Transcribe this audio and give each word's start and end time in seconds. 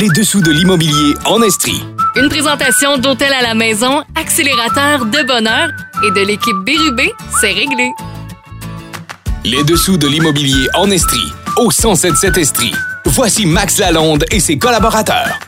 Les 0.00 0.08
dessous 0.08 0.40
de 0.40 0.50
l'immobilier 0.50 1.14
en 1.26 1.40
Estrie. 1.42 1.84
Une 2.16 2.28
présentation 2.28 2.98
d'Hôtel 2.98 3.32
à 3.32 3.42
la 3.42 3.54
maison, 3.54 4.02
accélérateur 4.16 5.04
de 5.06 5.22
bonheur 5.24 5.68
et 6.04 6.10
de 6.10 6.26
l'équipe 6.26 6.56
Bérubé, 6.64 7.12
c'est 7.40 7.52
réglé. 7.52 7.92
Les 9.44 9.62
dessous 9.62 9.96
de 9.96 10.08
l'immobilier 10.08 10.66
en 10.74 10.90
Estrie. 10.90 11.32
Au 11.56 11.68
1077 11.68 12.38
Estrie. 12.38 12.74
Voici 13.04 13.46
Max 13.46 13.78
Lalonde 13.78 14.24
et 14.32 14.40
ses 14.40 14.58
collaborateurs. 14.58 15.38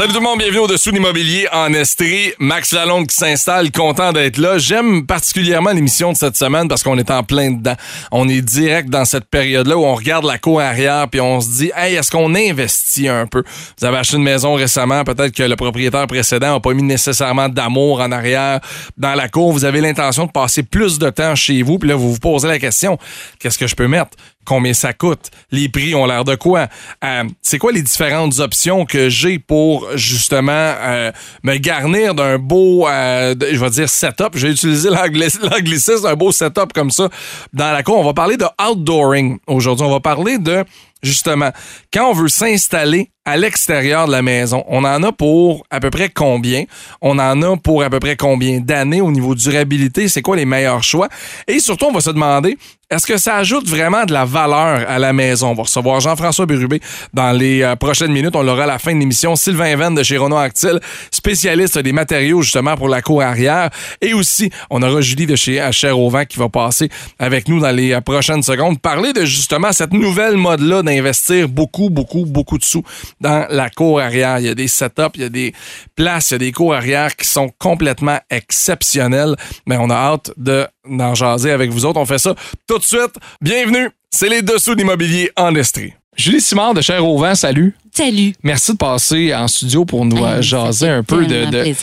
Salut 0.00 0.14
tout 0.14 0.20
le 0.20 0.24
monde, 0.24 0.38
bienvenue 0.38 0.60
au-dessous 0.60 0.92
de 0.92 0.96
l'immobilier 0.96 1.46
en 1.52 1.74
Estrie. 1.74 2.32
Max 2.38 2.72
Lalonde 2.72 3.06
qui 3.06 3.14
s'installe, 3.14 3.70
content 3.70 4.14
d'être 4.14 4.38
là. 4.38 4.56
J'aime 4.56 5.04
particulièrement 5.04 5.72
l'émission 5.72 6.10
de 6.10 6.16
cette 6.16 6.38
semaine 6.38 6.68
parce 6.68 6.82
qu'on 6.82 6.96
est 6.96 7.10
en 7.10 7.22
plein 7.22 7.50
dedans. 7.50 7.74
On 8.10 8.26
est 8.26 8.40
direct 8.40 8.88
dans 8.88 9.04
cette 9.04 9.26
période-là 9.26 9.76
où 9.76 9.84
on 9.84 9.94
regarde 9.94 10.24
la 10.24 10.38
cour 10.38 10.62
arrière 10.62 11.06
puis 11.10 11.20
on 11.20 11.42
se 11.42 11.50
dit, 11.50 11.70
hey, 11.76 11.96
est-ce 11.96 12.10
qu'on 12.10 12.34
investit 12.34 13.08
un 13.08 13.26
peu? 13.26 13.42
Vous 13.78 13.84
avez 13.84 13.98
acheté 13.98 14.16
une 14.16 14.22
maison 14.22 14.54
récemment, 14.54 15.04
peut-être 15.04 15.34
que 15.34 15.42
le 15.42 15.56
propriétaire 15.56 16.06
précédent 16.06 16.54
n'a 16.54 16.60
pas 16.60 16.72
mis 16.72 16.82
nécessairement 16.82 17.50
d'amour 17.50 18.00
en 18.00 18.10
arrière 18.10 18.60
dans 18.96 19.14
la 19.14 19.28
cour. 19.28 19.52
Vous 19.52 19.66
avez 19.66 19.82
l'intention 19.82 20.24
de 20.24 20.32
passer 20.32 20.62
plus 20.62 20.98
de 20.98 21.10
temps 21.10 21.34
chez 21.34 21.60
vous 21.60 21.78
puis 21.78 21.90
là, 21.90 21.94
vous 21.94 22.14
vous 22.14 22.20
posez 22.20 22.48
la 22.48 22.58
question, 22.58 22.96
qu'est-ce 23.38 23.58
que 23.58 23.66
je 23.66 23.74
peux 23.74 23.86
mettre? 23.86 24.16
Combien 24.44 24.72
ça 24.72 24.92
coûte, 24.92 25.30
les 25.50 25.68
prix 25.68 25.94
ont 25.94 26.06
l'air 26.06 26.24
de 26.24 26.34
quoi. 26.34 26.68
Euh, 27.04 27.24
c'est 27.42 27.58
quoi 27.58 27.72
les 27.72 27.82
différentes 27.82 28.38
options 28.38 28.84
que 28.84 29.08
j'ai 29.08 29.38
pour 29.38 29.86
justement 29.96 30.52
euh, 30.52 31.12
me 31.42 31.56
garnir 31.56 32.14
d'un 32.14 32.38
beau, 32.38 32.88
euh, 32.88 33.34
je 33.40 33.58
vais 33.58 33.70
dire 33.70 33.88
setup. 33.88 34.30
J'ai 34.34 34.50
utilisé 34.50 34.90
l'anglicisme, 34.90 36.06
un 36.06 36.14
beau 36.14 36.32
setup 36.32 36.72
comme 36.74 36.90
ça 36.90 37.08
dans 37.52 37.72
la 37.72 37.82
cour. 37.82 37.98
On 37.98 38.04
va 38.04 38.14
parler 38.14 38.36
de 38.36 38.46
outdooring 38.60 39.38
aujourd'hui. 39.46 39.86
On 39.86 39.90
va 39.90 40.00
parler 40.00 40.38
de 40.38 40.64
justement 41.02 41.50
quand 41.92 42.10
on 42.10 42.14
veut 42.14 42.28
s'installer 42.28 43.10
à 43.30 43.36
l'extérieur 43.36 44.08
de 44.08 44.12
la 44.12 44.22
maison. 44.22 44.64
On 44.66 44.82
en 44.82 45.04
a 45.04 45.12
pour 45.12 45.64
à 45.70 45.78
peu 45.78 45.90
près 45.90 46.08
combien? 46.08 46.64
On 47.00 47.16
en 47.20 47.42
a 47.42 47.56
pour 47.56 47.84
à 47.84 47.88
peu 47.88 48.00
près 48.00 48.16
combien 48.16 48.58
d'années 48.58 49.00
au 49.00 49.12
niveau 49.12 49.36
durabilité? 49.36 50.08
C'est 50.08 50.20
quoi 50.20 50.34
les 50.34 50.46
meilleurs 50.46 50.82
choix? 50.82 51.08
Et 51.46 51.60
surtout, 51.60 51.86
on 51.86 51.92
va 51.92 52.00
se 52.00 52.10
demander, 52.10 52.58
est-ce 52.92 53.06
que 53.06 53.18
ça 53.18 53.36
ajoute 53.36 53.68
vraiment 53.68 54.04
de 54.04 54.12
la 54.12 54.24
valeur 54.24 54.84
à 54.88 54.98
la 54.98 55.12
maison? 55.12 55.50
On 55.50 55.54
va 55.54 55.62
recevoir 55.62 56.00
Jean-François 56.00 56.44
Bérubé 56.44 56.80
dans 57.14 57.30
les 57.30 57.62
euh, 57.62 57.76
prochaines 57.76 58.10
minutes. 58.10 58.34
On 58.34 58.42
l'aura 58.42 58.64
à 58.64 58.66
la 58.66 58.78
fin 58.80 58.92
de 58.92 58.98
l'émission. 58.98 59.36
Sylvain 59.36 59.76
Venn 59.76 59.94
de 59.94 60.02
chez 60.02 60.16
Renault 60.16 60.38
Actil, 60.38 60.80
spécialiste 61.12 61.78
des 61.78 61.92
matériaux 61.92 62.42
justement 62.42 62.74
pour 62.74 62.88
la 62.88 63.00
cour 63.00 63.22
arrière. 63.22 63.70
Et 64.00 64.12
aussi, 64.12 64.50
on 64.70 64.82
aura 64.82 65.00
Julie 65.02 65.26
de 65.26 65.36
chez 65.36 65.60
HR 65.60 65.96
Auvent 65.96 66.26
qui 66.26 66.36
va 66.36 66.48
passer 66.48 66.88
avec 67.20 67.46
nous 67.46 67.60
dans 67.60 67.70
les 67.70 67.92
euh, 67.92 68.00
prochaines 68.00 68.42
secondes. 68.42 68.80
Parler 68.80 69.12
de 69.12 69.24
justement 69.24 69.70
cette 69.70 69.92
nouvelle 69.92 70.36
mode-là 70.36 70.82
d'investir 70.82 71.48
beaucoup, 71.48 71.90
beaucoup, 71.90 72.24
beaucoup 72.26 72.58
de 72.58 72.64
sous 72.64 72.82
dans 73.20 73.46
la 73.50 73.70
cour 73.70 74.00
arrière. 74.00 74.38
Il 74.38 74.46
y 74.46 74.48
a 74.48 74.54
des 74.54 74.68
setups, 74.68 75.02
il 75.16 75.20
y 75.22 75.24
a 75.24 75.28
des 75.28 75.52
places, 75.96 76.30
il 76.30 76.34
y 76.34 76.36
a 76.36 76.38
des 76.38 76.52
cours 76.52 76.74
arrière 76.74 77.14
qui 77.16 77.26
sont 77.26 77.50
complètement 77.58 78.18
exceptionnels. 78.30 79.36
Mais 79.66 79.76
on 79.78 79.90
a 79.90 79.94
hâte 79.94 80.32
de 80.36 80.66
d'en 80.88 81.14
jaser 81.14 81.50
avec 81.50 81.70
vous 81.70 81.84
autres. 81.84 81.98
On 82.00 82.06
fait 82.06 82.18
ça 82.18 82.34
tout 82.66 82.78
de 82.78 82.84
suite. 82.84 83.14
Bienvenue, 83.40 83.88
c'est 84.10 84.28
les 84.28 84.42
dessous 84.42 84.74
d'immobilier 84.74 85.30
en 85.36 85.54
Estrie. 85.54 85.92
Julie 86.16 86.40
Simard 86.40 86.74
de 86.74 86.80
Cher 86.82 87.06
Auvent, 87.06 87.34
salut. 87.34 87.74
Salut. 87.94 88.32
Merci 88.42 88.72
de 88.72 88.76
passer 88.76 89.34
en 89.34 89.48
studio 89.48 89.84
pour 89.84 90.04
nous 90.04 90.24
Hey, 90.26 90.42
jaser 90.42 90.78
ça 90.78 90.86
fait 90.86 90.92
un 90.92 91.02
peu 91.02 91.24
de, 91.24 91.44
de-. 91.46 91.74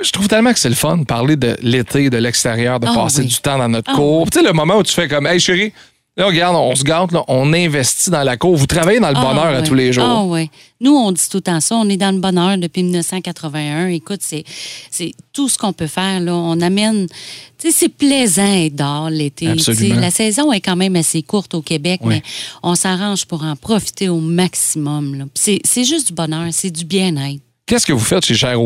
Je 0.00 0.12
trouve 0.12 0.28
tellement 0.28 0.52
que 0.52 0.58
c'est 0.58 0.68
le 0.68 0.74
fun 0.74 0.98
de 0.98 1.04
parler 1.04 1.36
de 1.36 1.56
l'été, 1.62 2.08
de 2.10 2.16
l'extérieur, 2.16 2.80
de 2.80 2.86
Ah 2.88 2.94
passer 2.94 3.22
oui. 3.22 3.26
du 3.28 3.36
temps 3.38 3.58
dans 3.58 3.68
notre 3.68 3.90
Ah 3.92 3.96
cour. 3.96 4.22
oui. 4.22 4.30
Tu 4.32 4.38
sais, 4.40 4.44
le 4.46 4.52
moment 4.52 4.76
où 4.76 4.82
tu 4.82 4.92
fais 4.92 5.08
comme, 5.08 5.26
hey 5.26 5.38
chérie, 5.40 5.72
là, 6.16 6.26
regarde, 6.26 6.56
on 6.56 6.74
se 6.74 6.82
gâte, 6.84 7.12
là, 7.12 7.24
on 7.28 7.52
investit 7.52 8.10
dans 8.10 8.22
la 8.22 8.36
cour. 8.36 8.56
Vous 8.56 8.66
travaillez 8.66 9.00
dans 9.00 9.08
le 9.10 9.16
Ah, 9.16 9.22
bonheur 9.22 9.46
à 9.46 9.62
tous 9.62 9.74
les 9.74 9.92
jours. 9.92 10.04
Ah 10.06 10.22
oui. 10.24 10.50
Nous, 10.80 10.92
on 10.94 11.12
dit 11.12 11.22
tout 11.30 11.38
le 11.38 11.42
temps 11.42 11.60
ça. 11.60 11.76
On 11.76 11.88
est 11.88 11.96
dans 11.96 12.12
le 12.14 12.20
bonheur 12.20 12.58
depuis 12.58 12.82
1981. 12.82 13.88
Écoute, 13.88 14.20
c'est, 14.22 14.44
c'est 14.90 15.12
tout 15.32 15.48
ce 15.48 15.56
qu'on 15.56 15.72
peut 15.72 15.86
faire. 15.86 16.20
Là. 16.20 16.34
On 16.34 16.60
amène. 16.60 17.06
Tu 17.58 17.70
sais, 17.70 17.76
c'est 17.76 17.88
plaisant 17.88 18.52
être 18.52 18.74
dehors 18.74 19.08
l'été. 19.10 19.48
Absolument. 19.48 20.00
La 20.00 20.10
saison 20.10 20.52
est 20.52 20.60
quand 20.60 20.76
même 20.76 20.96
assez 20.96 21.22
courte 21.22 21.54
au 21.54 21.62
Québec, 21.62 22.00
Oui. 22.02 22.14
mais 22.16 22.22
on 22.62 22.74
s'arrange 22.74 23.24
pour 23.26 23.44
en 23.44 23.54
profiter 23.56 24.08
au 24.08 24.18
maximum. 24.18 25.28
c'est 25.34 25.60
juste 25.84 26.08
du 26.08 26.12
bonheur, 26.14 26.48
c'est 26.50 26.70
du 26.70 26.84
bien-être. 26.84 27.40
Qu'est-ce 27.72 27.86
que 27.86 27.94
vous 27.94 28.04
faites 28.04 28.22
chez 28.26 28.34
Cher 28.34 28.60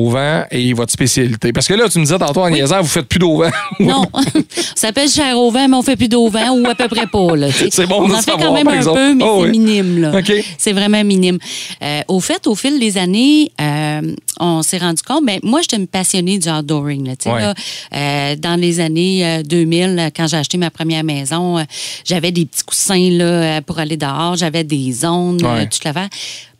et 0.50 0.72
votre 0.72 0.90
spécialité? 0.90 1.52
Parce 1.52 1.68
que 1.68 1.74
là, 1.74 1.88
tu 1.88 2.00
me 2.00 2.04
disais 2.04 2.18
tantôt 2.18 2.40
en 2.42 2.50
niaisant, 2.50 2.80
vous 2.80 2.88
faites 2.88 3.06
plus 3.06 3.20
d'auvent. 3.20 3.52
Non, 3.78 4.02
ça 4.50 4.88
s'appelle 4.88 5.08
cher 5.08 5.38
au 5.38 5.48
vent, 5.52 5.68
mais 5.68 5.76
on 5.76 5.82
fait 5.82 5.94
plus 5.94 6.08
d'au 6.08 6.28
vent 6.28 6.50
ou 6.58 6.66
à 6.66 6.74
peu 6.74 6.88
près 6.88 7.06
pas. 7.06 7.36
Là. 7.36 7.46
C'est 7.70 7.86
bon 7.86 8.02
on 8.02 8.08
de 8.08 8.14
en 8.14 8.20
fait 8.20 8.32
quand 8.32 8.52
même 8.52 8.66
un 8.66 8.74
exemple. 8.74 8.98
peu, 8.98 9.14
mais 9.14 9.24
Oh 9.24 9.42
c'est 9.44 9.50
oui. 9.50 9.58
minime. 9.58 10.00
Là. 10.00 10.12
C'est 10.58 10.72
vraiment 10.72 11.04
minime. 11.04 11.38
Euh, 11.84 12.00
au 12.08 12.18
fait, 12.18 12.48
au 12.48 12.56
fil 12.56 12.80
des 12.80 12.98
années, 12.98 13.52
euh, 13.60 14.12
on 14.40 14.62
s'est 14.62 14.78
rendu 14.78 15.02
compte, 15.02 15.24
ben, 15.24 15.38
moi, 15.44 15.60
j'étais 15.60 15.76
une 15.76 15.86
passionnée 15.86 16.38
du 16.40 16.48
outdooring. 16.48 17.06
Là, 17.06 17.14
tu 17.14 17.28
sais, 17.28 17.32
Ouais. 17.32 17.42
là, 17.42 17.54
euh, 17.94 18.34
dans 18.36 18.58
les 18.58 18.80
années 18.80 19.24
euh, 19.24 19.42
2000, 19.44 19.98
euh, 20.00 20.10
quand 20.16 20.26
j'ai 20.26 20.36
acheté 20.38 20.58
ma 20.58 20.70
première 20.70 21.04
maison, 21.04 21.64
j'avais 22.04 22.32
des 22.32 22.46
petits 22.46 22.64
coussins 22.64 23.10
là, 23.12 23.60
pour 23.62 23.78
aller 23.78 23.96
dehors, 23.96 24.34
j'avais 24.36 24.64
des 24.64 25.04
Ouais. 25.42 25.60
euh, 25.60 25.64
tout 25.70 25.78
l'affaire. 25.84 26.08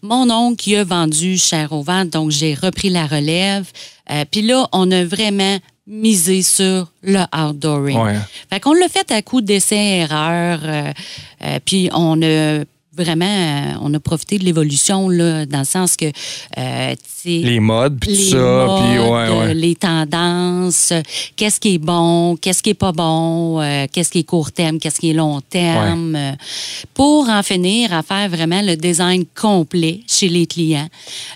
Mon 0.03 0.31
oncle 0.31 0.57
qui 0.57 0.77
a 0.77 0.85
vendu 0.85 1.39
cher 1.39 1.73
au 1.73 1.83
vent, 1.83 2.05
donc 2.05 2.31
j'ai 2.31 2.55
repris 2.55 2.91
la 2.91 3.07
relève. 3.07 3.67
Euh, 4.11 4.25
Puis 4.31 4.43
là, 4.43 4.69
on 4.73 4.91
a 4.91 5.05
vraiment 5.05 5.59
misé 5.87 6.43
sur 6.43 6.91
le 7.03 7.21
outdooring. 7.37 7.99
Ouais. 7.99 8.17
Fait 8.51 8.61
qu'on 8.61 8.75
l'a 8.75 8.89
fait 8.89 9.11
à 9.13 9.23
coup 9.23 9.41
d'essais-erreurs. 9.41 10.61
euh, 10.65 10.93
euh, 11.45 11.59
puis 11.65 11.89
on 11.93 12.21
a 12.23 12.65
vraiment, 12.97 13.25
euh, 13.27 13.79
on 13.83 13.93
a 13.95 14.01
profité 14.01 14.39
de 14.39 14.45
l'évolution, 14.45 15.09
là, 15.09 15.47
dans 15.47 15.61
le 15.61 15.65
sens 15.65 15.97
que, 15.97 16.07
euh, 16.59 16.95
Les 17.25 17.59
modes, 17.59 17.99
puis 18.01 18.13
tout 18.13 18.17
les 18.23 18.31
ça. 18.31 18.67
Puis, 18.79 18.99
ouais, 19.01 19.29
ouais. 19.39 19.55
les 19.55 19.75
tendances, 19.75 20.93
euh, 20.93 21.03
qu'est-ce 21.35 21.59
qui 21.59 21.75
est 21.75 21.79
bon, 21.79 22.37
qu'est-ce 22.37 22.63
qui 22.63 22.71
est 22.71 22.75
pas 22.75 22.93
bon, 22.93 23.61
euh, 23.61 23.87
qu'est-ce 23.93 24.11
qui 24.13 24.21
est 24.21 24.25
court 24.25 24.53
terme, 24.53 24.79
qu'est-ce 24.79 25.01
qui 25.01 25.11
est 25.11 25.13
long 25.13 25.41
terme, 25.41 26.15
euh, 26.15 26.33
pour 26.95 27.29
en 27.29 27.43
finir 27.43 27.93
à 27.93 28.03
faire 28.05 28.29
vraiment 28.29 28.63
le 28.63 28.77
design 28.77 29.25
complet 29.35 30.01
chez 30.07 30.29
les 30.29 30.47
clients. 30.47 30.89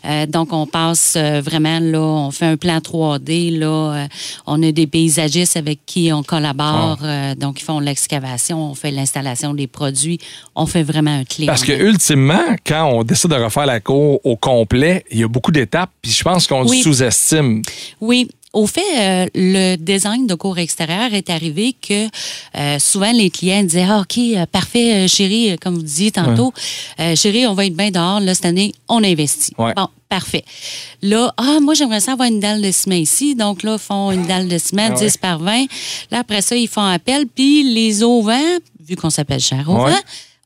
Euh, 0.05 0.27
donc, 0.27 0.53
on 0.53 0.67
passe 0.67 1.15
euh, 1.17 1.41
vraiment, 1.41 1.81
là, 1.81 1.99
on 2.01 2.31
fait 2.31 2.47
un 2.47 2.57
plan 2.57 2.79
3D, 2.79 3.59
là, 3.59 3.67
euh, 3.67 4.07
on 4.47 4.63
a 4.63 4.71
des 4.73 4.87
paysagistes 4.87 5.57
avec 5.57 5.81
qui 5.87 6.13
on 6.13 6.23
collabore, 6.23 6.99
Ah. 7.03 7.05
euh, 7.05 7.35
donc 7.35 7.61
ils 7.61 7.65
font 7.65 7.81
l'excavation, 7.81 8.71
on 8.71 8.75
fait 8.75 8.93
l'installation 8.93 9.55
des 9.55 9.67
produits, 9.67 10.19
on 10.55 10.67
fait 10.67 10.85
vraiment 10.85 11.11
un 11.19 11.25
clé. 11.25 11.47
Parce 11.51 11.65
que 11.65 11.73
ultimement, 11.73 12.45
quand 12.65 12.85
on 12.93 13.03
décide 13.03 13.31
de 13.31 13.35
refaire 13.35 13.67
la 13.67 13.81
cour 13.81 14.21
au 14.25 14.37
complet, 14.37 15.05
il 15.11 15.19
y 15.19 15.25
a 15.25 15.29
beaucoup 15.29 15.51
d'étapes, 15.51 15.91
puis 16.01 16.13
je 16.13 16.23
pense 16.23 16.47
qu'on 16.47 16.65
Oui. 16.65 16.81
sous-estime. 16.81 17.63
Oui. 18.01 18.29
Au 18.53 18.67
fait, 18.67 18.81
euh, 18.99 19.27
le 19.35 19.77
design 19.77 20.27
de 20.27 20.35
cours 20.35 20.59
extérieur 20.59 21.13
est 21.15 21.29
arrivé 21.31 21.73
que 21.81 22.07
euh, 22.57 22.79
souvent 22.81 23.13
les 23.13 23.31
clients 23.31 23.63
disaient 23.63 23.87
ah, 23.89 24.01
OK, 24.01 24.19
euh, 24.19 24.45
parfait, 24.47 25.07
chérie, 25.09 25.57
comme 25.61 25.75
vous 25.77 25.83
disiez 25.83 26.11
tantôt, 26.13 26.53
euh, 27.01 27.15
chérie, 27.17 27.47
on 27.47 27.55
va 27.55 27.67
être 27.67 27.77
bien 27.77 27.91
dehors, 27.93 28.19
là, 28.21 28.35
cette 28.35 28.47
année, 28.47 28.73
on 28.89 29.03
investit. 29.05 29.53
Ouais. 29.59 29.73
Bon, 29.75 29.87
parfait. 30.09 30.45
Là, 31.03 31.33
ah, 31.37 31.59
moi, 31.61 31.75
j'aimerais 31.75 32.01
ça 32.01 32.13
avoir 32.13 32.29
une 32.29 32.41
dalle 32.41 32.61
de 32.63 32.71
ciment 32.73 32.97
ici. 32.97 33.35
Donc, 33.37 33.63
là, 33.65 33.75
ils 33.75 33.79
font 33.85 34.11
une 34.13 34.27
dalle 34.27 34.49
de 34.49 34.59
ciment, 34.59 34.89
Ah 34.91 34.95
ouais. 34.95 35.07
10 35.07 35.17
par 35.19 35.39
20. 35.39 35.67
Là, 36.11 36.19
après 36.21 36.43
ça, 36.43 36.55
ils 36.57 36.69
font 36.69 36.83
appel. 36.85 37.27
Puis, 37.33 37.63
les 37.73 38.03
auvents, 38.03 38.57
vu 38.85 38.97
qu'on 38.97 39.11
s'appelle 39.11 39.41
cher 39.41 39.65
auvent, 39.69 39.85
Ouais. 39.85 39.93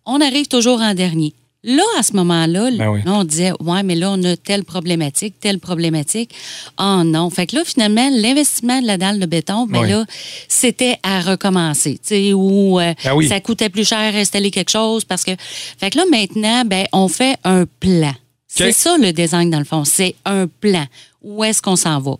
On 0.06 0.20
arrive 0.20 0.46
toujours 0.48 0.80
en 0.80 0.94
dernier. 0.94 1.32
Là, 1.66 1.82
à 1.98 2.02
ce 2.02 2.12
moment-là, 2.12 2.70
Ben 2.76 2.90
oui. 2.90 3.00
on 3.06 3.24
disait, 3.24 3.52
ouais, 3.58 3.82
mais 3.82 3.94
là, 3.94 4.10
on 4.10 4.22
a 4.24 4.36
telle 4.36 4.64
problématique, 4.64 5.40
telle 5.40 5.58
problématique. 5.58 6.30
Oh 6.78 7.00
non. 7.04 7.30
Fait 7.30 7.46
que 7.46 7.56
là, 7.56 7.62
finalement, 7.64 8.06
l'investissement 8.12 8.82
de 8.82 8.86
la 8.86 8.98
dalle 8.98 9.18
de 9.18 9.24
béton, 9.24 9.64
ben 9.66 9.80
Oui. 9.80 9.88
là, 9.88 10.04
c'était 10.46 10.98
à 11.02 11.22
recommencer. 11.22 11.92
Tu 11.94 12.00
sais, 12.02 12.32
où 12.34 12.78
euh, 12.78 12.92
oui. 13.14 13.28
ça 13.28 13.40
coûtait 13.40 13.70
plus 13.70 13.88
cher 13.88 13.98
à 14.14 14.18
installer 14.18 14.50
quelque 14.50 14.70
chose 14.70 15.06
parce 15.06 15.24
que. 15.24 15.30
Fait 15.78 15.88
que 15.88 15.96
là, 15.96 16.04
maintenant, 16.10 16.64
ben, 16.66 16.84
on 16.92 17.08
fait 17.08 17.38
un 17.44 17.64
plan. 17.80 18.12
C'est 18.46 18.72
ça 18.72 18.98
le 18.98 19.12
design, 19.12 19.48
dans 19.48 19.58
le 19.58 19.64
fond. 19.64 19.84
C'est 19.86 20.14
un 20.26 20.46
plan. 20.46 20.84
Où 21.22 21.42
est-ce 21.44 21.62
qu'on 21.62 21.76
s'en 21.76 21.98
va? 21.98 22.16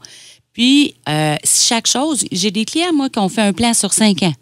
Puis, 0.55 0.95
euh, 1.09 1.37
chaque 1.45 1.87
chose, 1.87 2.25
j'ai 2.33 2.51
des 2.51 2.65
clients, 2.65 2.95
moi, 2.95 3.11
qui 3.11 3.19
ont 3.19 3.29
fait 3.29 3.43
un 3.43 3.53
plan 3.53 3.75
sur 3.75 3.93
cinq 3.93 4.23
ans. 4.23 4.33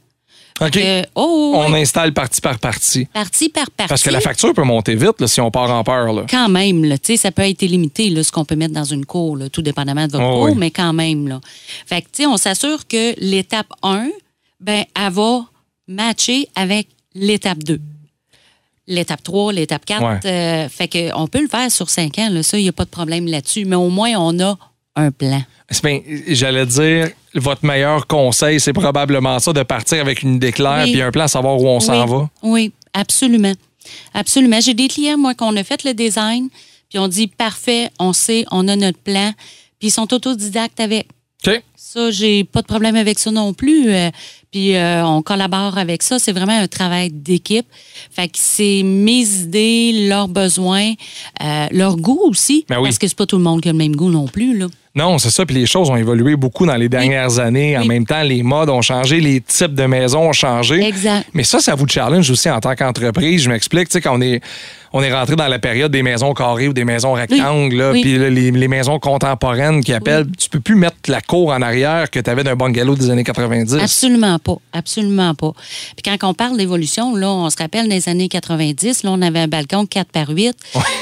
OK. 0.60 0.76
Euh, 0.76 1.02
oh, 1.14 1.54
on 1.56 1.72
oui. 1.72 1.80
installe 1.80 2.12
partie 2.12 2.40
par 2.40 2.58
partie. 2.58 3.06
partie 3.06 3.48
par 3.48 3.70
partie. 3.70 3.88
Parce 3.88 4.02
que 4.02 4.10
la 4.10 4.20
facture 4.20 4.52
peut 4.54 4.62
monter 4.64 4.94
vite 4.94 5.20
là, 5.20 5.26
si 5.26 5.40
on 5.40 5.50
part 5.50 5.70
en 5.70 5.82
peur. 5.82 6.12
Là. 6.12 6.26
Quand 6.28 6.48
même, 6.48 6.84
là, 6.84 6.96
ça 7.16 7.32
peut 7.32 7.42
être 7.42 7.62
limité, 7.62 8.10
là, 8.10 8.22
ce 8.22 8.30
qu'on 8.30 8.44
peut 8.44 8.56
mettre 8.56 8.74
dans 8.74 8.84
une 8.84 9.04
cour, 9.06 9.36
là, 9.36 9.48
tout 9.48 9.62
dépendamment 9.62 10.06
de 10.06 10.12
votre 10.12 10.24
Oh 10.24 10.34
cour, 10.46 10.50
oui. 10.50 10.54
mais 10.56 10.70
quand 10.70 10.92
même, 10.92 11.28
là. 11.28 11.40
Fait 11.86 12.02
que, 12.02 12.26
on 12.26 12.36
s'assure 12.36 12.86
que 12.86 13.14
l'étape 13.18 13.72
1, 13.82 14.08
ben, 14.60 14.84
elle 14.94 15.12
va 15.12 15.44
matcher 15.88 16.48
avec 16.54 16.88
l'étape 17.14 17.58
2. 17.64 17.80
L'étape 18.88 19.22
3, 19.22 19.52
l'étape 19.52 19.84
4. 19.84 20.02
Ouais. 20.02 20.18
euh, 20.30 20.68
fait 20.68 20.88
que 20.88 21.14
on 21.16 21.26
peut 21.28 21.40
le 21.40 21.48
faire 21.48 21.70
sur 21.70 21.88
5 21.88 22.18
ans, 22.18 22.28
là, 22.30 22.42
ça, 22.42 22.58
il 22.58 22.62
n'y 22.62 22.68
a 22.68 22.72
pas 22.72 22.84
de 22.84 22.90
problème 22.90 23.26
là-dessus, 23.26 23.64
mais 23.64 23.76
au 23.76 23.88
moins, 23.88 24.10
on 24.18 24.38
a 24.40 24.56
un 24.96 25.10
plan. 25.10 25.42
Bien, 25.82 26.00
J'allais 26.28 26.66
dire, 26.66 27.10
votre 27.34 27.64
meilleur 27.64 28.06
conseil, 28.06 28.60
c'est 28.60 28.72
probablement 28.72 29.38
ça, 29.38 29.52
de 29.52 29.62
partir 29.62 30.00
avec 30.00 30.22
une 30.22 30.36
idée 30.36 30.52
claire 30.52 30.84
Oui. 30.84 30.92
puis 30.92 31.02
un 31.02 31.10
plan 31.10 31.24
à 31.24 31.28
savoir 31.28 31.60
où 31.60 31.66
on 31.68 31.80
s'en 31.80 32.04
va. 32.06 32.28
Oui, 32.42 32.72
absolument. 32.92 33.54
Absolument. 34.14 34.60
J'ai 34.60 34.74
des 34.74 34.88
clients, 34.88 35.18
moi, 35.18 35.34
qu'on 35.34 35.56
a 35.56 35.64
fait 35.64 35.84
le 35.84 35.94
design, 35.94 36.48
puis 36.88 36.98
on 36.98 37.08
dit 37.08 37.26
parfait, 37.26 37.90
on 37.98 38.12
sait, 38.12 38.44
on 38.50 38.68
a 38.68 38.76
notre 38.76 38.98
plan, 38.98 39.32
puis 39.78 39.88
ils 39.88 39.92
sont 39.92 40.12
autodidactes 40.12 40.80
avec. 40.80 41.08
Ça, 41.76 42.10
j'ai 42.10 42.44
pas 42.44 42.62
de 42.62 42.66
problème 42.66 42.96
avec 42.96 43.18
ça 43.18 43.30
non 43.30 43.52
plus. 43.52 43.90
Euh, 43.92 44.10
puis 44.50 44.76
euh, 44.76 45.04
on 45.04 45.20
collabore 45.20 45.76
avec 45.76 46.02
ça. 46.02 46.18
C'est 46.18 46.32
vraiment 46.32 46.56
un 46.58 46.68
travail 46.68 47.10
d'équipe. 47.10 47.66
Fait 48.10 48.28
que 48.28 48.38
c'est 48.38 48.82
mes 48.82 49.28
idées, 49.42 50.06
leurs 50.08 50.28
besoins, 50.28 50.92
euh, 51.42 51.66
leur 51.70 51.96
goût 51.96 52.20
aussi. 52.24 52.64
Ben 52.68 52.78
oui. 52.78 52.84
Parce 52.84 52.98
que 52.98 53.08
c'est 53.08 53.16
pas 53.16 53.26
tout 53.26 53.36
le 53.36 53.42
monde 53.42 53.60
qui 53.60 53.68
a 53.68 53.72
le 53.72 53.78
même 53.78 53.94
goût 53.96 54.10
non 54.10 54.26
plus. 54.26 54.56
Là. 54.56 54.68
Non, 54.94 55.18
c'est 55.18 55.30
ça. 55.30 55.46
Puis 55.46 55.54
les 55.56 55.66
choses 55.66 55.88
ont 55.90 55.96
évolué 55.96 56.36
beaucoup 56.36 56.66
dans 56.66 56.76
les 56.76 56.88
dernières 56.88 57.38
années. 57.38 57.76
En 57.78 57.82
Oui. 57.82 57.88
même 57.88 58.06
temps, 58.06 58.22
les 58.22 58.42
modes 58.42 58.68
ont 58.68 58.82
changé, 58.82 59.20
les 59.20 59.40
types 59.40 59.74
de 59.74 59.84
maisons 59.86 60.28
ont 60.28 60.32
changé. 60.34 60.82
Exact. 60.86 61.26
Mais 61.32 61.44
ça, 61.44 61.60
ça 61.60 61.74
vous 61.74 61.88
challenge 61.88 62.30
aussi 62.30 62.50
en 62.50 62.60
tant 62.60 62.74
qu'entreprise. 62.74 63.42
Je 63.42 63.48
m'explique, 63.50 63.88
tu 63.88 63.92
sais, 63.94 64.00
quand 64.02 64.16
on 64.16 64.20
est, 64.20 64.40
on 64.92 65.02
est 65.02 65.12
rentré 65.12 65.36
dans 65.36 65.48
la 65.48 65.58
période 65.58 65.90
des 65.92 66.02
maisons 66.02 66.34
carrées 66.34 66.68
ou 66.68 66.72
des 66.72 66.84
maisons 66.84 67.12
rectangles, 67.12 67.90
Oui. 67.92 68.00
puis 68.02 68.18
les, 68.18 68.50
les 68.50 68.68
maisons 68.68 68.98
contemporaines 68.98 69.82
qui 69.82 69.92
appellent, 69.92 70.26
tu 70.38 70.48
peux 70.48 70.60
plus 70.60 70.74
mettre 70.74 70.96
la 71.08 71.20
cour 71.20 71.48
en 71.50 71.62
arrière 71.62 72.10
que 72.10 72.20
tu 72.20 72.28
avais 72.30 72.44
d'un 72.44 72.56
bungalow 72.56 72.94
des 72.94 73.10
années 73.10 73.24
90. 73.24 73.74
Absolument 73.80 74.38
pas. 74.38 74.56
Absolument 74.72 75.34
pas. 75.34 75.52
Puis 75.96 76.02
quand 76.04 76.28
on 76.28 76.34
parle 76.34 76.56
d'évolution, 76.56 77.14
là, 77.16 77.30
on 77.30 77.48
se 77.50 77.56
rappelle 77.56 77.88
des 77.88 78.08
années 78.08 78.28
90, 78.28 79.02
là, 79.04 79.10
on 79.12 79.22
avait 79.22 79.40
un 79.40 79.48
balcon 79.48 79.86
4 79.86 80.08
par 80.10 80.28
8 80.30 80.54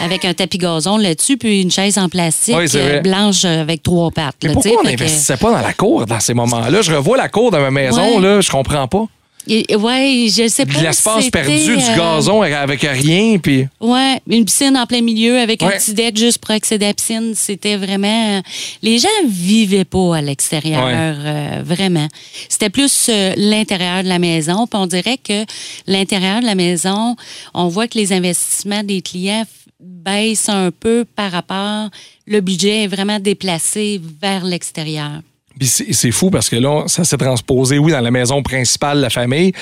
avec 0.04 0.24
un 0.24 0.34
tapis 0.34 0.58
gazon 0.58 0.96
là-dessus, 0.96 1.36
puis 1.36 1.62
une 1.62 1.70
chaise 1.70 1.98
en 1.98 2.08
plastique 2.08 2.56
Oui, 2.56 2.66
euh, 2.74 3.00
blanche 3.00 3.44
avec 3.44 3.82
trois 3.82 4.10
pattes. 4.10 4.36
Mais 4.44 4.52
pourquoi 4.52 4.72
on 4.80 4.82
que- 4.84 4.88
n'investissait 4.90 5.36
pas 5.36 5.50
dans 5.50 5.60
la 5.66 5.72
cour 5.72 6.06
dans 6.06 6.20
ces 6.20 6.34
moments-là? 6.34 6.82
Je 6.82 6.92
revois 6.92 7.16
la 7.16 7.28
cour 7.28 7.50
de 7.50 7.58
ma 7.58 7.70
maison, 7.70 8.16
Ouais. 8.16 8.20
là, 8.22 8.40
je 8.40 8.50
comprends 8.50 8.86
pas. 8.88 9.04
Ouais, 9.48 10.26
je 10.28 10.48
sais 10.48 10.66
pas. 10.66 10.80
L'espace 10.82 11.24
si 11.24 11.30
perdu 11.30 11.56
du 11.64 11.70
euh, 11.72 11.96
gazon 11.96 12.42
avec 12.42 12.82
rien, 12.82 13.38
puis... 13.38 13.66
Ouais, 13.80 14.20
une 14.28 14.44
piscine 14.44 14.76
en 14.76 14.86
plein 14.86 15.00
milieu 15.00 15.38
avec 15.38 15.62
Ouais. 15.62 15.74
un 15.74 15.78
petit 15.78 15.94
deck 15.94 16.16
juste 16.16 16.38
pour 16.38 16.50
accéder 16.52 16.84
à 16.86 16.88
la 16.88 16.94
piscine, 16.94 17.32
c'était 17.34 17.76
vraiment. 17.76 18.42
Les 18.82 18.98
gens 18.98 19.08
vivaient 19.26 19.84
pas 19.84 20.16
à 20.16 20.20
l'extérieur, 20.22 20.84
Ouais. 20.84 20.92
euh, 20.94 21.62
vraiment. 21.64 22.06
C'était 22.48 22.70
plus 22.70 23.08
euh, 23.08 23.34
l'intérieur 23.36 24.02
de 24.02 24.08
la 24.08 24.18
maison. 24.18 24.66
Puis 24.66 24.78
on 24.80 24.86
dirait 24.86 25.18
que 25.18 25.44
l'intérieur 25.86 26.40
de 26.40 26.46
la 26.46 26.54
maison, 26.54 27.16
on 27.54 27.68
voit 27.68 27.88
que 27.88 27.98
les 27.98 28.12
investissements 28.12 28.82
des 28.82 29.00
clients 29.02 29.44
baissent 29.80 30.48
un 30.48 30.70
peu 30.70 31.04
par 31.16 31.32
rapport. 31.32 31.88
Le 32.26 32.40
budget 32.40 32.84
est 32.84 32.86
vraiment 32.86 33.18
déplacé 33.18 34.00
vers 34.20 34.44
l'extérieur. 34.44 35.20
Puis 35.58 35.68
c'est 35.68 36.10
fou 36.10 36.30
parce 36.30 36.48
que 36.48 36.56
là, 36.56 36.84
ça 36.86 37.04
s'est 37.04 37.16
transposé, 37.18 37.78
oui, 37.78 37.92
dans 37.92 38.00
la 38.00 38.10
maison 38.10 38.42
principale 38.42 38.98
de 38.98 39.02
la 39.02 39.10
famille. 39.10 39.52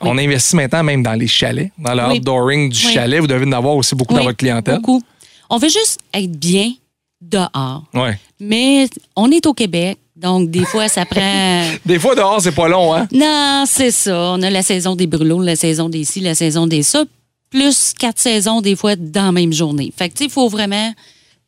On 0.00 0.18
investit 0.18 0.56
maintenant 0.56 0.82
même 0.82 1.02
dans 1.02 1.14
les 1.14 1.26
chalets, 1.28 1.70
dans 1.78 1.94
le 1.94 2.04
Oui. 2.08 2.18
outdooring 2.18 2.70
du 2.70 2.86
Oui. 2.86 2.92
chalet. 2.92 3.20
Vous 3.20 3.26
devez 3.26 3.46
en 3.46 3.52
avoir 3.52 3.76
aussi 3.76 3.94
beaucoup 3.94 4.12
dans 4.14 4.20
Oui, 4.20 4.26
votre 4.26 4.36
clientèle. 4.38 4.76
Beaucoup. 4.76 5.02
On 5.48 5.58
veut 5.58 5.68
juste 5.68 5.98
être 6.12 6.30
bien 6.32 6.72
dehors. 7.20 7.84
Ouais. 7.94 8.18
Mais 8.40 8.88
on 9.14 9.30
est 9.30 9.46
au 9.46 9.54
Québec, 9.54 9.96
donc 10.14 10.50
des 10.50 10.64
fois, 10.66 10.88
ça 10.88 11.06
prend. 11.06 11.62
Des 11.86 11.98
fois, 11.98 12.14
dehors, 12.14 12.40
c'est 12.40 12.52
pas 12.52 12.68
long, 12.68 12.92
hein? 12.94 13.06
Non, 13.12 13.64
c'est 13.66 13.90
ça. 13.90 14.32
On 14.34 14.42
a 14.42 14.50
la 14.50 14.62
saison 14.62 14.94
des 14.96 15.06
brûlots, 15.06 15.40
la 15.42 15.56
saison 15.56 15.88
des 15.88 16.04
ci, 16.04 16.20
la 16.20 16.34
saison 16.34 16.66
des 16.66 16.82
ça, 16.82 17.04
plus 17.50 17.92
quatre 17.98 18.18
saisons 18.18 18.60
des 18.60 18.76
fois 18.76 18.96
dans 18.96 19.26
la 19.26 19.32
même 19.32 19.52
journée. 19.52 19.92
Fait 19.96 20.08
que, 20.08 20.14
tu 20.14 20.18
sais, 20.18 20.24
il 20.24 20.30
faut 20.30 20.48
vraiment 20.48 20.92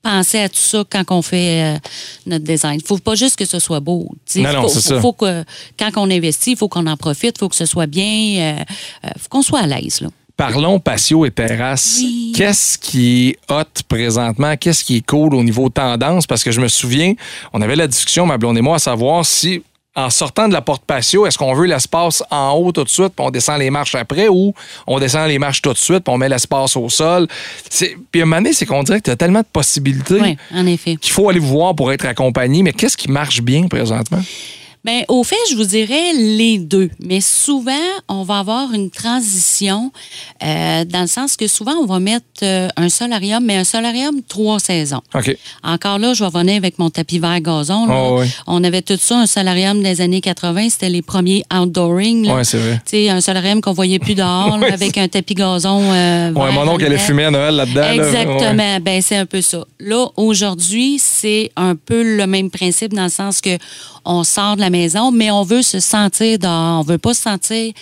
penser 0.03 0.39
à 0.41 0.49
tout 0.49 0.57
ça 0.59 0.85
quand 0.89 1.05
on 1.11 1.23
fait 1.23 1.63
euh, 1.77 1.79
notre 2.27 2.45
design. 2.45 2.79
Il 2.83 2.87
faut 2.87 2.99
pas 2.99 3.15
juste 3.15 3.37
que 3.37 3.45
ce 3.45 3.59
soit 3.59 3.81
beau. 3.81 4.09
tu 4.27 4.35
sais. 4.35 4.41
Non, 4.41 4.53
non, 4.53 4.63
faut, 4.63 4.69
c'est 4.69 4.75
faut- 4.83 4.95
ça. 4.95 5.01
faut 5.01 5.13
que, 5.13 5.45
quand 5.79 5.91
on 5.97 6.11
investit, 6.11 6.53
il 6.53 6.57
faut 6.57 6.69
qu'on 6.69 6.87
en 6.87 6.97
profite, 6.97 7.35
il 7.37 7.41
faut 7.41 7.49
que 7.49 7.57
ce 7.57 7.67
soit 7.67 7.87
bien, 7.87 8.37
euh, 8.59 8.65
euh, 9.05 9.09
faut 9.19 9.29
qu'on 9.29 9.43
soit 9.43 9.61
à 9.61 9.67
l'aise. 9.67 10.01
là. 10.01 10.09
Parlons 10.37 10.79
patio 10.79 11.27
et 11.27 11.33
terrasse. 11.33 11.97
Oui. 11.99 12.33
Qu'est-ce 12.37 12.79
qui 12.79 13.31
est 13.31 13.39
hot 13.53 13.65
présentement? 13.89 14.57
Qu'est-ce 14.57 14.85
qui 14.85 14.99
est 14.99 15.05
cool 15.07 15.35
au 15.35 15.43
niveau 15.43 15.69
tendance? 15.69 16.29
Parce 16.29 16.45
que 16.45 16.53
je 16.53 16.61
me 16.61 16.69
souviens, 16.69 17.15
on 17.53 17.61
avait 17.61 17.75
la 17.75 17.89
discussion, 17.89 18.25
ma 18.25 18.39
blonde 18.39 18.57
et 18.57 18.61
moi, 18.61 18.77
à 18.77 18.79
savoir 18.79 19.27
si, 19.27 19.63
en 19.99 20.11
sortant 20.11 20.47
de 20.47 20.53
la 20.53 20.61
porte 20.61 20.85
patio, 20.85 21.27
est-ce 21.27 21.37
qu'on 21.37 21.55
veut 21.55 21.67
l'espace 21.67 22.23
en 22.31 22.53
haut 22.53 22.71
tout 22.71 22.85
de 22.85 22.89
suite, 22.89 23.09
puis 23.17 23.27
on 23.27 23.31
descend 23.31 23.59
les 23.59 23.69
marches 23.69 23.97
après, 23.97 24.29
ou 24.29 24.55
on 24.87 25.01
descend 25.01 25.27
les 25.27 25.41
marches 25.41 25.61
tout 25.61 25.73
de 25.73 25.79
suite, 25.79 26.05
puis 26.05 26.15
on 26.15 26.19
met 26.19 26.29
l'espace 26.29 26.77
au 26.77 26.89
sol? 26.89 27.27
Puis 28.13 28.21
à 28.21 28.23
un 28.23 28.27
moment 28.27 28.37
donné, 28.37 28.53
c'est 28.53 28.65
qu'on 28.65 28.85
dirait 28.85 29.01
que 29.01 29.07
tu 29.07 29.11
as 29.11 29.17
tellement 29.17 29.41
de 29.41 29.47
possibilités 29.53 30.21
Oui, 30.21 30.39
qu'il 30.99 31.13
faut 31.13 31.29
aller 31.29 31.41
vous 31.41 31.49
voir 31.49 31.75
pour 31.75 31.91
être 31.91 32.07
accompagné. 32.07 32.63
Mais 32.63 32.73
qu'est-ce 32.73 32.97
qui 32.97 33.11
marche 33.11 33.43
bien 33.43 33.67
présentement? 33.67 34.23
Ben, 34.89 35.05
au 35.09 35.23
fait, 35.23 35.37
je 35.51 35.55
vous 35.55 35.67
dirais 35.67 36.15
les 36.15 36.57
deux. 36.57 36.89
Mais 36.99 37.21
souvent, 37.21 37.73
on 38.09 38.23
va 38.23 38.39
avoir 38.39 38.73
une 38.73 38.89
transition 38.89 39.93
euh, 40.43 40.85
dans 40.87 41.03
le 41.03 41.07
sens 41.07 41.37
que 41.37 41.47
souvent, 41.47 41.75
on 41.83 41.85
va 41.85 41.99
mettre 42.01 42.25
euh, 42.43 42.69
un 42.75 42.89
solarium, 42.89 43.45
mais 43.45 43.57
un 43.57 43.65
solarium 43.65 44.23
trois 44.27 44.59
saisons. 44.59 45.03
Encore 45.63 45.99
là, 45.99 46.15
je 46.15 46.21
vais 46.25 46.31
revenir 46.31 46.57
avec 46.57 46.79
mon 46.79 46.89
tapis 46.89 47.19
vert 47.19 47.39
gazon. 47.43 47.87
Oh, 47.91 48.21
oui. 48.21 48.29
On 48.47 48.65
avait 48.65 48.81
tout 48.81 48.97
ça, 48.99 49.19
un 49.19 49.27
solarium 49.27 49.83
des 49.83 50.01
années 50.01 50.23
80. 50.23 50.71
C'était 50.71 50.89
les 50.89 51.03
premiers 51.03 51.45
outdooring. 51.53 52.31
Ouais, 52.33 52.45
c'est 52.45 52.57
vrai. 52.59 53.11
Un 53.11 53.21
solarium 53.21 53.61
qu'on 53.61 53.75
voyait 53.75 53.99
plus 53.99 54.15
dehors, 54.15 54.57
là, 54.61 54.73
avec 54.73 54.97
un 54.97 55.07
tapis 55.09 55.35
gazon. 55.35 55.83
euh, 55.93 56.33
Ouais, 56.33 56.51
mon 56.51 56.67
oncle 56.67 56.87
allait 56.87 56.97
fumer 56.97 57.25
à 57.27 57.31
Noël 57.31 57.57
là-dedans. 57.57 57.81
là. 57.83 57.95
Exactement. 57.95 58.41
Ouais. 58.57 58.81
Ben, 58.81 59.03
c'est 59.03 59.17
un 59.17 59.27
peu 59.27 59.43
ça. 59.43 59.67
Là, 59.81 60.07
aujourd'hui, 60.17 60.99
c'est 60.99 61.51
un 61.57 61.75
peu 61.77 62.03
le 62.17 62.27
même 62.27 62.51
principe 62.51 62.95
dans 62.95 63.05
le 63.05 63.11
sens 63.11 63.43
que 63.43 63.59
on 64.09 64.25
sort 64.25 64.57
de 64.57 64.61
la 64.61 64.71
maison, 64.71 65.13
mais 65.13 65.31
on 65.31 65.43
veut 65.43 65.63
se 65.63 65.81
sentir 65.81 66.39
dehors. 66.39 66.81
On 66.81 66.83
veut 66.83 66.99
pas 66.99 67.13
se 67.15 67.23
sentir. 67.23 67.73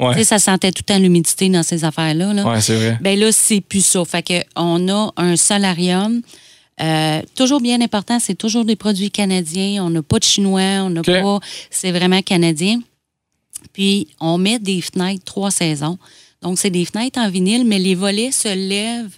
Ouais. 0.00 0.14
Tu 0.14 0.18
sais, 0.20 0.24
ça 0.24 0.38
sentait 0.38 0.72
tout 0.72 0.82
le 0.88 0.94
temps 0.94 0.98
l'humidité 0.98 1.48
dans 1.50 1.62
ces 1.62 1.84
affaires-là. 1.84 2.32
Là. 2.32 2.44
Ouais, 2.44 2.60
c'est 2.60 2.74
vrai. 2.74 2.98
Ben 3.00 3.16
là, 3.16 3.30
c'est 3.30 3.60
plus 3.60 3.84
ça. 3.84 4.04
Fait 4.04 4.22
que 4.22 4.42
on 4.56 4.88
a 4.88 5.12
un 5.16 5.36
solarium. 5.36 6.22
euh, 6.80 7.20
toujours 7.36 7.60
bien 7.60 7.80
important, 7.80 8.18
c'est 8.18 8.34
toujours 8.34 8.64
des 8.64 8.74
produits 8.76 9.10
canadiens. 9.10 9.84
On 9.84 9.90
n'a 9.90 10.02
pas 10.02 10.18
de 10.18 10.24
chinois, 10.24 10.82
on 10.82 10.90
n'a 10.90 11.02
pas. 11.02 11.40
C'est 11.70 11.92
vraiment 11.92 12.22
canadien. 12.22 12.80
Puis, 13.72 14.08
on 14.20 14.38
met 14.38 14.58
des 14.58 14.80
fenêtres 14.80 15.24
trois 15.24 15.50
saisons. 15.50 15.98
Donc, 16.40 16.58
c'est 16.58 16.70
des 16.70 16.84
fenêtres 16.84 17.18
en 17.20 17.28
vinyle, 17.28 17.64
mais 17.66 17.80
les 17.80 17.96
volets 17.96 18.30
se 18.30 18.48
lèvent 18.54 19.10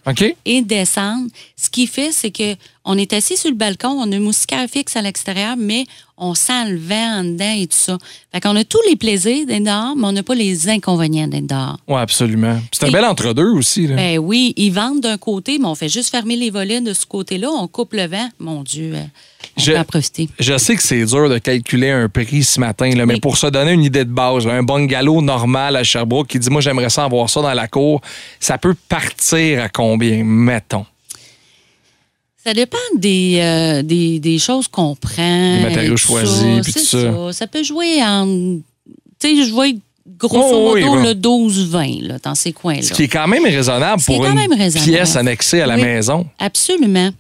et 0.47 0.63
descendent. 0.63 1.29
Ce 1.57 1.69
qui 1.69 1.87
fait, 1.87 2.13
c'est 2.13 2.31
que 2.31 2.57
on 2.91 2.99
est 2.99 3.13
assis 3.13 3.37
sur 3.37 3.51
le 3.51 3.57
balcon, 3.57 3.89
on 3.89 4.11
a 4.13 4.17
un 4.17 4.21
moustiquaire 4.21 4.67
fixe 4.69 4.97
à 4.97 5.03
l'extérieur, 5.03 5.57
mais 5.57 5.85
on 6.23 6.35
sent 6.35 6.69
le 6.69 6.77
vent 6.79 7.21
en 7.21 7.25
dedans 7.25 7.55
et 7.57 7.67
tout 7.67 7.77
ça. 7.79 7.97
Fait 8.33 8.41
qu'on 8.41 8.55
a 8.57 8.63
tous 8.65 8.81
les 8.89 8.97
plaisirs 8.97 9.47
d'être 9.47 9.65
dehors, 9.65 9.95
mais 9.97 10.07
on 10.07 10.13
n'a 10.13 10.23
pas 10.23 10.35
les 10.35 10.69
inconvénients 10.69 11.27
d'être 11.29 11.47
dehors. 11.47 11.79
Oui, 11.89 11.99
absolument. 11.99 12.59
C'est 12.73 12.85
un 12.87 12.91
bel 12.91 13.05
entre-deux 13.07 13.49
aussi. 13.49 13.87
Là. 13.87 13.97
Ben 13.97 14.19
oui, 14.19 14.53
ils 14.59 14.71
vendent 14.71 15.01
d'un 15.01 15.17
côté, 15.17 15.59
mais 15.59 15.67
on 15.67 15.75
fait 15.75 15.89
juste 15.89 16.11
fermer 16.11 16.37
les 16.37 16.51
volets 16.51 16.81
de 16.83 16.93
ce 16.93 17.07
côté-là, 17.07 17.49
on 17.51 17.67
coupe 17.69 17.95
le 17.95 18.07
vent. 18.07 18.29
Mon 18.39 18.63
Dieu, 18.63 18.93
euh, 18.95 19.03
on 19.57 19.61
Je- 19.63 19.73
peut 19.73 19.79
en 19.79 19.85
profiter. 19.85 20.29
Je 20.39 20.59
sais 20.59 20.77
que 20.77 20.83
c'est 20.83 21.05
dur 21.07 21.31
de 21.31 21.39
calculer 21.39 21.91
un 21.91 22.09
prix 22.11 22.45
ce 22.45 22.61
matin, 22.61 22.91
là, 22.95 23.07
mais 23.07 23.15
Oui. 23.15 23.21
pour 23.21 23.39
se 23.39 23.47
donner 23.47 23.73
une 23.73 23.85
idée 23.85 24.05
de 24.05 24.13
base, 24.13 24.47
là, 24.47 24.53
un 24.55 24.63
bungalow 24.63 25.23
normal 25.23 25.77
à 25.77 25.83
Sherbrooke 25.85 26.27
qui 26.29 26.39
dit 26.39 26.51
Moi, 26.51 26.61
j'aimerais 26.61 26.91
ça 26.91 27.05
avoir 27.05 27.31
ça 27.31 27.41
dans 27.41 27.55
la 27.55 27.67
cour, 27.69 28.03
ça 28.41 28.59
peut 28.59 28.75
partir 28.89 29.63
à 29.63 29.69
combien, 29.71 30.23
mettons? 30.23 30.85
Ça 32.45 32.55
dépend 32.55 32.79
des, 32.97 33.39
euh, 33.41 33.83
des, 33.83 34.19
des 34.19 34.39
choses 34.39 34.67
qu'on 34.69 34.97
prend. 34.97 35.57
Les 35.57 35.63
matériaux 35.63 35.97
choisis, 35.97 36.41
ça. 36.41 36.61
puis 36.63 36.73
tout 36.73 36.79
ça. 36.81 37.33
ça. 37.33 37.47
peut 37.47 37.63
jouer 37.63 38.03
en. 38.03 38.59
Tu 39.19 39.37
sais, 39.37 39.45
je 39.45 39.51
vois 39.53 39.67
grosso 40.19 40.71
Oh, 40.71 40.73
oui, 40.75 40.83
modo 40.85 41.03
le 41.03 41.13
12-20 41.15 42.07
là, 42.07 42.19
dans 42.23 42.35
ces 42.35 42.53
coins-là. 42.53 42.83
Ce 42.83 42.93
qui 42.95 43.03
est 43.05 43.09
quand 43.09 43.29
même 43.29 43.45
raisonnable 43.45 44.03
pour 44.03 44.25
une 44.25 44.39
raisonnable. 44.55 44.91
pièce 44.91 45.17
annexée 45.17 45.61
à 45.61 45.67
la 45.67 45.77
Oui. 45.77 45.83
maison. 45.83 46.27
Absolument. 46.39 47.11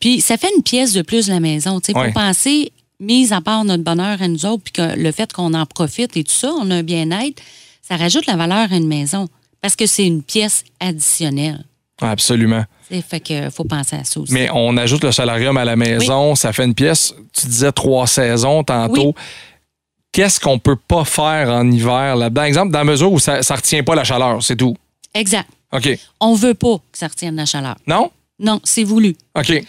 Puis 0.00 0.20
ça 0.20 0.36
fait 0.36 0.50
une 0.56 0.62
pièce 0.62 0.92
de 0.92 1.02
plus 1.02 1.26
de 1.26 1.32
la 1.32 1.40
maison. 1.40 1.80
Il 1.88 1.92
faut 1.94 2.00
Ouais. 2.00 2.12
penser, 2.12 2.72
mise 3.00 3.32
à 3.32 3.40
part 3.40 3.64
notre 3.64 3.82
bonheur 3.82 4.20
à 4.20 4.28
nous 4.28 4.44
autres, 4.46 4.62
puis 4.64 4.72
que 4.74 4.96
le 4.98 5.10
fait 5.12 5.32
qu'on 5.32 5.54
en 5.54 5.64
profite 5.66 6.16
et 6.16 6.24
tout 6.24 6.32
ça, 6.32 6.52
on 6.60 6.70
a 6.70 6.76
un 6.76 6.82
bien-être, 6.82 7.42
ça 7.86 7.96
rajoute 7.96 8.26
la 8.26 8.36
valeur 8.36 8.70
à 8.72 8.76
une 8.76 8.86
maison. 8.88 9.26
Parce 9.62 9.74
que 9.74 9.86
c'est 9.86 10.06
une 10.06 10.22
pièce 10.22 10.64
additionnelle. 10.80 11.64
Absolument. 12.00 12.64
Fait 12.88 13.20
que 13.20 13.50
faut 13.50 13.64
penser 13.64 13.96
à 13.96 14.04
ça 14.04 14.20
aussi. 14.20 14.32
Mais 14.32 14.48
on 14.52 14.76
ajoute 14.76 15.02
le 15.04 15.12
solarium 15.12 15.56
à 15.56 15.64
la 15.64 15.76
maison, 15.76 16.34
ça 16.34 16.52
fait 16.52 16.64
une 16.64 16.74
pièce. 16.74 17.14
Tu 17.32 17.46
disais 17.46 17.72
trois 17.72 18.06
saisons 18.06 18.62
tantôt. 18.62 19.08
Oui. 19.08 19.22
Qu'est-ce 20.12 20.40
qu'on 20.40 20.58
peut 20.58 20.76
pas 20.76 21.04
faire 21.04 21.50
en 21.50 21.70
hiver 21.70 22.16
là-dedans? 22.16 22.44
Exemple, 22.44 22.72
dans 22.72 22.78
la 22.78 22.84
mesure 22.84 23.12
où 23.12 23.18
ça 23.18 23.38
ne 23.38 23.56
retient 23.56 23.82
pas 23.82 23.94
la 23.94 24.04
chaleur, 24.04 24.42
c'est 24.42 24.56
tout. 24.56 24.76
Exact. 25.12 25.48
OK. 25.72 25.98
On 26.20 26.34
veut 26.34 26.54
pas 26.54 26.76
que 26.90 26.98
ça 26.98 27.08
retienne 27.08 27.36
la 27.36 27.44
chaleur. 27.44 27.76
Non? 27.86 28.10
Non, 28.38 28.60
c'est 28.64 28.84
voulu. 28.84 29.16
OK. 29.34 29.62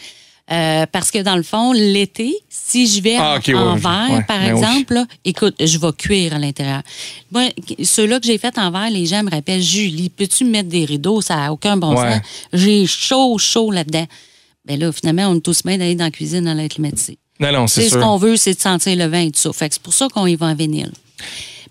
Euh, 0.49 0.85
parce 0.89 1.11
que 1.11 1.19
dans 1.19 1.35
le 1.35 1.43
fond, 1.43 1.73
l'été, 1.73 2.33
si 2.47 2.87
je 2.87 3.01
vais 3.01 3.17
Ah, 3.19 3.37
en, 3.37 3.73
ouais. 3.73 3.79
verre, 3.79 4.07
Ouais, 4.11 4.23
par 4.23 4.39
ben 4.39 4.55
exemple, 4.55 4.93
là, 4.93 5.05
écoute, 5.25 5.55
je 5.59 5.77
vais 5.77 5.91
cuire 5.97 6.33
à 6.35 6.39
l'intérieur. 6.39 6.83
Moi, 7.31 7.49
ceux-là 7.83 8.19
que 8.21 8.25
j'ai 8.25 8.37
fait 8.37 8.57
en 8.57 8.71
verre, 8.71 8.89
les 8.89 9.05
gens 9.05 9.23
me 9.23 9.29
rappellent, 9.29 9.61
Julie, 9.61 10.09
peux-tu 10.09 10.45
me 10.45 10.51
mettre 10.51 10.69
des 10.69 10.85
rideaux? 10.85 11.19
Ça 11.19 11.35
n'a 11.35 11.51
aucun 11.51 11.75
bon 11.75 11.93
Ouais. 11.99 12.13
sens. 12.13 12.21
J'ai 12.53 12.85
chaud, 12.85 13.37
chaud 13.37 13.71
là-dedans. 13.71 14.07
Ben 14.65 14.79
là, 14.79 14.91
finalement, 14.93 15.27
on 15.27 15.35
est 15.35 15.41
tous 15.41 15.63
bien 15.63 15.77
d'aller 15.77 15.95
dans 15.95 16.05
la 16.05 16.11
cuisine 16.11 16.45
dans 16.45 16.53
l'air 16.53 16.69
climatisé. 16.69 17.17
Non, 17.41 17.51
non, 17.51 17.67
c'est 17.67 17.89
ce 17.89 17.97
qu'on 17.97 18.17
veut, 18.17 18.37
c'est 18.37 18.53
de 18.53 18.59
sentir 18.61 18.95
le 18.95 19.05
vin 19.05 19.21
et 19.27 19.31
tout 19.31 19.39
ça. 19.39 19.51
Fait 19.53 19.67
que 19.67 19.75
c'est 19.75 19.83
pour 19.83 19.93
ça 19.93 20.07
qu'on 20.07 20.27
y 20.27 20.35
va 20.35 20.47
en 20.47 20.55
vinyle. 20.55 20.91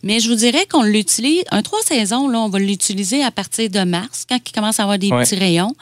Mais 0.03 0.21
je 0.21 0.29
vous 0.29 0.35
dirais 0.37 0.67
qu'on 0.71 0.83
l'utilise, 0.83 1.43
un 1.51 1.63
trois 1.63 1.81
saisons, 1.83 2.29
là, 2.29 2.39
on 2.41 2.49
va 2.51 2.59
l'utiliser 2.59 3.25
à 3.25 3.31
partir 3.31 3.71
de 3.71 3.81
mars, 3.81 4.25
quand 4.29 4.39
il 4.47 4.53
commence 4.53 4.79
à 4.81 4.83
avoir 4.85 4.99
des 4.99 5.09
petits 5.09 5.35
rayons. 5.35 5.75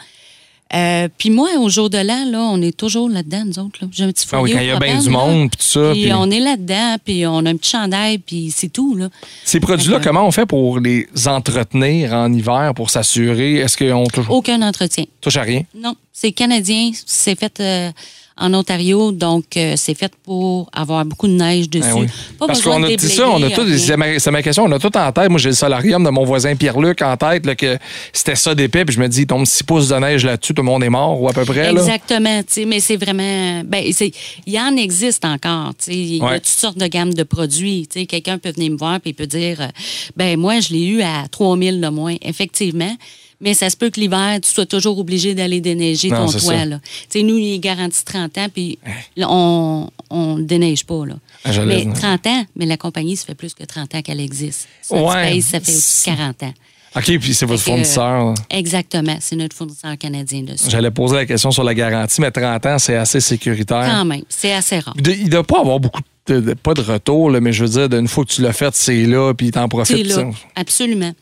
Euh, 0.72 1.08
puis 1.18 1.30
moi, 1.30 1.50
au 1.58 1.68
jour 1.68 1.90
de 1.90 1.98
l'an, 1.98 2.24
là, 2.30 2.38
on 2.40 2.60
est 2.62 2.76
toujours 2.76 3.08
là-dedans, 3.08 3.44
nous 3.46 3.58
autres. 3.60 3.78
là. 3.82 3.88
J'ai 3.92 4.04
un 4.04 4.10
petit 4.10 4.26
Ah 4.32 4.40
oui, 4.42 4.50
foyer 4.50 4.54
quand 4.54 4.60
il 4.62 4.66
y 4.66 4.70
a 4.70 4.78
bien 4.78 4.98
du 5.00 5.08
monde, 5.10 5.50
puis 5.50 5.58
tout 5.58 5.66
ça. 5.66 5.90
Puis 5.92 6.12
on 6.12 6.30
est 6.30 6.40
là-dedans, 6.40 6.96
puis 7.04 7.26
on 7.26 7.38
a 7.46 7.50
un 7.50 7.56
petit 7.56 7.70
chandail, 7.70 8.18
puis 8.18 8.50
c'est 8.54 8.70
tout. 8.70 8.96
Là. 8.96 9.08
Ces 9.44 9.60
produits-là, 9.60 10.00
comment 10.02 10.26
on 10.26 10.30
fait 10.32 10.46
pour 10.46 10.80
les 10.80 11.06
entretenir 11.26 12.12
en 12.14 12.32
hiver 12.32 12.72
pour 12.74 12.90
s'assurer? 12.90 13.56
Est-ce 13.56 13.76
qu'on 13.76 14.04
touche, 14.06 14.26
Aucun 14.28 14.62
entretien. 14.62 15.04
touche 15.20 15.36
à 15.36 15.42
rien? 15.42 15.62
Non, 15.76 15.94
c'est 16.12 16.32
canadien, 16.32 16.90
c'est 17.06 17.38
fait 17.38 17.60
euh, 17.60 17.90
en 18.36 18.52
Ontario, 18.52 19.12
donc 19.12 19.56
euh, 19.56 19.74
c'est 19.76 19.94
fait 19.94 20.12
pour 20.24 20.68
avoir 20.72 21.04
beaucoup 21.04 21.28
de 21.28 21.34
neige 21.34 21.70
dessus. 21.70 21.86
Ben 21.86 22.00
oui. 22.00 22.06
Pas 22.38 22.48
Parce 22.48 22.62
qu'on 22.62 22.82
a 22.82 22.88
dit 22.88 23.08
ça, 23.08 23.28
on 23.28 23.40
a 23.40 23.50
tout, 23.50 23.62
rien. 23.62 24.18
c'est 24.18 24.30
ma, 24.30 24.42
question, 24.42 24.64
on 24.64 24.72
a 24.72 24.78
tout 24.80 24.96
en 24.96 25.12
tête. 25.12 25.30
Moi, 25.30 25.38
j'ai 25.38 25.50
le 25.50 25.54
solarium 25.54 26.02
de 26.02 26.10
mon 26.10 26.24
voisin 26.24 26.56
Pierre-Luc 26.56 27.00
en 27.02 27.16
tête, 27.16 27.46
là, 27.46 27.54
que 27.54 27.78
c'était 28.12 28.34
ça 28.34 28.54
d'épais, 28.56 28.84
puis 28.84 28.96
je 28.96 29.00
me 29.00 29.08
dis, 29.08 29.22
il 29.22 29.26
tombe 29.26 29.46
6 29.46 29.62
pouces 29.62 29.88
de 29.88 29.96
neige 29.96 30.24
là-dessus, 30.24 30.52
tout 30.52 30.62
le 30.62 30.66
monde 30.66 30.82
est 30.82 30.90
mort, 30.90 31.22
ou 31.22 31.28
à 31.28 31.32
peu 31.32 31.44
près. 31.44 31.72
Là. 31.72 31.80
Exactement, 31.80 32.40
tu 32.40 32.46
sais, 32.48 32.64
mais 32.64 32.80
c'est 32.80 32.96
vraiment. 32.96 33.62
Ben, 33.64 33.84
il 33.84 34.52
y 34.52 34.60
en 34.60 34.76
existe 34.76 35.24
encore, 35.24 35.72
tu 35.78 35.92
sais. 35.92 35.96
Il 35.96 36.16
y 36.16 36.24
a 36.24 36.34
toutes 36.34 36.46
sortes 36.46 36.78
de 36.78 36.86
gammes 36.88 37.14
de 37.14 37.22
produits. 37.22 37.86
Tu 37.88 38.00
sais, 38.00 38.06
quelqu'un 38.06 38.38
peut 38.38 38.50
venir 38.50 38.72
me 38.72 38.76
voir 38.76 38.96
et 38.96 39.10
il 39.10 39.14
peut 39.14 39.26
dire, 39.26 39.60
euh, 39.60 39.68
ben 40.16 40.38
moi, 40.38 40.58
je 40.58 40.72
l'ai 40.72 40.86
eu 40.86 41.02
à 41.02 41.28
3000 41.30 41.80
de 41.80 41.88
moins, 41.88 42.16
effectivement. 42.22 42.96
Mais 43.44 43.54
ça 43.54 43.68
se 43.70 43.76
peut 43.76 43.90
que 43.90 44.00
l'hiver, 44.00 44.38
tu 44.42 44.50
sois 44.50 44.66
toujours 44.66 44.98
obligé 44.98 45.34
d'aller 45.34 45.60
déneiger 45.60 46.08
Non, 46.10 46.26
ton 46.26 46.38
toit. 46.38 46.64
là. 46.64 46.80
Nous, 47.14 47.38
il 47.38 47.54
est 47.54 47.58
garanti 47.58 48.04
30 48.04 48.38
ans, 48.38 48.46
puis 48.52 48.78
là, 49.16 49.26
on 49.30 49.90
ne 50.10 50.42
déneige 50.42 50.84
pas. 50.84 51.04
Là. 51.06 51.14
Ah, 51.44 51.50
mais 51.64 51.84
dire. 51.84 51.92
30 51.94 52.26
ans, 52.26 52.44
mais 52.56 52.64
la 52.66 52.76
compagnie, 52.76 53.16
ça 53.16 53.26
fait 53.26 53.34
plus 53.34 53.54
que 53.54 53.62
30 53.64 53.94
ans 53.94 54.02
qu'elle 54.02 54.20
existe. 54.20 54.66
Ça, 54.82 54.96
Ouais. 54.96 55.40
ça 55.42 55.60
fait 55.60 55.72
aussi 55.72 56.04
40 56.04 56.42
ans. 56.42 56.54
OK, 56.96 57.18
puis 57.18 57.34
c'est 57.34 57.44
votre 57.44 57.58
que, 57.60 57.64
fournisseur. 57.70 58.34
Exactement, 58.48 59.16
c'est 59.20 59.34
notre 59.36 59.56
fournisseur 59.56 59.98
canadien 59.98 60.42
dessus. 60.42 60.70
J'allais 60.70 60.92
poser 60.92 61.16
la 61.16 61.26
question 61.26 61.50
sur 61.50 61.64
la 61.64 61.74
garantie, 61.74 62.20
mais 62.20 62.30
30 62.30 62.64
ans, 62.66 62.78
c'est 62.78 62.94
assez 62.96 63.20
sécuritaire. 63.20 63.84
Quand 63.90 64.04
même, 64.04 64.22
c'est 64.28 64.52
assez 64.52 64.78
rare. 64.78 64.94
Il 65.04 65.24
ne 65.24 65.28
doit 65.28 65.42
pas 65.42 65.58
avoir 65.60 65.80
beaucoup 65.80 66.00
de, 66.00 66.06
de- 66.26 66.54
pas 66.54 66.74
de 66.74 66.80
retour, 66.80 67.30
là, 67.30 67.40
mais 67.40 67.52
je 67.52 67.64
veux 67.64 67.86
dire, 67.88 67.98
une 67.98 68.08
fois 68.08 68.24
que 68.24 68.30
tu 68.32 68.42
l'as 68.42 68.52
fait, 68.52 68.74
c'est 68.74 69.04
là, 69.04 69.32
puis 69.34 69.50
t'en 69.50 69.68
profites. 69.68 70.06
Là, 70.06 70.30
absolument. 70.54 71.12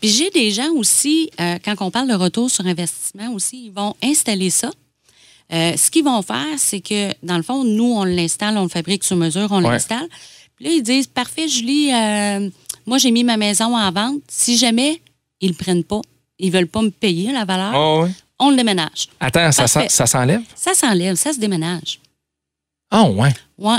Puis 0.00 0.10
j'ai 0.10 0.30
des 0.30 0.50
gens 0.50 0.70
aussi, 0.74 1.30
euh, 1.40 1.58
quand 1.64 1.74
on 1.80 1.90
parle 1.90 2.08
de 2.08 2.14
retour 2.14 2.50
sur 2.50 2.66
investissement 2.66 3.32
aussi, 3.32 3.66
ils 3.66 3.72
vont 3.72 3.94
installer 4.02 4.50
ça. 4.50 4.70
Euh, 5.52 5.76
ce 5.76 5.90
qu'ils 5.90 6.04
vont 6.04 6.22
faire, 6.22 6.46
c'est 6.58 6.80
que, 6.80 7.12
dans 7.22 7.36
le 7.36 7.42
fond, 7.42 7.64
nous, 7.64 7.92
on 7.94 8.04
l'installe, 8.04 8.56
on 8.58 8.62
le 8.62 8.68
fabrique 8.68 9.04
sur 9.04 9.16
mesure, 9.16 9.48
on 9.50 9.62
Ouais. 9.64 9.70
l'installe. 9.72 10.06
Puis 10.56 10.64
là, 10.66 10.70
ils 10.72 10.82
disent, 10.82 11.06
parfait, 11.06 11.48
Julie, 11.48 11.92
euh, 11.92 12.48
moi, 12.86 12.98
j'ai 12.98 13.10
mis 13.10 13.24
ma 13.24 13.36
maison 13.36 13.76
en 13.76 13.90
vente. 13.92 14.20
Si 14.28 14.56
jamais 14.56 15.00
ils 15.40 15.48
ne 15.48 15.52
le 15.52 15.58
prennent 15.58 15.84
pas, 15.84 16.00
ils 16.38 16.50
ne 16.50 16.56
veulent 16.56 16.68
pas 16.68 16.82
me 16.82 16.90
payer 16.90 17.32
la 17.32 17.44
valeur, 17.44 17.72
Ah 17.74 18.08
on 18.38 18.50
le 18.50 18.56
déménage. 18.56 19.08
Attends, 19.20 19.52
ça, 19.52 19.64
Parfait. 19.64 19.88
s'en- 19.88 19.96
ça 19.96 20.06
s'enlève? 20.06 20.42
Ça 20.56 20.74
s'enlève, 20.74 21.14
ça 21.16 21.32
se 21.32 21.38
déménage. 21.38 22.00
Ah 22.90 23.04
ouais. 23.08 23.32
Ouais. 23.58 23.78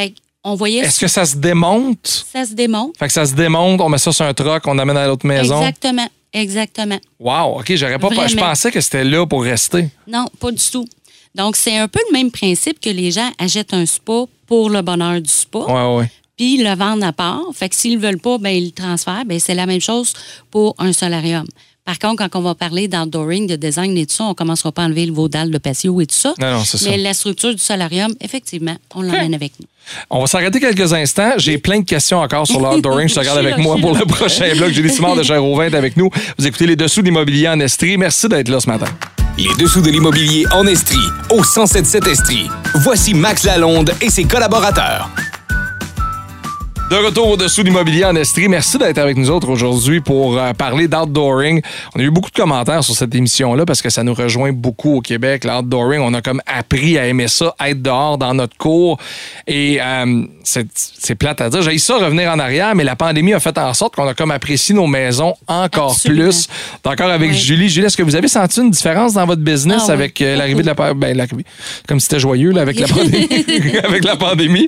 Fait 0.00 0.14
on 0.42 0.54
voyait, 0.54 0.80
Est-ce 0.80 0.98
que 1.00 1.08
ça 1.08 1.26
se 1.26 1.36
démonte? 1.36 2.24
ça 2.32 2.44
se 2.46 2.54
démonte. 2.54 2.96
Fait 2.98 3.06
que 3.08 3.12
ça 3.12 3.26
se 3.26 3.34
démonte, 3.34 3.80
on 3.80 3.88
met 3.90 3.98
ça 3.98 4.10
sur 4.12 4.24
un 4.24 4.32
truck, 4.32 4.66
on 4.66 4.78
amène 4.78 4.96
à 4.96 5.06
l'autre 5.06 5.26
maison. 5.26 5.58
Exactement, 5.60 6.08
exactement. 6.32 6.98
Wow, 7.18 7.60
OK, 7.60 7.74
j'aurais 7.74 7.98
pas 7.98 8.08
Je 8.10 8.14
Vraiment. 8.14 8.42
pensais 8.48 8.70
que 8.70 8.80
c'était 8.80 9.04
là 9.04 9.26
pour 9.26 9.42
rester. 9.42 9.88
Non, 10.06 10.24
pas 10.38 10.50
du 10.50 10.62
tout. 10.72 10.86
Donc, 11.34 11.56
c'est 11.56 11.76
un 11.76 11.88
peu 11.88 12.00
le 12.08 12.12
même 12.14 12.30
principe 12.30 12.80
que 12.80 12.88
les 12.90 13.10
gens 13.10 13.30
achètent 13.38 13.74
un 13.74 13.84
spa 13.86 14.24
pour 14.46 14.70
le 14.70 14.80
bonheur 14.82 15.20
du 15.20 15.28
spa, 15.30 15.58
Ouais, 15.58 15.96
ouais. 15.98 16.10
puis 16.36 16.56
le 16.56 16.74
vendent 16.74 17.04
à 17.04 17.12
part. 17.12 17.42
Fait 17.54 17.68
que 17.68 17.74
s'ils 17.76 17.98
ne 17.98 18.02
veulent 18.02 18.18
pas, 18.20 18.38
ben, 18.38 18.50
ils 18.50 18.66
le 18.66 18.72
transfèrent. 18.72 19.24
Ben, 19.26 19.38
c'est 19.38 19.54
la 19.54 19.66
même 19.66 19.80
chose 19.80 20.12
pour 20.50 20.74
un 20.78 20.92
solarium. 20.94 21.46
Par 21.84 21.98
contre, 21.98 22.28
quand 22.28 22.38
on 22.38 22.42
va 22.42 22.54
parler 22.54 22.88
d'outdooring, 22.88 23.46
de 23.46 23.56
design 23.56 23.96
et 23.96 24.06
tout 24.06 24.14
ça, 24.14 24.24
on 24.24 24.28
ne 24.30 24.34
commencera 24.34 24.70
pas 24.70 24.82
à 24.82 24.84
enlever 24.86 25.10
vos 25.10 25.28
dalles 25.28 25.50
de 25.50 25.58
patio 25.58 26.00
et 26.00 26.06
tout 26.06 26.14
ça. 26.14 26.34
Non, 26.38 26.52
non, 26.52 26.64
c'est 26.64 26.78
ça. 26.78 26.90
Mais 26.90 26.98
la 26.98 27.14
structure 27.14 27.54
du 27.54 27.60
solarium, 27.60 28.12
effectivement, 28.20 28.76
on 28.94 29.02
l'emmène 29.02 29.34
avec 29.34 29.52
nous. 29.58 29.66
On 30.08 30.20
va 30.20 30.26
s'arrêter 30.26 30.60
quelques 30.60 30.92
instants. 30.92 31.32
J'ai 31.38 31.58
plein 31.58 31.80
de 31.80 31.84
questions 31.84 32.18
encore 32.18 32.46
sur 32.46 32.60
l'outdooring. 32.60 33.08
Je 33.08 33.14
te 33.14 33.20
regarde 33.20 33.38
avec 33.38 33.58
moi 33.58 33.76
pour 33.80 33.96
le 33.96 34.04
prochain 34.04 34.54
bloc. 34.56 34.70
Julie 34.70 34.90
Simard 34.90 35.16
de 35.16 35.22
Cher-Auvin 35.22 35.64
est 35.64 35.74
avec 35.74 35.96
nous. 35.96 36.10
Vous 36.38 36.46
écoutez 36.46 36.66
Les 36.66 36.76
Dessous 36.76 37.00
de 37.00 37.06
l'immobilier 37.06 37.48
en 37.48 37.58
Estrie. 37.60 37.96
Merci 37.96 38.28
d'être 38.28 38.48
là 38.48 38.60
ce 38.60 38.68
matin. 38.68 38.86
Les 39.38 39.54
dessous 39.54 39.80
de 39.80 39.90
l'immobilier 39.90 40.44
en 40.52 40.66
Estrie, 40.66 40.98
au 41.30 41.36
1077 41.36 42.06
Estrie. 42.08 42.48
Voici 42.74 43.14
Max 43.14 43.44
Lalonde 43.44 43.94
et 44.02 44.10
ses 44.10 44.24
collaborateurs. 44.24 45.08
De 46.90 46.96
retour 46.96 47.28
au-dessous 47.28 47.62
de 47.62 47.68
l'immobilier 47.68 48.04
en 48.04 48.16
Estrie. 48.16 48.48
Merci 48.48 48.76
d'être 48.76 48.98
avec 48.98 49.16
nous 49.16 49.30
autres 49.30 49.48
aujourd'hui 49.48 50.00
pour 50.00 50.36
euh, 50.36 50.52
parler 50.54 50.88
d'outdooring. 50.88 51.62
On 51.94 52.00
a 52.00 52.02
eu 52.02 52.10
beaucoup 52.10 52.30
de 52.30 52.34
commentaires 52.34 52.82
sur 52.82 52.96
cette 52.96 53.14
émission-là 53.14 53.64
parce 53.64 53.80
que 53.80 53.90
ça 53.90 54.02
nous 54.02 54.12
rejoint 54.12 54.50
beaucoup 54.50 54.96
au 54.96 55.00
Québec. 55.00 55.44
L'outdooring, 55.44 56.00
on 56.00 56.12
a 56.14 56.20
comme 56.20 56.42
appris 56.46 56.98
à 56.98 57.06
aimer 57.06 57.28
ça, 57.28 57.54
être 57.64 57.80
dehors 57.80 58.18
dans 58.18 58.34
notre 58.34 58.56
cours. 58.56 58.98
Et 59.46 59.78
euh, 59.80 60.24
c'est 60.42 61.14
plate 61.14 61.40
à 61.40 61.48
dire. 61.48 61.62
J'ai 61.62 61.78
ça 61.78 61.96
revenir 61.96 62.28
en 62.28 62.40
arrière, 62.40 62.74
mais 62.74 62.82
la 62.82 62.96
pandémie 62.96 63.34
a 63.34 63.40
fait 63.40 63.56
en 63.56 63.72
sorte 63.72 63.94
qu'on 63.94 64.08
a 64.08 64.14
comme 64.14 64.32
apprécié 64.32 64.74
nos 64.74 64.88
maisons 64.88 65.34
encore 65.46 65.92
Absolument. 65.92 66.24
plus. 66.24 66.48
Encore 66.84 67.10
avec 67.10 67.30
Oui. 67.30 67.36
Julie. 67.38 67.68
Julie, 67.68 67.86
est-ce 67.86 67.96
que 67.96 68.02
vous 68.02 68.16
avez 68.16 68.26
senti 68.26 68.60
une 68.62 68.70
différence 68.72 69.12
dans 69.12 69.26
votre 69.26 69.42
business 69.42 69.82
Ah 69.88 69.92
avec 69.92 70.20
euh, 70.22 70.34
l'arrivée 70.34 70.62
de 70.62 70.66
la 70.66 70.74
pa- 70.74 70.92
ben, 70.94 71.16
l'arrivée- 71.16 71.44
comme 71.86 72.00
c'était 72.00 72.18
joyeux 72.18 72.50
là, 72.50 72.62
avec 72.62 72.80
la 72.80 72.88
pandémie? 72.92 73.28
avec 73.84 74.02
la 74.04 74.16
pandémie? 74.16 74.66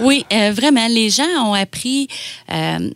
Oui, 0.00 0.24
vraiment, 0.30 0.86
les 0.88 1.10
gens 1.10 1.24
ont 1.44 1.57
appris. 1.58 2.08
Euh, 2.52 2.90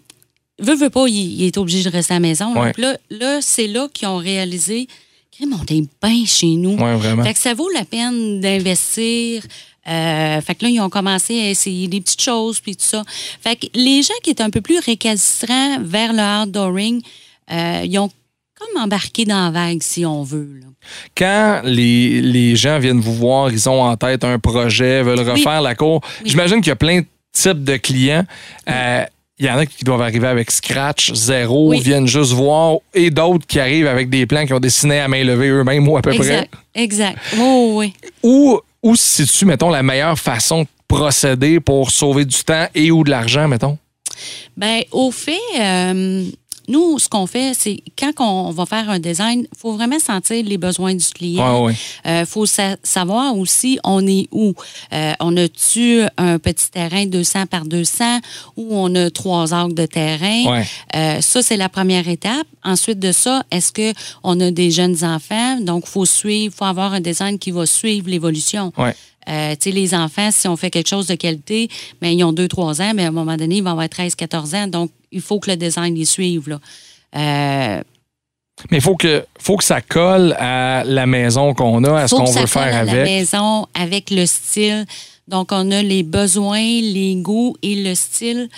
veut, 0.58 0.74
veut 0.74 0.90
pas, 0.90 1.06
il, 1.08 1.40
il 1.40 1.44
est 1.44 1.56
obligé 1.58 1.82
de 1.82 1.90
rester 1.94 2.14
à 2.14 2.16
la 2.16 2.20
maison. 2.20 2.54
Ouais. 2.54 2.68
Donc 2.68 2.78
là, 2.78 2.96
là 3.10 3.38
c'est 3.40 3.66
là 3.66 3.88
qu'ils 3.92 4.08
ont 4.08 4.18
réalisé 4.18 4.88
on 5.50 5.74
est 5.74 5.84
bien 6.02 6.24
chez 6.24 6.54
nous. 6.54 6.76
Ouais, 6.76 6.94
vraiment. 6.96 7.24
Fait 7.24 7.34
que 7.34 7.38
ça 7.40 7.54
vaut 7.54 7.68
la 7.70 7.84
peine 7.84 8.40
d'investir. 8.40 9.42
Euh, 9.88 10.40
fait 10.40 10.54
que 10.54 10.64
là, 10.64 10.70
ils 10.70 10.80
ont 10.80 10.90
commencé 10.90 11.40
à 11.40 11.50
essayer 11.50 11.88
des 11.88 12.00
petites 12.00 12.22
choses, 12.22 12.60
puis 12.60 12.76
tout 12.76 12.84
ça. 12.84 13.02
Fait 13.40 13.56
que 13.56 13.66
les 13.74 14.02
gens 14.02 14.14
qui 14.22 14.30
étaient 14.30 14.42
un 14.42 14.50
peu 14.50 14.60
plus 14.60 14.78
récalcitrants 14.78 15.78
vers 15.80 16.12
le 16.12 16.44
outdooring, 16.44 17.02
euh, 17.50 17.82
ils 17.84 17.98
ont 17.98 18.08
comme 18.54 18.82
embarqué 18.82 19.24
dans 19.24 19.46
la 19.46 19.50
vague, 19.50 19.82
si 19.82 20.06
on 20.06 20.22
veut. 20.22 20.60
là. 20.60 20.66
quand 21.16 21.62
les, 21.64 22.20
les 22.20 22.54
gens 22.54 22.78
viennent 22.78 23.00
vous 23.00 23.14
voir, 23.14 23.50
ils 23.50 23.68
ont 23.68 23.82
en 23.82 23.96
tête 23.96 24.22
un 24.22 24.38
projet, 24.38 25.02
veulent 25.02 25.28
refaire 25.28 25.60
la 25.62 25.74
cour, 25.74 26.00
Oui. 26.22 26.30
j'imagine 26.30 26.58
qu'il 26.60 26.68
y 26.68 26.70
a 26.70 26.76
plein 26.76 27.00
de 27.00 27.06
types 27.32 27.64
de 27.64 27.76
clients. 27.76 28.24
Euh, 28.68 29.04
il 29.38 29.46
y 29.46 29.50
en 29.50 29.58
a 29.58 29.66
qui 29.66 29.82
doivent 29.84 30.02
arriver 30.02 30.28
avec 30.28 30.50
scratch, 30.50 31.12
zéro, 31.14 31.70
Oui. 31.70 31.80
viennent 31.80 32.06
juste 32.06 32.32
voir, 32.32 32.76
et 32.94 33.10
d'autres 33.10 33.46
qui 33.46 33.58
arrivent 33.58 33.88
avec 33.88 34.08
des 34.08 34.24
plans 34.26 34.46
qui 34.46 34.52
ont 34.52 34.60
dessiné 34.60 35.00
à 35.00 35.08
main 35.08 35.24
levée 35.24 35.48
eux-mêmes 35.48 35.88
ou 35.88 35.96
à 35.96 36.02
peu 36.02 36.12
Exact, 36.12 36.52
exact. 36.74 37.18
Oui, 37.36 37.40
oui, 37.72 37.94
près. 38.00 38.10
Où, 38.22 38.60
où 38.82 38.94
se 38.94 39.24
situe, 39.26 39.46
mettons, 39.46 39.70
la 39.70 39.82
meilleure 39.82 40.18
façon 40.18 40.62
de 40.62 40.68
procéder 40.86 41.58
pour 41.58 41.90
sauver 41.90 42.24
du 42.24 42.36
temps 42.44 42.68
et 42.74 42.90
ou 42.92 43.02
de 43.02 43.10
l'argent, 43.10 43.48
mettons? 43.48 43.78
Ben, 44.56 44.82
au 44.92 45.10
fait, 45.10 45.38
euh, 45.58 46.24
nous, 46.68 46.98
ce 46.98 47.08
qu'on 47.08 47.26
fait, 47.26 47.52
c'est 47.54 47.78
quand 47.98 48.12
on 48.20 48.50
va 48.50 48.66
faire 48.66 48.88
un 48.90 48.98
design, 48.98 49.40
il 49.52 49.58
faut 49.58 49.72
vraiment 49.72 49.98
sentir 49.98 50.44
les 50.44 50.58
besoins 50.58 50.94
du 50.94 51.04
client. 51.06 51.64
Ouais, 51.64 51.74
Il 52.04 52.10
ouais. 52.10 52.24
faut 52.26 52.46
sa- 52.46 52.76
savoir 52.82 53.36
aussi 53.36 53.78
on 53.84 54.06
est 54.06 54.28
où. 54.30 54.54
Euh, 54.92 55.12
on 55.20 55.36
a-tu 55.36 56.02
un 56.16 56.38
petit 56.38 56.70
terrain 56.70 57.06
200 57.06 57.46
par 57.46 57.64
200 57.64 58.20
ou 58.56 58.68
on 58.76 58.94
a 58.94 59.10
trois 59.10 59.52
arcs 59.52 59.74
de 59.74 59.86
terrain? 59.86 60.44
Ouais. 60.46 60.64
Euh, 60.96 61.20
ça, 61.20 61.42
c'est 61.42 61.56
la 61.56 61.68
première 61.68 62.08
étape. 62.08 62.46
Ensuite 62.64 62.98
de 63.00 63.12
ça, 63.12 63.42
est-ce 63.50 63.72
que 63.72 63.92
on 64.22 64.38
a 64.40 64.50
des 64.50 64.70
jeunes 64.70 65.02
enfants? 65.04 65.58
Donc, 65.60 65.84
il 65.86 65.90
faut 65.90 66.06
suivre, 66.06 66.54
faut 66.56 66.64
avoir 66.64 66.92
un 66.92 67.00
design 67.00 67.38
qui 67.38 67.50
va 67.50 67.66
suivre 67.66 68.08
l'évolution. 68.08 68.72
Ouais. 68.78 68.94
Euh, 69.28 69.52
tu 69.52 69.70
sais, 69.70 69.70
les 69.70 69.94
enfants, 69.94 70.30
si 70.32 70.48
on 70.48 70.56
fait 70.56 70.70
quelque 70.70 70.88
chose 70.88 71.06
de 71.06 71.14
qualité, 71.14 71.68
ben, 72.00 72.08
ils 72.08 72.24
ont 72.24 72.32
2-3 72.32 72.80
ans, 72.82 72.92
mais 72.94 73.04
à 73.04 73.08
un 73.08 73.12
moment 73.12 73.36
donné, 73.36 73.56
ils 73.58 73.62
vont 73.62 73.70
avoir 73.70 73.86
13-14 73.88 74.54
ans. 74.56 74.66
Donc, 74.66 74.90
il 75.12 75.20
faut 75.20 75.38
que 75.40 75.50
le 75.50 75.56
design 75.56 75.94
les 75.94 76.04
suive. 76.04 76.48
Là. 76.48 76.60
Euh, 77.16 77.82
Mais 78.70 78.78
il 78.78 78.80
faut 78.80 78.96
que, 78.96 79.24
faut 79.38 79.56
que 79.56 79.64
ça 79.64 79.80
colle 79.80 80.34
à 80.38 80.82
la 80.84 81.06
maison 81.06 81.54
qu'on 81.54 81.84
a, 81.84 82.02
à 82.02 82.08
ce 82.08 82.14
qu'on 82.14 82.24
veut 82.24 82.46
faire 82.46 82.62
à 82.62 82.70
la 82.84 82.90
avec. 82.92 83.04
maison, 83.04 83.66
avec 83.74 84.10
le 84.10 84.26
style. 84.26 84.86
Donc, 85.28 85.50
on 85.52 85.70
a 85.70 85.82
les 85.82 86.02
besoins, 86.02 86.60
les 86.80 87.14
goûts 87.16 87.56
et 87.62 87.76
le 87.82 87.94
style 87.94 88.48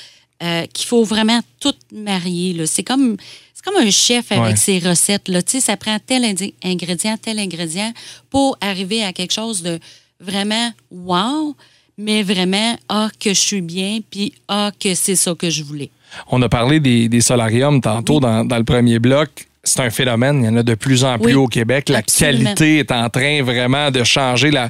euh, 0.43 0.67
qu'il 0.73 0.87
faut 0.87 1.05
vraiment 1.05 1.41
tout 1.61 1.75
marier. 1.93 2.65
C'est 2.67 2.83
comme, 2.83 3.17
comme 3.65 3.77
un 3.77 3.91
chef 3.91 4.31
avec 4.33 4.45
Ouais. 4.45 4.57
ses 4.57 4.79
recettes. 4.79 5.29
Là. 5.29 5.41
Ça 5.47 5.77
prend 5.77 5.97
tel 6.05 6.25
ingrédient, 6.63 7.17
tel 7.17 7.39
ingrédient 7.39 7.93
pour 8.31 8.57
arriver 8.61 9.03
à 9.05 9.13
quelque 9.13 9.33
chose 9.33 9.63
de 9.63 9.79
vraiment 10.21 10.71
wow, 10.91 11.55
mais 11.97 12.23
vraiment, 12.23 12.77
ah, 12.89 13.09
que 13.21 13.31
je 13.31 13.41
suis 13.41 13.61
bien, 13.63 14.01
puis 14.11 14.35
ah, 14.49 14.71
que 14.79 14.95
c'est 14.95 15.17
ça 15.17 15.35
que 15.35 15.49
je 15.51 15.63
voulais. 15.63 15.91
On 16.29 16.41
a 16.43 16.49
parlé 16.49 16.81
des, 16.81 17.09
des 17.09 17.21
solariums 17.21 17.81
tantôt 17.81 18.21
dans, 18.21 18.45
dans 18.45 18.59
le 18.59 18.65
premier 18.65 18.99
bloc. 18.99 19.29
c'est 19.63 19.81
un 19.81 19.91
phénomène. 19.91 20.41
Il 20.43 20.47
y 20.47 20.49
en 20.49 20.57
a 20.57 20.63
de 20.63 20.75
plus 20.75 21.05
en 21.05 21.19
plus 21.19 21.29
Oui, 21.33 21.35
au 21.35 21.47
Québec. 21.49 21.89
La 21.89 21.99
absolument. 21.99 22.45
qualité 22.55 22.79
est 22.81 22.93
en 22.93 23.09
train 23.09 23.43
vraiment 23.43 23.91
de 23.91 24.05
changer. 24.05 24.51
La, 24.51 24.69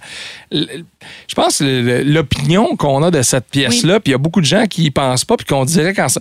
je 0.52 1.34
pense 1.34 1.60
l'opinion 1.60 2.76
qu'on 2.76 3.02
a 3.02 3.10
de 3.10 3.22
cette 3.22 3.46
pièce-là, 3.50 4.00
puis 4.00 4.10
il 4.10 4.12
y 4.12 4.14
a 4.14 4.18
beaucoup 4.18 4.40
de 4.40 4.46
gens 4.46 4.66
qui 4.66 4.84
y 4.84 4.90
pensent 4.90 5.24
pas, 5.24 5.36
puis 5.36 5.46
qu'on 5.46 5.64
dirait 5.64 5.94
quand 5.94 6.08
ça- 6.08 6.20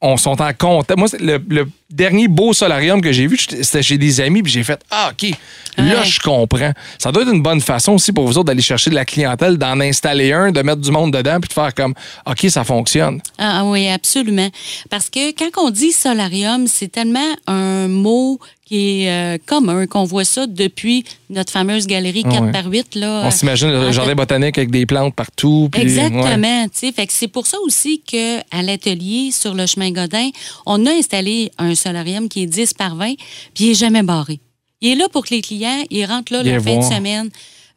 on 0.00 0.16
sont 0.16 0.40
en 0.40 0.52
compte. 0.52 0.90
Moi, 0.96 1.08
le, 1.18 1.38
le 1.48 1.68
dernier 1.90 2.28
beau 2.28 2.52
solarium 2.52 3.00
que 3.00 3.10
j'ai 3.12 3.26
vu, 3.26 3.36
c'était 3.38 3.82
chez 3.82 3.98
des 3.98 4.20
amis, 4.20 4.42
puis 4.42 4.52
j'ai 4.52 4.62
fait 4.62 4.80
Ah, 4.90 5.10
OK, 5.12 5.30
là, 5.76 5.84
Ouais. 6.00 6.04
je 6.04 6.20
comprends. 6.20 6.72
Ça 6.98 7.10
doit 7.10 7.22
être 7.22 7.32
une 7.32 7.42
bonne 7.42 7.60
façon 7.60 7.92
aussi 7.94 8.12
pour 8.12 8.24
vous 8.26 8.38
autres 8.38 8.46
d'aller 8.46 8.62
chercher 8.62 8.90
de 8.90 8.94
la 8.94 9.04
clientèle, 9.04 9.58
d'en 9.58 9.80
installer 9.80 10.32
un, 10.32 10.52
de 10.52 10.62
mettre 10.62 10.80
du 10.82 10.90
monde 10.92 11.12
dedans, 11.12 11.40
puis 11.40 11.48
de 11.48 11.52
faire 11.52 11.74
comme 11.74 11.94
OK, 12.26 12.46
ça 12.48 12.62
fonctionne. 12.62 13.20
Ah 13.38 13.64
oui, 13.64 13.88
absolument. 13.88 14.48
Parce 14.90 15.10
que 15.10 15.30
quand 15.32 15.50
on 15.64 15.70
dit 15.70 15.90
solarium, 15.92 16.66
c'est 16.68 16.88
tellement 16.92 17.34
un 17.46 17.88
mot 17.88 18.38
qui 18.68 19.02
est 19.04 19.10
euh, 19.10 19.38
commun, 19.46 19.86
qu'on 19.86 20.04
voit 20.04 20.24
ça 20.24 20.46
depuis 20.46 21.02
notre 21.30 21.50
fameuse 21.50 21.86
galerie 21.86 22.22
4 22.22 22.34
Ah 22.36 22.42
Ouais. 22.42 22.52
par 22.52 22.66
8 22.66 22.94
Là, 22.96 23.22
On 23.24 23.30
s'imagine 23.30 23.70
le 23.70 23.90
jardin 23.92 24.14
botanique 24.14 24.58
avec 24.58 24.70
des 24.70 24.84
plantes 24.84 25.14
partout. 25.14 25.68
puis-. 25.72 25.80
Exactement. 25.82 26.66
Fait 26.72 27.06
que 27.06 27.12
c'est 27.12 27.28
pour 27.28 27.46
ça 27.46 27.56
aussi 27.64 28.00
qu'à 28.02 28.62
l'atelier 28.62 29.30
sur 29.32 29.54
le 29.54 29.64
chemin 29.66 29.90
Godin, 29.90 30.28
on 30.66 30.84
a 30.84 30.90
installé 30.90 31.50
un 31.56 31.74
solarium 31.74 32.28
qui 32.28 32.42
est 32.42 32.46
10 32.46 32.74
par 32.74 32.94
20, 32.94 33.14
puis 33.54 33.64
il 33.64 33.68
n'est 33.68 33.74
jamais 33.74 34.02
barré. 34.02 34.38
Il 34.82 34.90
est 34.92 34.94
là 34.96 35.08
pour 35.08 35.24
que 35.24 35.34
les 35.34 35.40
clients, 35.40 35.82
ils 35.90 36.04
rentrent 36.04 36.32
là 36.32 36.42
Viens 36.42 36.54
la 36.54 36.60
fin 36.60 36.74
voir. 36.78 36.88
de 36.90 36.94
semaine. 36.94 37.30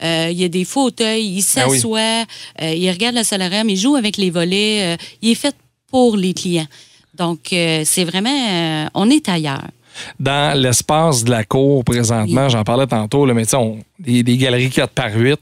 Euh, 0.03 0.29
il 0.31 0.39
y 0.39 0.43
a 0.43 0.47
des 0.49 0.65
fauteuils, 0.65 1.25
ils 1.25 1.45
Ah 1.55 1.67
oui. 1.69 1.77
s'assoient, 1.77 2.25
euh, 2.61 2.73
ils 2.73 2.89
regardent 2.91 3.15
le 3.17 3.23
solarium, 3.23 3.69
ils 3.69 3.77
jouent 3.77 3.95
avec 3.95 4.17
les 4.17 4.29
volets. 4.29 4.97
il 5.21 5.29
est 5.31 5.35
fait 5.35 5.55
pour 5.89 6.17
les 6.17 6.33
clients. 6.33 6.67
Donc, 7.17 7.39
c'est 7.49 8.03
vraiment... 8.03 8.87
on 8.93 9.09
est 9.09 9.29
ailleurs. 9.29 9.67
Dans 10.19 10.57
l'espace 10.57 11.23
de 11.23 11.31
la 11.31 11.43
cour 11.43 11.83
présentement, 11.83 12.49
j'en 12.49 12.63
parlais 12.63 12.87
tantôt, 12.87 13.25
là, 13.25 13.33
mais 13.33 13.45
tu 13.45 13.57
sais, 13.57 14.23
des, 14.23 14.37
galeries 14.37 14.69
4 14.69 14.91
par 14.91 15.13
8. 15.13 15.39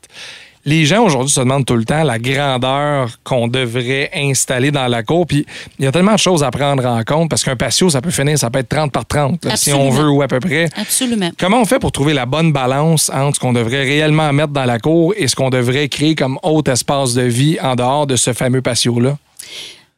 Les 0.66 0.86
gens 0.86 1.06
aujourd'hui 1.06 1.32
se 1.32 1.40
demandent 1.40 1.66
tout 1.66 1.78
le 1.78 1.86
temps 1.86 2.04
la 2.04 2.20
grandeur 2.20 3.10
qu'on 3.24 3.48
devrait 3.48 4.12
installer 4.14 4.72
dans 4.72 4.88
la 4.88 5.04
cour. 5.04 5.26
Puis 5.26 5.46
il 5.80 5.86
y 5.86 5.88
a 5.88 5.92
tellement 5.92 6.14
de 6.14 6.20
choses 6.20 6.44
à 6.44 6.52
prendre 6.52 6.86
en 6.86 7.02
compte 7.04 7.30
parce 7.30 7.44
qu'un 7.44 7.56
patio, 7.56 7.90
ça 7.90 8.02
peut 8.02 8.12
finir, 8.12 8.38
ça 8.38 8.50
peut 8.50 8.60
être 8.60 8.70
30 8.70 8.92
par 8.92 9.06
30, 9.06 9.46
là, 9.46 9.56
si 9.56 9.72
on 9.72 9.90
veut, 9.90 10.10
ou 10.10 10.22
à 10.22 10.28
peu 10.28 10.40
près. 10.40 10.68
Absolument. 10.76 11.32
Comment 11.40 11.62
on 11.62 11.66
fait 11.66 11.80
pour 11.80 11.94
trouver 11.94 12.14
la 12.14 12.26
bonne 12.26 12.52
balance 12.52 13.10
entre 13.10 13.36
ce 13.36 13.40
qu'on 13.40 13.54
devrait 13.54 13.84
réellement 13.84 14.32
mettre 14.34 14.52
dans 14.52 14.66
la 14.66 14.80
cour 14.80 15.14
et 15.16 15.28
ce 15.28 15.36
qu'on 15.36 15.50
devrait 15.50 15.88
créer 15.88 16.14
comme 16.14 16.38
autre 16.44 16.72
espace 16.72 17.14
de 17.14 17.24
vie 17.24 17.58
en 17.62 17.76
dehors 17.76 18.06
de 18.06 18.18
ce 18.18 18.34
fameux 18.34 18.62
patio-là? 18.62 19.18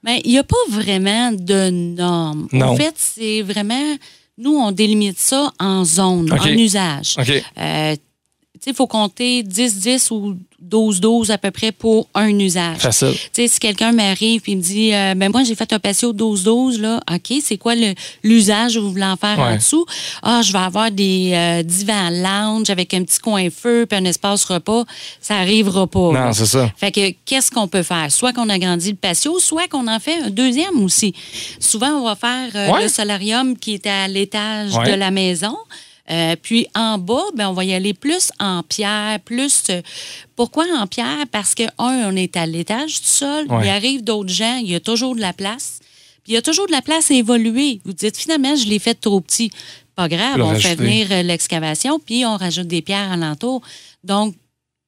Mais 0.03 0.21
il 0.25 0.31
n'y 0.31 0.39
a 0.39 0.43
pas 0.43 0.55
vraiment 0.69 1.31
de 1.31 1.69
normes. 1.69 2.47
Non. 2.51 2.69
En 2.69 2.75
fait, 2.75 2.93
c'est 2.95 3.41
vraiment. 3.41 3.95
Nous, 4.41 4.57
on 4.57 4.71
délimite 4.71 5.19
ça 5.19 5.53
en 5.59 5.85
zone, 5.85 6.31
en 6.33 6.47
usage. 6.47 7.15
OK. 7.19 7.43
Euh, 7.59 7.95
il 8.67 8.75
faut 8.75 8.87
compter 8.87 9.43
10-10 9.43 10.11
ou 10.13 10.37
12-12 10.69 11.31
à 11.31 11.37
peu 11.39 11.49
près 11.49 11.71
pour 11.71 12.07
un 12.13 12.29
usage. 12.37 12.77
Facile. 12.77 13.13
Tu 13.13 13.19
sais, 13.33 13.47
si 13.47 13.59
quelqu'un 13.59 13.91
m'arrive 13.91 14.43
et 14.45 14.55
me 14.55 14.61
dit, 14.61 14.93
euh, 14.93 15.15
ben 15.15 15.31
moi, 15.31 15.43
j'ai 15.43 15.55
fait 15.55 15.73
un 15.73 15.79
patio 15.79 16.13
12-12, 16.13 16.79
là, 16.79 16.99
OK, 17.11 17.33
c'est 17.43 17.57
quoi 17.57 17.73
l'usage 18.23 18.75
que 18.75 18.79
vous 18.79 18.91
voulez 18.91 19.03
en 19.03 19.15
faire 19.17 19.39
en 19.39 19.55
dessous? 19.55 19.85
Ah, 20.21 20.41
je 20.43 20.51
vais 20.53 20.59
avoir 20.59 20.91
des 20.91 21.31
euh, 21.33 21.63
divans 21.63 22.09
lounge 22.11 22.69
avec 22.69 22.93
un 22.93 23.03
petit 23.03 23.17
coin 23.19 23.49
feu 23.49 23.87
puis 23.89 23.97
un 23.97 24.05
espace 24.05 24.43
repas. 24.45 24.83
Ça 25.19 25.37
arrivera 25.37 25.87
pas. 25.87 26.11
Non, 26.11 26.31
c'est 26.33 26.45
ça. 26.45 26.71
Fait 26.77 26.91
que 26.91 27.09
qu'est-ce 27.25 27.49
qu'on 27.49 27.67
peut 27.67 27.83
faire? 27.83 28.11
Soit 28.11 28.31
qu'on 28.33 28.49
agrandit 28.49 28.91
le 28.91 28.97
patio, 28.97 29.39
soit 29.39 29.67
qu'on 29.67 29.87
en 29.87 29.99
fait 29.99 30.21
un 30.21 30.29
deuxième 30.29 30.83
aussi. 30.83 31.15
Souvent, 31.59 31.93
on 31.93 32.03
va 32.05 32.15
faire 32.15 32.49
euh, 32.55 32.71
Ouais. 32.71 32.83
le 32.83 32.87
solarium 32.89 33.57
qui 33.57 33.73
est 33.73 33.87
à 33.87 34.07
l'étage 34.07 34.75
Ouais. 34.75 34.91
de 34.91 34.95
la 34.95 35.09
maison. 35.09 35.57
Euh, 36.11 36.35
puis 36.41 36.67
en 36.75 36.97
bas, 36.97 37.23
ben, 37.35 37.47
on 37.49 37.53
va 37.53 37.63
y 37.63 37.73
aller 37.73 37.93
plus 37.93 38.31
en 38.39 38.63
pierre, 38.63 39.19
plus. 39.21 39.63
euh, 39.69 39.81
pourquoi 40.35 40.65
en 40.77 40.85
pierre? 40.85 41.25
Parce 41.31 41.55
que, 41.55 41.63
un, 41.77 42.11
on 42.11 42.15
est 42.15 42.35
à 42.35 42.45
l'étage 42.45 43.01
du 43.01 43.07
sol. 43.07 43.45
Ouais. 43.49 43.65
Il 43.65 43.69
arrive 43.69 44.03
d'autres 44.03 44.29
gens, 44.33 44.57
il 44.57 44.69
y 44.71 44.75
a 44.75 44.79
toujours 44.81 45.15
de 45.15 45.21
la 45.21 45.31
place. 45.31 45.79
Puis 46.23 46.33
il 46.33 46.35
y 46.35 46.37
a 46.37 46.41
toujours 46.41 46.67
de 46.67 46.71
la 46.73 46.81
place 46.81 47.09
à 47.11 47.13
évoluer. 47.13 47.79
Vous 47.85 47.93
dites, 47.93 48.17
finalement, 48.17 48.55
je 48.55 48.65
l'ai 48.65 48.79
fait 48.79 48.93
trop 48.95 49.21
petit. 49.21 49.51
Pas 49.95 50.07
grave, 50.09 50.41
on 50.41 50.53
fait 50.55 50.75
venir 50.75 51.07
euh, 51.11 51.21
l'excavation, 51.23 51.99
puis 51.99 52.25
on 52.25 52.35
rajoute 52.37 52.67
des 52.67 52.81
pierres 52.81 53.11
alentour. 53.11 53.61
Donc, 54.03 54.35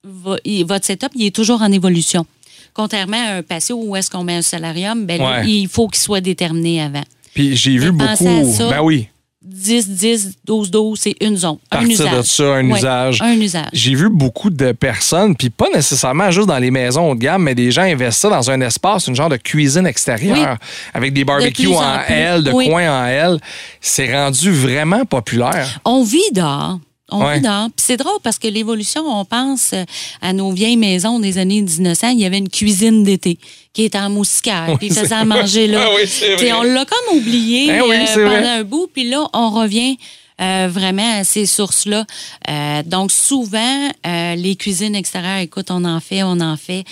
votre 0.03 0.85
setup, 0.85 1.09
il 1.15 1.25
est 1.27 1.35
toujours 1.35 1.61
en 1.61 1.71
évolution. 1.71 2.25
Contrairement 2.73 3.17
à 3.17 3.35
un 3.35 3.43
patio 3.43 3.77
où 3.81 3.95
est-ce 3.95 4.09
qu'on 4.09 4.23
met 4.23 4.35
un 4.35 4.41
solarium, 4.41 5.05
ben, 5.05 5.21
Ouais. 5.21 5.47
il 5.49 5.67
faut 5.67 5.87
qu'il 5.87 6.01
soit 6.01 6.21
déterminé 6.21 6.81
avant. 6.81 7.03
Puis 7.33 7.55
j'ai 7.55 7.77
vu 7.77 7.91
beaucoup. 7.91 8.15
ça. 8.51 8.69
Ben 8.69 8.81
oui. 8.81 9.07
10, 9.45 9.89
10, 9.89 10.31
12, 10.45 10.71
12, 10.71 10.99
c'est 10.99 11.15
une 11.21 11.35
zone. 11.37 11.57
Un 11.71 11.77
Partir 11.79 11.91
usage. 11.91 12.17
de 12.17 12.21
ça, 12.21 12.43
un 12.43 12.69
Ouais, 12.69 12.77
usage. 12.79 13.21
Un 13.21 13.33
usage. 13.39 13.69
J'ai 13.73 13.93
vu 13.95 14.09
beaucoup 14.09 14.49
de 14.49 14.71
personnes, 14.71 15.35
puis 15.35 15.49
pas 15.49 15.67
nécessairement 15.73 16.31
juste 16.31 16.47
dans 16.47 16.57
les 16.59 16.71
maisons 16.71 17.11
haut 17.11 17.15
de 17.15 17.19
gamme, 17.19 17.43
mais 17.43 17.55
des 17.55 17.69
gens 17.71 17.81
investir 17.83 18.29
dans 18.29 18.49
un 18.49 18.61
espace, 18.61 19.07
une 19.07 19.15
genre 19.15 19.29
de 19.29 19.37
cuisine 19.37 19.85
extérieure, 19.85 20.57
avec 20.93 21.13
des 21.13 21.25
barbecues 21.25 21.67
en. 21.67 21.99
L, 22.07 22.43
de 22.43 22.51
Oui. 22.51 22.69
coins 22.69 23.03
en 23.03 23.05
L. 23.05 23.39
C'est 23.81 24.13
rendu 24.13 24.51
vraiment 24.51 25.03
populaire. 25.05 25.79
On 25.85 26.03
vit 26.03 26.21
dehors. 26.31 26.79
On 27.11 27.23
Ouais. 27.23 27.35
vit 27.35 27.41
dehors. 27.41 27.67
Puis 27.75 27.85
c'est 27.85 27.97
drôle 27.97 28.17
parce 28.23 28.39
que 28.39 28.47
l'évolution, 28.47 29.03
on 29.05 29.25
pense 29.25 29.73
euh, 29.73 29.83
à 30.21 30.31
nos 30.33 30.51
vieilles 30.51 30.77
maisons 30.77 31.19
des 31.19 31.37
années 31.37 31.61
1900. 31.61 32.09
Il 32.09 32.19
y 32.19 32.25
avait 32.25 32.37
une 32.37 32.49
cuisine 32.49 33.03
d'été 33.03 33.37
qui 33.73 33.83
était 33.83 33.99
en 33.99 34.09
moustiquaire. 34.09 34.75
puis 34.77 34.87
ils 34.87 34.93
faisaient 34.93 35.13
à 35.13 35.25
manger 35.25 35.67
là. 35.67 35.85
Ah 35.89 35.95
oui. 35.95 36.51
On 36.53 36.63
l'a 36.63 36.85
comme 36.85 37.17
oublié 37.17 37.67
Ben 37.67 37.81
oui, 37.87 37.95
euh, 37.97 38.05
pendant 38.15 38.29
vrai. 38.29 38.49
un 38.49 38.63
bout. 38.63 38.87
Puis 38.91 39.09
là, 39.09 39.27
on 39.33 39.49
revient 39.49 39.97
euh, 40.41 40.67
vraiment 40.71 41.19
à 41.19 41.23
ces 41.23 41.45
sources-là. 41.45 42.05
Euh, 42.49 42.83
donc, 42.83 43.11
souvent, 43.11 43.89
euh, 44.07 44.35
les 44.35 44.55
cuisines 44.55 44.95
extérieures, 44.95 45.39
écoute, 45.39 45.67
on 45.69 45.83
en 45.85 45.99
fait, 45.99 46.23
on 46.23 46.39
en 46.39 46.57
fait. 46.57 46.83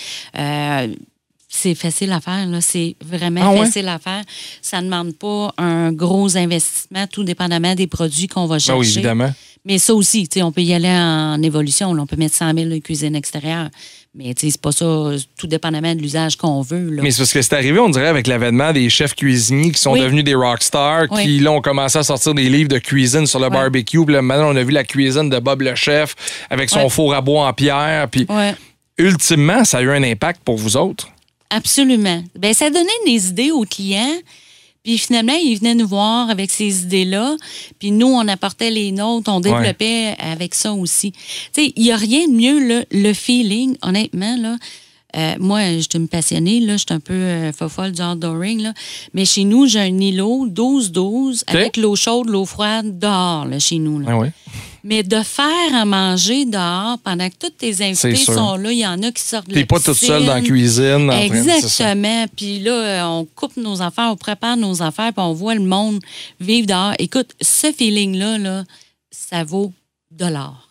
C'est 1.54 1.74
facile 1.74 2.10
à 2.12 2.20
faire, 2.20 2.46
là. 2.46 2.62
C'est 2.62 2.96
vraiment 3.04 3.42
Ah 3.44 3.50
ouais? 3.52 3.66
facile 3.66 3.86
à 3.88 3.98
faire. 3.98 4.22
Ça 4.62 4.80
ne 4.80 4.86
demande 4.86 5.14
pas 5.14 5.52
un 5.58 5.92
gros 5.92 6.34
investissement, 6.36 7.06
tout 7.06 7.24
dépendamment 7.24 7.74
des 7.74 7.86
produits 7.86 8.26
qu'on 8.26 8.46
va 8.46 8.58
chercher. 8.58 8.72
Ah 8.72 8.78
oui, 8.78 8.88
évidemment. 8.90 9.30
Mais 9.66 9.78
ça 9.78 9.94
aussi, 9.94 10.26
tu 10.28 10.38
sais, 10.40 10.42
on 10.42 10.50
peut 10.50 10.62
y 10.62 10.72
aller 10.72 10.88
en 10.88 11.40
évolution. 11.42 11.92
là. 11.92 12.02
On 12.02 12.06
peut 12.06 12.16
mettre 12.16 12.34
100 12.34 12.54
000 12.54 12.70
de 12.70 12.78
cuisine 12.78 13.14
extérieure. 13.14 13.68
Mais 14.14 14.32
tu 14.34 14.46
sais, 14.46 14.50
c'est 14.52 14.60
pas 14.62 14.72
ça, 14.72 15.10
tout 15.38 15.46
dépendamment 15.46 15.94
de 15.94 16.00
l'usage 16.00 16.36
qu'on 16.36 16.62
veut. 16.62 16.88
Là. 16.90 17.02
Mais 17.02 17.10
c'est 17.10 17.18
parce 17.18 17.32
que 17.34 17.42
c'est 17.42 17.54
arrivé, 17.54 17.78
on 17.78 17.90
dirait, 17.90 18.08
avec 18.08 18.26
l'avènement 18.26 18.72
des 18.72 18.88
chefs 18.88 19.14
cuisiniers 19.14 19.72
qui 19.72 19.78
sont 19.78 19.92
Oui. 19.92 20.00
devenus 20.00 20.24
des 20.24 20.34
rockstars, 20.34 21.04
Oui. 21.10 21.22
qui 21.22 21.38
là 21.40 21.52
ont 21.52 21.60
commencé 21.60 21.98
à 21.98 22.02
sortir 22.02 22.32
des 22.34 22.48
livres 22.48 22.70
de 22.70 22.78
cuisine 22.78 23.26
sur 23.26 23.38
le 23.40 23.50
barbecue. 23.50 24.04
Puis 24.04 24.14
là, 24.14 24.22
maintenant, 24.22 24.52
on 24.52 24.56
a 24.56 24.62
vu 24.64 24.72
la 24.72 24.84
cuisine 24.84 25.28
de 25.28 25.38
Bob 25.38 25.60
le 25.60 25.74
chef 25.74 26.14
avec 26.48 26.70
son 26.70 26.88
four 26.88 27.12
à 27.14 27.20
bois 27.20 27.46
en 27.46 27.52
pierre. 27.52 28.08
Puis 28.08 28.26
ultimement, 28.98 29.64
ça 29.64 29.78
a 29.78 29.82
eu 29.82 29.90
un 29.90 30.02
impact 30.02 30.40
pour 30.44 30.56
vous 30.56 30.76
autres. 30.78 31.08
Absolument. 31.52 32.22
Ben, 32.38 32.54
ça 32.54 32.70
donnait 32.70 32.88
des 33.06 33.28
idées 33.28 33.50
aux 33.50 33.64
clients. 33.64 34.18
Puis 34.82 34.98
finalement, 34.98 35.34
ils 35.40 35.56
venaient 35.56 35.76
nous 35.76 35.86
voir 35.86 36.28
avec 36.28 36.50
ces 36.50 36.82
idées-là. 36.82 37.36
Puis 37.78 37.92
nous, 37.92 38.08
on 38.08 38.26
apportait 38.26 38.70
les 38.70 38.90
nôtres, 38.90 39.30
on 39.32 39.38
développait 39.38 40.16
avec 40.18 40.54
ça 40.54 40.72
aussi. 40.72 41.12
Tu 41.12 41.18
sais, 41.52 41.72
il 41.76 41.84
n'y 41.84 41.92
a 41.92 41.96
rien 41.96 42.26
de 42.26 42.32
mieux, 42.32 42.66
là, 42.66 42.84
le 42.90 43.12
feeling, 43.12 43.76
honnêtement, 43.82 44.36
là. 44.36 44.56
Euh, 45.14 45.34
moi, 45.38 45.60
je 45.74 45.80
suis 45.80 45.88
une 45.94 46.08
passionnée, 46.08 46.58
là, 46.60 46.72
je 46.78 46.84
suis 46.88 46.94
un 46.94 46.98
peu 46.98 47.12
euh, 47.12 47.52
fofolle 47.52 47.92
du 47.92 48.02
outdooring, 48.02 48.62
là. 48.62 48.72
Mais 49.12 49.24
chez 49.24 49.44
nous, 49.44 49.66
j'ai 49.66 49.78
un 49.78 49.98
îlot 49.98 50.48
12-12 50.48 51.44
avec 51.46 51.76
l'eau 51.76 51.94
chaude, 51.94 52.28
l'eau 52.28 52.46
froide 52.46 52.98
dehors, 52.98 53.44
là, 53.44 53.58
chez 53.58 53.78
nous. 53.78 54.00
là. 54.00 54.06
Ah. 54.10 54.26
Mais 54.84 55.02
de 55.04 55.22
faire 55.22 55.74
à 55.74 55.84
manger 55.84 56.44
dehors 56.44 56.98
pendant 57.04 57.28
que 57.28 57.34
tous 57.38 57.50
tes 57.50 57.84
invités 57.84 58.16
sont 58.16 58.56
là, 58.56 58.72
il 58.72 58.78
y 58.78 58.86
en 58.86 59.00
a 59.02 59.12
qui 59.12 59.22
sortent 59.22 59.48
de 59.48 59.54
T'es 59.54 59.64
pas 59.64 59.78
toute 59.78 59.94
seule 59.96 60.26
dans 60.26 60.34
la 60.34 60.40
cuisine. 60.40 61.08
en. 61.08 61.18
Exactement. 61.18 62.26
Puis 62.36 62.58
là, 62.58 62.72
euh, 62.72 63.02
on 63.04 63.24
coupe 63.24 63.56
nos 63.56 63.80
affaires, 63.80 64.10
on 64.10 64.16
prépare 64.16 64.56
nos 64.56 64.82
affaires, 64.82 65.12
puis 65.12 65.22
on 65.22 65.32
voit 65.34 65.54
le 65.54 65.60
monde 65.62 66.00
vivre 66.40 66.66
dehors. 66.66 66.94
Écoute, 66.98 67.30
ce 67.40 67.70
feeling-là, 67.70 68.38
là, 68.38 68.64
ça 69.10 69.44
vaut. 69.44 69.72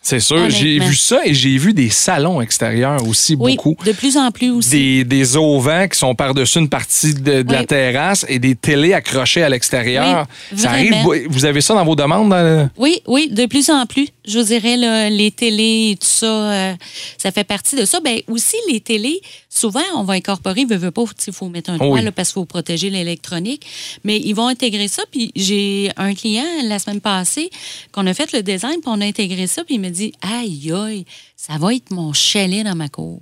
C'est 0.00 0.20
sûr, 0.20 0.48
j'ai 0.50 0.78
vu 0.78 0.94
ça 0.94 1.20
et 1.24 1.34
j'ai 1.34 1.56
vu 1.58 1.72
des 1.74 1.90
salons 1.90 2.40
extérieurs 2.40 3.06
aussi 3.06 3.36
Oui, 3.38 3.56
beaucoup. 3.56 3.76
de 3.84 3.92
plus 3.92 4.16
en 4.16 4.30
plus 4.30 4.50
aussi. 4.50 4.70
Des, 4.70 5.04
des 5.04 5.36
auvents 5.36 5.86
qui 5.88 5.98
sont 5.98 6.14
par-dessus 6.14 6.58
une 6.58 6.68
partie 6.68 7.14
de, 7.14 7.42
de 7.42 7.52
la 7.52 7.64
terrasse 7.64 8.24
et 8.28 8.38
des 8.38 8.54
télés 8.54 8.92
accrochées 8.94 9.42
à 9.42 9.48
l'extérieur. 9.48 10.26
Oui, 10.52 10.58
ça 10.58 10.70
arrive. 10.70 10.94
Vous 11.28 11.44
avez 11.44 11.60
ça 11.60 11.74
dans 11.74 11.84
vos 11.84 11.96
demandes? 11.96 12.30
dans 12.30 12.42
le- 12.42 12.68
Oui, 12.78 13.00
oui, 13.06 13.28
de 13.30 13.46
plus 13.46 13.68
en 13.70 13.84
plus. 13.86 14.08
Je 14.26 14.38
vous 14.38 14.44
dirais, 14.46 14.76
là, 14.76 15.10
les 15.10 15.30
télés 15.30 15.90
et 15.92 15.96
tout 15.96 16.06
ça, 16.06 16.26
euh, 16.26 16.74
ça 17.18 17.30
fait 17.32 17.44
partie 17.44 17.76
de 17.76 17.84
ça. 17.84 18.00
Ben 18.00 18.20
aussi, 18.28 18.56
les 18.70 18.80
télés, 18.80 19.20
souvent, 19.54 19.80
on 19.96 20.02
va 20.04 20.14
incorporer, 20.14 20.64
veut, 20.64 20.76
veut 20.76 20.90
pas, 20.90 21.04
il 21.26 21.32
faut 21.32 21.48
mettre 21.48 21.70
un 21.70 21.78
Oui. 21.78 22.02
là, 22.02 22.10
parce 22.10 22.28
qu'il 22.30 22.34
faut 22.34 22.44
protéger 22.46 22.88
l'électronique. 22.90 23.66
Mais 24.04 24.18
ils 24.18 24.32
vont 24.32 24.46
intégrer 24.48 24.88
ça. 24.88 25.02
Puis 25.10 25.30
j'ai 25.36 25.90
un 25.96 26.14
client 26.14 26.44
la 26.64 26.78
semaine 26.78 27.00
passée 27.00 27.50
qu'on 27.92 28.06
a 28.06 28.14
fait 28.14 28.32
le 28.32 28.42
design, 28.42 28.74
puis 28.80 28.86
on 28.86 29.00
a 29.00 29.04
intégré 29.04 29.46
ça, 29.46 29.64
puis 29.64 29.74
il 29.74 29.80
me 29.80 29.90
dit 29.90 30.12
Aïe, 30.22 30.72
aïe, 30.72 31.04
ça 31.36 31.58
va 31.58 31.74
être 31.74 31.90
mon 31.90 32.12
chalet 32.12 32.64
dans 32.64 32.74
ma 32.74 32.88
cour. 32.88 33.20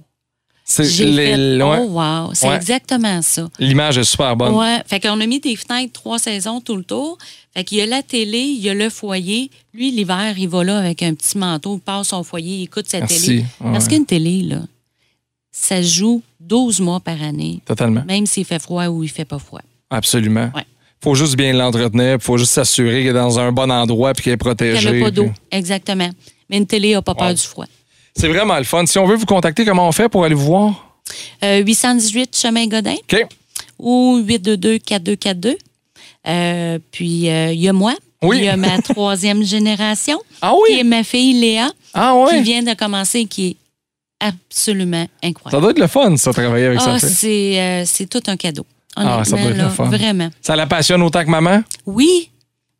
C'est 0.64 0.84
les- 1.04 1.60
oh 1.60 1.86
wow, 1.88 2.30
c'est 2.32 2.46
Ouais. 2.48 2.54
exactement 2.54 3.20
ça. 3.22 3.48
L'image 3.58 3.98
est 3.98 4.04
super 4.04 4.36
bonne. 4.36 4.54
Ouais, 4.54 4.80
fait 4.86 5.00
qu'on 5.00 5.20
a 5.20 5.26
mis 5.26 5.40
des 5.40 5.56
fenêtres 5.56 5.92
trois 5.94 6.20
saisons 6.20 6.60
tout 6.60 6.76
le 6.76 6.84
tour. 6.84 7.18
Fait 7.52 7.64
qu'il 7.64 7.78
y 7.78 7.80
a 7.80 7.86
la 7.86 8.04
télé, 8.04 8.38
il 8.38 8.60
y 8.60 8.68
a 8.70 8.74
le 8.74 8.88
foyer. 8.88 9.50
Lui, 9.74 9.90
l'hiver, 9.90 10.34
il 10.38 10.48
va 10.48 10.62
là 10.62 10.78
avec 10.78 11.02
un 11.02 11.12
petit 11.14 11.36
manteau, 11.38 11.74
il 11.74 11.80
passe 11.80 12.08
son 12.08 12.22
foyer, 12.22 12.58
il 12.58 12.62
écoute 12.64 12.86
sa 12.88 13.00
Merci. 13.00 13.20
télé. 13.20 13.38
Ouais. 13.60 13.72
Parce 13.72 13.88
qu'une 13.88 14.06
télé, 14.06 14.42
là, 14.42 14.60
ça 15.52 15.82
joue 15.82 16.22
12 16.40 16.80
mois 16.80 17.00
par 17.00 17.20
année, 17.22 17.60
Totalement. 17.64 18.02
même 18.06 18.26
s'il 18.26 18.44
fait 18.44 18.58
froid 18.60 18.86
ou 18.86 19.02
il 19.02 19.08
fait 19.10 19.24
pas 19.24 19.38
froid. 19.38 19.60
Absolument. 19.90 20.50
Ouais. 20.54 20.64
Faut 21.02 21.14
juste 21.14 21.36
bien 21.36 21.52
l'entretenir, 21.52 22.18
faut 22.20 22.36
juste 22.38 22.52
s'assurer 22.52 23.02
qu'elle 23.02 23.16
est 23.16 23.18
dans 23.20 23.38
un 23.38 23.52
bon 23.52 23.70
endroit 23.70 24.12
puis 24.12 24.24
qu'elle 24.24 24.32
est 24.32 24.34
Il 24.34 24.38
protégée. 24.38 24.92
n'y 24.92 25.00
a 25.00 25.04
pas 25.04 25.10
d'eau, 25.10 25.24
puis- 25.24 25.32
exactement. 25.58 26.10
Mais 26.48 26.58
une 26.58 26.66
télé 26.66 26.92
n'a 26.92 27.02
pas 27.02 27.14
peur 27.14 27.32
du 27.34 27.40
froid. 27.42 27.66
C'est 28.14 28.28
vraiment 28.28 28.58
le 28.58 28.64
fun. 28.64 28.84
Si 28.86 28.98
on 28.98 29.06
veut 29.06 29.16
vous 29.16 29.24
contacter, 29.26 29.64
comment 29.64 29.88
on 29.88 29.92
fait 29.92 30.08
pour 30.08 30.24
aller 30.24 30.34
vous 30.34 30.44
voir? 30.46 30.98
Euh, 31.42 31.58
818 31.64 32.36
Chemin 32.36 32.66
Godin 32.66 32.94
OK. 33.10 33.26
ou 33.78 34.20
822-4242. 34.26 35.56
Euh, 36.26 36.78
puis, 36.90 37.30
euh, 37.30 37.52
il 37.52 37.60
y 37.60 37.68
a 37.68 37.72
moi. 37.72 37.94
Oui. 38.22 38.38
Il 38.40 38.44
y 38.44 38.48
a 38.48 38.56
ma 38.56 38.78
troisième 38.82 39.42
génération, 39.56 40.18
Ah 40.42 40.52
qui 40.66 40.74
est 40.74 40.76
oui? 40.82 40.84
ma 40.84 41.02
fille 41.02 41.40
Léa. 41.40 41.70
Ah 41.94 42.14
qui 42.28 42.36
oui? 42.36 42.42
vient 42.42 42.62
de 42.62 42.74
commencer, 42.74 43.24
qui 43.24 43.46
est 43.48 43.56
absolument 44.20 45.06
Ça 45.22 45.28
incroyable. 45.28 45.62
doit 45.62 45.70
être 45.72 45.78
le 45.78 45.86
fun, 45.86 46.16
ça, 46.16 46.32
travailler 46.32 46.66
avec 46.66 46.78
Ah, 46.82 46.98
fille. 46.98 47.08
c'est 47.10 47.60
euh, 47.60 47.82
c'est 47.86 48.06
tout 48.06 48.22
un 48.26 48.36
cadeau. 48.36 48.64
Ah, 48.96 49.22
ça 49.24 49.36
doit 49.36 49.50
être 49.50 49.56
là, 49.56 49.64
le 49.64 49.70
fun. 49.70 49.84
vraiment. 49.88 50.28
Ça 50.42 50.54
la 50.56 50.66
passionne 50.66 51.02
autant 51.02 51.24
que 51.24 51.30
maman? 51.30 51.62
Oui. 51.86 52.30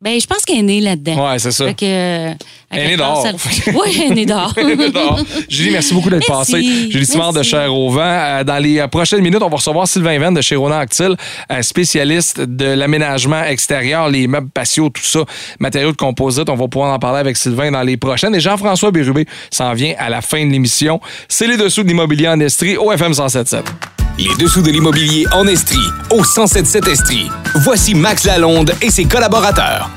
Ben, 0.01 0.19
je 0.19 0.25
pense 0.25 0.39
qu'elle 0.45 0.57
est 0.57 0.63
née 0.63 0.81
là-dedans. 0.81 1.29
Ouais, 1.31 1.37
c'est 1.37 1.51
ça. 1.51 1.67
Fait 1.67 1.75
que, 1.75 1.85
euh, 1.85 2.33
Elle 2.71 2.91
est 2.91 2.97
dehors. 2.97 3.21
part, 3.23 3.39
ça 3.39 3.71
le- 3.71 3.77
Oui, 3.77 4.01
elle 4.03 4.11
est 4.11 4.15
née 4.15 4.25
dehors. 4.25 4.51
Non. 4.57 5.17
Julie, 5.47 5.69
merci 5.71 5.93
beaucoup 5.93 6.09
d'être 6.09 6.25
passée. 6.25 6.61
Julie 6.89 7.05
Simard 7.05 7.33
de. 7.33 7.43
Cher 7.43 7.71
au 7.73 7.89
vent. 7.91 8.01
Euh, 8.01 8.43
Dans 8.43 8.57
les 8.57 8.79
euh, 8.79 8.87
prochaines 8.87 9.21
minutes, 9.21 9.41
on 9.43 9.49
va 9.49 9.57
recevoir 9.57 9.87
Sylvain 9.87 10.17
Venn 10.17 10.33
de 10.33 10.41
chez 10.41 10.55
Ronan 10.55 10.77
Actil, 10.79 11.15
spécialiste 11.61 12.41
de 12.41 12.65
l'aménagement 12.65 13.43
extérieur, 13.43 14.09
les 14.09 14.27
meubles 14.27 14.49
patios, 14.49 14.89
tout 14.89 15.03
ça, 15.03 15.19
matériaux 15.59 15.91
de 15.91 15.97
composite. 15.97 16.49
On 16.49 16.55
va 16.55 16.67
pouvoir 16.67 16.93
en 16.93 16.99
parler 16.99 17.19
avec 17.19 17.37
Sylvain 17.37 17.71
dans 17.71 17.83
les 17.83 17.97
prochaines. 17.97 18.33
Et 18.33 18.39
Jean-François 18.39 18.89
Bérubé 18.91 19.25
s'en 19.51 19.73
vient 19.73 19.93
à 19.99 20.09
la 20.09 20.21
fin 20.21 20.43
de 20.45 20.51
l'émission. 20.51 20.99
C'est 21.27 21.47
les 21.47 21.57
dessous 21.57 21.83
de 21.83 21.89
l'immobilier 21.89 22.27
en 22.27 22.39
Estrie 22.39 22.75
au 22.75 22.91
FM 22.91 23.11
107.7. 23.11 24.00
Les 24.21 24.35
dessous 24.35 24.61
de 24.61 24.69
l'immobilier 24.69 25.25
en 25.31 25.47
Estrie, 25.47 25.79
au 26.11 26.17
1077 26.17 26.87
Estrie. 26.87 27.31
Voici 27.63 27.95
Max 27.95 28.25
Lalonde 28.25 28.71
et 28.79 28.91
ses 28.91 29.05
collaborateurs. 29.05 29.89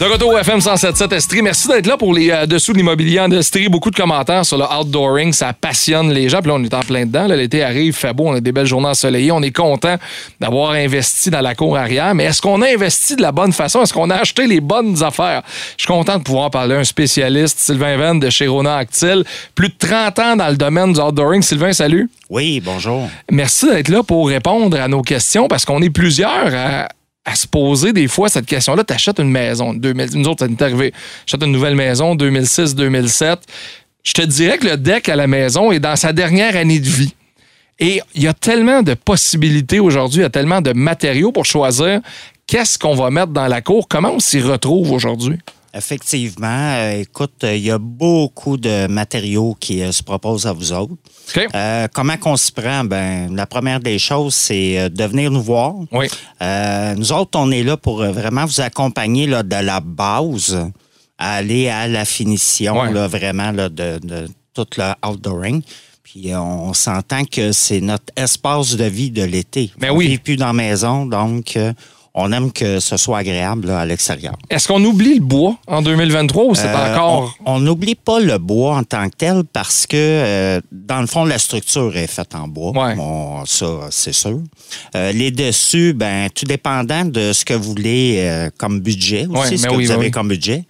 De 0.00 0.06
retour 0.06 0.32
au 0.32 0.38
FM 0.38 0.60
107.7 0.60 1.14
Estrie. 1.14 1.42
Merci 1.42 1.68
d'être 1.68 1.86
là 1.86 1.98
pour 1.98 2.14
les 2.14 2.30
euh, 2.30 2.46
dessous 2.46 2.72
de 2.72 2.78
l'immobilier 2.78 3.20
en 3.20 3.30
Estrie. 3.32 3.68
Beaucoup 3.68 3.90
de 3.90 3.96
commentaires 3.96 4.46
sur 4.46 4.56
le 4.56 4.64
outdooring. 4.64 5.34
Ça 5.34 5.52
passionne 5.52 6.10
les 6.10 6.30
gens. 6.30 6.40
Puis 6.40 6.48
là, 6.48 6.54
on 6.54 6.64
est 6.64 6.72
en 6.72 6.80
plein 6.80 7.04
dedans. 7.04 7.26
L'été 7.26 7.62
arrive, 7.62 7.94
fait 7.94 8.14
beau. 8.14 8.28
On 8.28 8.32
a 8.32 8.40
des 8.40 8.50
belles 8.50 8.64
journées 8.64 8.88
ensoleillées. 8.88 9.30
On 9.30 9.42
est 9.42 9.54
content 9.54 9.96
d'avoir 10.40 10.70
investi 10.70 11.28
dans 11.28 11.42
la 11.42 11.54
cour 11.54 11.76
arrière. 11.76 12.14
Mais 12.14 12.24
est-ce 12.24 12.40
qu'on 12.40 12.62
a 12.62 12.68
investi 12.72 13.14
de 13.14 13.20
la 13.20 13.30
bonne 13.30 13.52
façon? 13.52 13.82
Est-ce 13.82 13.92
qu'on 13.92 14.08
a 14.08 14.16
acheté 14.16 14.46
les 14.46 14.62
bonnes 14.62 15.02
affaires? 15.02 15.42
Je 15.76 15.82
suis 15.82 15.92
content 15.92 16.16
de 16.16 16.22
pouvoir 16.22 16.50
parler 16.50 16.76
à 16.76 16.78
un 16.78 16.84
spécialiste, 16.84 17.58
Sylvain 17.58 17.98
Venn 17.98 18.18
de 18.18 18.30
chez 18.30 18.46
Rona 18.46 18.78
Actil. 18.78 19.22
Plus 19.54 19.68
de 19.68 19.74
30 19.78 20.18
ans 20.18 20.36
dans 20.36 20.48
le 20.48 20.56
domaine 20.56 20.94
du 20.94 21.00
outdooring. 21.00 21.42
Sylvain, 21.42 21.74
salut. 21.74 22.08
Oui, 22.30 22.62
bonjour. 22.64 23.06
Merci 23.30 23.66
d'être 23.68 23.88
là 23.88 24.02
pour 24.02 24.28
répondre 24.28 24.80
à 24.80 24.88
nos 24.88 25.02
questions 25.02 25.46
parce 25.46 25.66
qu'on 25.66 25.82
est 25.82 25.90
plusieurs 25.90 26.54
à, 26.54 26.88
à 27.24 27.34
se 27.34 27.46
poser 27.46 27.92
des 27.92 28.08
fois 28.08 28.28
cette 28.28 28.46
question-là. 28.46 28.84
Tu 28.84 28.92
achètes 28.92 29.18
une 29.18 29.30
maison. 29.30 29.74
2000, 29.74 30.10
nous 30.14 30.28
autres, 30.28 30.44
ça 30.44 30.48
nous 30.48 30.56
est 30.56 30.62
arrivé. 30.62 30.92
Une 31.32 31.52
nouvelle 31.52 31.74
maison 31.74 32.14
2006-2007. 32.16 33.36
Je 34.02 34.12
te 34.12 34.22
dirais 34.22 34.58
que 34.58 34.66
le 34.66 34.76
deck 34.76 35.08
à 35.08 35.16
la 35.16 35.26
maison 35.26 35.72
est 35.72 35.80
dans 35.80 35.96
sa 35.96 36.12
dernière 36.12 36.56
année 36.56 36.80
de 36.80 36.88
vie. 36.88 37.14
Et 37.78 38.00
il 38.14 38.22
y 38.22 38.28
a 38.28 38.34
tellement 38.34 38.82
de 38.82 38.94
possibilités 38.94 39.80
aujourd'hui, 39.80 40.20
il 40.20 40.22
y 40.22 40.26
a 40.26 40.30
tellement 40.30 40.60
de 40.60 40.72
matériaux 40.72 41.32
pour 41.32 41.46
choisir 41.46 42.00
qu'est-ce 42.46 42.78
qu'on 42.78 42.94
va 42.94 43.10
mettre 43.10 43.32
dans 43.32 43.46
la 43.46 43.62
cour, 43.62 43.88
comment 43.88 44.12
on 44.12 44.18
s'y 44.18 44.40
retrouve 44.40 44.92
aujourd'hui? 44.92 45.38
Effectivement, 45.72 46.46
euh, 46.48 47.00
écoute, 47.00 47.44
euh, 47.44 47.54
il 47.54 47.62
y 47.62 47.70
a 47.70 47.78
beaucoup 47.78 48.56
de 48.56 48.88
matériaux 48.88 49.56
qui 49.58 49.82
euh, 49.82 49.92
se 49.92 50.02
proposent 50.02 50.46
à 50.46 50.52
vous 50.52 50.72
autres. 50.72 50.94
Euh, 51.54 51.86
comment 51.92 52.16
qu'on 52.16 52.36
s'y 52.36 52.50
prend? 52.50 52.82
Ben, 52.82 53.34
la 53.36 53.46
première 53.46 53.78
des 53.78 53.98
choses, 54.00 54.34
c'est 54.34 54.90
de 54.90 55.04
venir 55.04 55.30
nous 55.30 55.42
voir. 55.42 55.74
Oui. 55.92 56.08
Nous 56.96 57.12
autres, 57.12 57.38
on 57.38 57.50
est 57.52 57.62
là 57.62 57.76
pour 57.76 57.98
vraiment 57.98 58.46
vous 58.46 58.60
accompagner 58.60 59.28
là, 59.28 59.44
de 59.44 59.56
la 59.56 59.80
base 59.80 60.58
à 61.18 61.34
aller 61.34 61.68
à 61.68 61.86
la 61.86 62.04
finition, 62.04 62.82
là, 62.84 63.06
vraiment, 63.06 63.52
là, 63.52 63.68
de, 63.68 64.00
de 64.02 64.28
tout 64.54 64.66
le 64.76 64.92
outdooring. 65.06 65.62
Puis 66.02 66.34
on 66.34 66.74
s'entend 66.74 67.24
que 67.24 67.52
c'est 67.52 67.80
notre 67.80 68.12
espace 68.16 68.74
de 68.74 68.84
vie 68.84 69.12
de 69.12 69.22
l'été. 69.22 69.70
Ben 69.78 69.92
on 69.92 69.96
oui. 69.96 70.08
vit 70.08 70.18
plus 70.18 70.36
dans 70.36 70.46
la 70.46 70.52
maison, 70.52 71.06
donc 71.06 71.56
on 72.14 72.32
aime 72.32 72.50
que 72.52 72.80
ce 72.80 72.96
soit 72.96 73.18
agréable 73.18 73.68
là, 73.68 73.80
à 73.80 73.86
l'extérieur. 73.86 74.34
Est-ce 74.50 74.66
qu'on 74.68 74.82
oublie 74.84 75.14
le 75.14 75.20
bois 75.24 75.56
en 75.68 75.80
2023 75.82 76.44
ou 76.44 76.54
c'est 76.54 76.66
Euh, 76.66 76.92
encore. 76.92 77.34
On 77.46 77.60
n'oublie 77.60 77.94
pas 77.94 78.18
le 78.20 78.36
bois 78.38 78.76
en 78.76 78.82
tant 78.82 79.08
que 79.08 79.16
tel 79.16 79.42
parce 79.52 79.86
que, 79.86 79.96
euh, 79.96 80.60
dans 80.72 81.00
le 81.00 81.06
fond, 81.06 81.24
la 81.24 81.38
structure 81.38 81.96
est 81.96 82.06
faite 82.08 82.34
en 82.34 82.48
bois. 82.48 82.72
Ouais. 82.72 82.96
Bon, 82.96 83.44
ça, 83.46 83.66
c'est 83.90 84.12
sûr. 84.12 84.40
Euh, 84.96 85.12
les 85.12 85.30
dessus, 85.30 85.92
ben, 85.94 86.28
tout 86.34 86.44
dépendant 86.46 87.04
de 87.04 87.32
ce 87.32 87.44
que 87.44 87.54
vous 87.54 87.70
voulez 87.70 88.48
comme 88.58 88.80
budget 88.80 89.26
aussi, 89.28 89.52
Ouais, 89.52 89.56
ce 89.56 89.62
ben 89.62 89.70
que 89.70 89.76
oui, 89.76 89.84
vous 89.86 89.90
avez 89.92 90.06
oui. 90.06 90.10
comme 90.10 90.28
budget. 90.28 90.64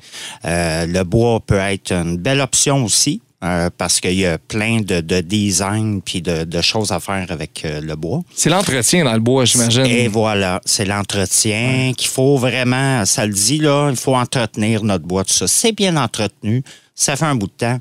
Le 0.44 1.02
bois 1.04 1.40
peut 1.40 1.58
être 1.58 1.92
une 1.92 2.16
belle 2.18 2.40
option 2.40 2.84
aussi. 2.84 3.22
Euh, 3.42 3.70
parce 3.78 4.00
qu'il 4.00 4.14
y 4.14 4.26
a 4.26 4.36
plein 4.38 4.80
de, 4.80 5.00
de 5.00 5.20
design 5.20 6.02
puis 6.02 6.20
de, 6.20 6.44
de 6.44 6.60
choses 6.60 6.92
à 6.92 7.00
faire 7.00 7.26
avec 7.30 7.64
euh, 7.64 7.80
le 7.80 7.96
bois. 7.96 8.20
C'est 8.34 8.50
l'entretien 8.50 9.04
dans 9.04 9.14
le 9.14 9.20
bois, 9.20 9.44
j'imagine. 9.46 9.86
Et 9.86 10.08
voilà, 10.08 10.60
c'est 10.66 10.84
l'entretien 10.84 11.92
qu'il 11.96 12.08
faut 12.08 12.36
vraiment, 12.36 13.04
ça 13.06 13.24
le 13.26 13.32
dit 13.32 13.58
là, 13.58 13.88
il 13.90 13.96
faut 13.96 14.14
entretenir 14.14 14.82
notre 14.84 15.04
bois, 15.06 15.24
tout 15.24 15.32
ça. 15.32 15.46
C'est 15.46 15.72
bien 15.72 15.96
entretenu, 15.96 16.62
ça 16.94 17.16
fait 17.16 17.24
un 17.24 17.34
bout 17.34 17.46
de 17.46 17.52
temps, 17.52 17.78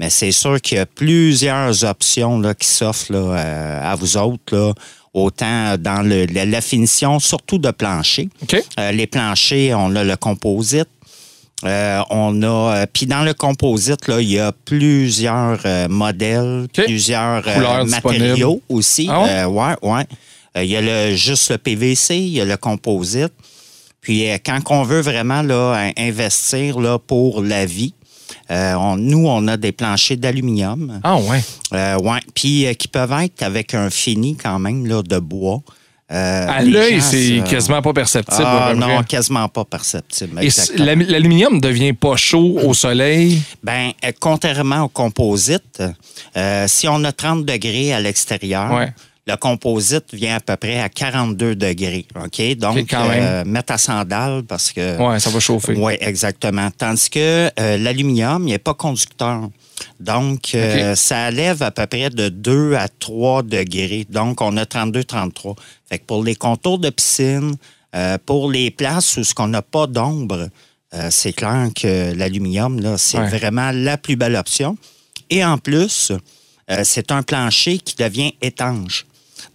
mais 0.00 0.08
c'est 0.08 0.32
sûr 0.32 0.60
qu'il 0.60 0.78
y 0.78 0.80
a 0.80 0.86
plusieurs 0.86 1.84
options 1.84 2.40
là, 2.40 2.54
qui 2.54 2.68
s'offrent 2.68 3.12
là, 3.12 3.18
euh, 3.18 3.92
à 3.92 3.94
vous 3.96 4.16
autres, 4.16 4.56
là, 4.56 4.72
autant 5.12 5.76
dans 5.78 6.00
le, 6.02 6.24
la, 6.24 6.46
la 6.46 6.60
finition, 6.62 7.18
surtout 7.20 7.58
de 7.58 7.70
plancher. 7.70 8.30
Euh, 8.78 8.92
les 8.92 9.06
planchers, 9.06 9.74
on 9.78 9.94
a 9.94 10.04
le 10.04 10.16
composite. 10.16 10.88
Euh, 11.64 12.00
on 12.10 12.42
a, 12.42 12.46
euh, 12.82 12.86
puis 12.92 13.06
dans 13.06 13.22
le 13.22 13.34
composite, 13.34 14.08
là, 14.08 14.20
il 14.20 14.30
y 14.30 14.38
a 14.38 14.52
plusieurs 14.52 15.60
euh, 15.64 15.88
modèles, 15.88 16.66
plusieurs 16.84 17.42
matériaux 18.12 18.62
aussi. 18.68 19.06
Ah 19.10 19.48
ouais? 19.48 19.74
Ouais, 19.82 20.06
Il 20.56 20.64
y 20.70 20.76
a 20.76 20.80
le, 20.80 21.14
juste 21.14 21.50
le 21.50 21.58
PVC, 21.58 22.16
il 22.18 22.28
y 22.28 22.40
a 22.40 22.44
le 22.44 22.56
composite. 22.56 23.32
Puis 24.00 24.24
quand 24.44 24.58
on 24.70 24.82
veut 24.82 25.00
vraiment 25.00 25.42
là, 25.42 25.74
in- 25.74 25.92
investir 26.08 26.80
là, 26.80 26.98
pour 26.98 27.42
la 27.42 27.64
vie, 27.64 27.94
euh, 28.50 28.74
on- 28.74 28.96
nous, 28.96 29.26
on 29.28 29.46
a 29.46 29.56
des 29.56 29.70
planchers 29.72 30.16
d'aluminium. 30.16 31.00
Ah, 31.04 31.16
ouais. 31.18 31.40
Euh, 31.72 31.96
ouais. 32.00 32.18
Puis 32.34 32.66
euh, 32.66 32.74
qui 32.74 32.88
peuvent 32.88 33.12
être 33.22 33.42
avec 33.44 33.74
un 33.74 33.88
fini 33.90 34.36
quand 34.36 34.58
même 34.58 34.86
là, 34.86 35.02
de 35.02 35.18
bois. 35.20 35.60
Euh, 36.12 36.46
À 36.48 36.62
l'œil, 36.62 37.00
c'est 37.00 37.42
quasiment 37.48 37.80
pas 37.80 37.92
perceptible. 37.94 38.42
ah, 38.46 38.74
non, 38.76 39.02
quasiment 39.02 39.48
pas 39.48 39.64
perceptible. 39.64 40.40
L'aluminium 40.76 41.54
ne 41.54 41.60
devient 41.60 41.92
pas 41.94 42.16
chaud 42.16 42.58
au 42.62 42.74
soleil? 42.74 43.40
Ben, 43.62 43.92
euh, 44.04 44.12
contrairement 44.20 44.82
au 44.82 44.88
composite, 44.88 45.82
euh, 46.36 46.64
si 46.68 46.86
on 46.88 47.02
a 47.04 47.12
30 47.12 47.44
degrés 47.46 47.92
à 47.94 48.00
l'extérieur, 48.00 48.72
Ouais. 48.72 48.92
le 49.26 49.36
composite 49.36 50.12
vient 50.12 50.36
à 50.36 50.40
peu 50.40 50.56
près 50.56 50.80
à 50.80 50.88
42 50.88 51.54
degrés. 51.54 52.04
OK? 52.22 52.56
Donc, 52.58 52.76
Ok, 52.76 52.84
quand 52.90 53.08
même. 53.08 53.48
mettre 53.48 53.72
à 53.72 53.78
sandales 53.78 54.42
parce 54.46 54.70
que. 54.72 54.98
Ouais, 54.98 55.18
ça 55.18 55.30
va 55.30 55.40
chauffer. 55.40 55.74
Oui, 55.76 55.94
exactement. 56.00 56.68
Tandis 56.76 57.08
que 57.08 57.48
l'aluminium, 57.78 58.46
il 58.46 58.50
n'est 58.50 58.58
pas 58.58 58.74
conducteur. 58.74 59.48
Donc, 60.02 60.54
euh, 60.54 60.94
ça 60.96 61.30
lève 61.30 61.62
à 61.62 61.70
peu 61.70 61.86
près 61.86 62.10
de 62.10 62.28
2 62.28 62.74
à 62.74 62.88
3 62.88 63.42
degrés. 63.44 64.04
Donc, 64.10 64.40
on 64.40 64.56
a 64.56 64.64
32-33. 64.64 65.54
Fait 65.88 65.98
que 66.00 66.04
pour 66.04 66.24
les 66.24 66.34
contours 66.34 66.78
de 66.78 66.90
piscine, 66.90 67.54
euh, 67.94 68.18
pour 68.26 68.50
les 68.50 68.70
places 68.72 69.16
où 69.16 69.22
ce 69.24 69.32
qu'on 69.32 69.48
n'a 69.48 69.62
pas 69.62 69.86
d'ombre, 69.86 70.48
euh, 70.94 71.08
c'est 71.10 71.32
clair 71.32 71.68
que 71.74 72.12
l'aluminium, 72.14 72.80
là, 72.80 72.98
c'est 72.98 73.18
Ouais. 73.18 73.28
vraiment 73.38 73.70
la 73.72 73.96
plus 73.96 74.16
belle 74.16 74.34
option. 74.36 74.76
Et 75.30 75.44
en 75.44 75.56
plus, 75.56 76.12
c'est 76.84 77.10
un 77.12 77.22
plancher 77.22 77.78
qui 77.78 77.94
devient 77.96 78.32
étanche. 78.42 79.06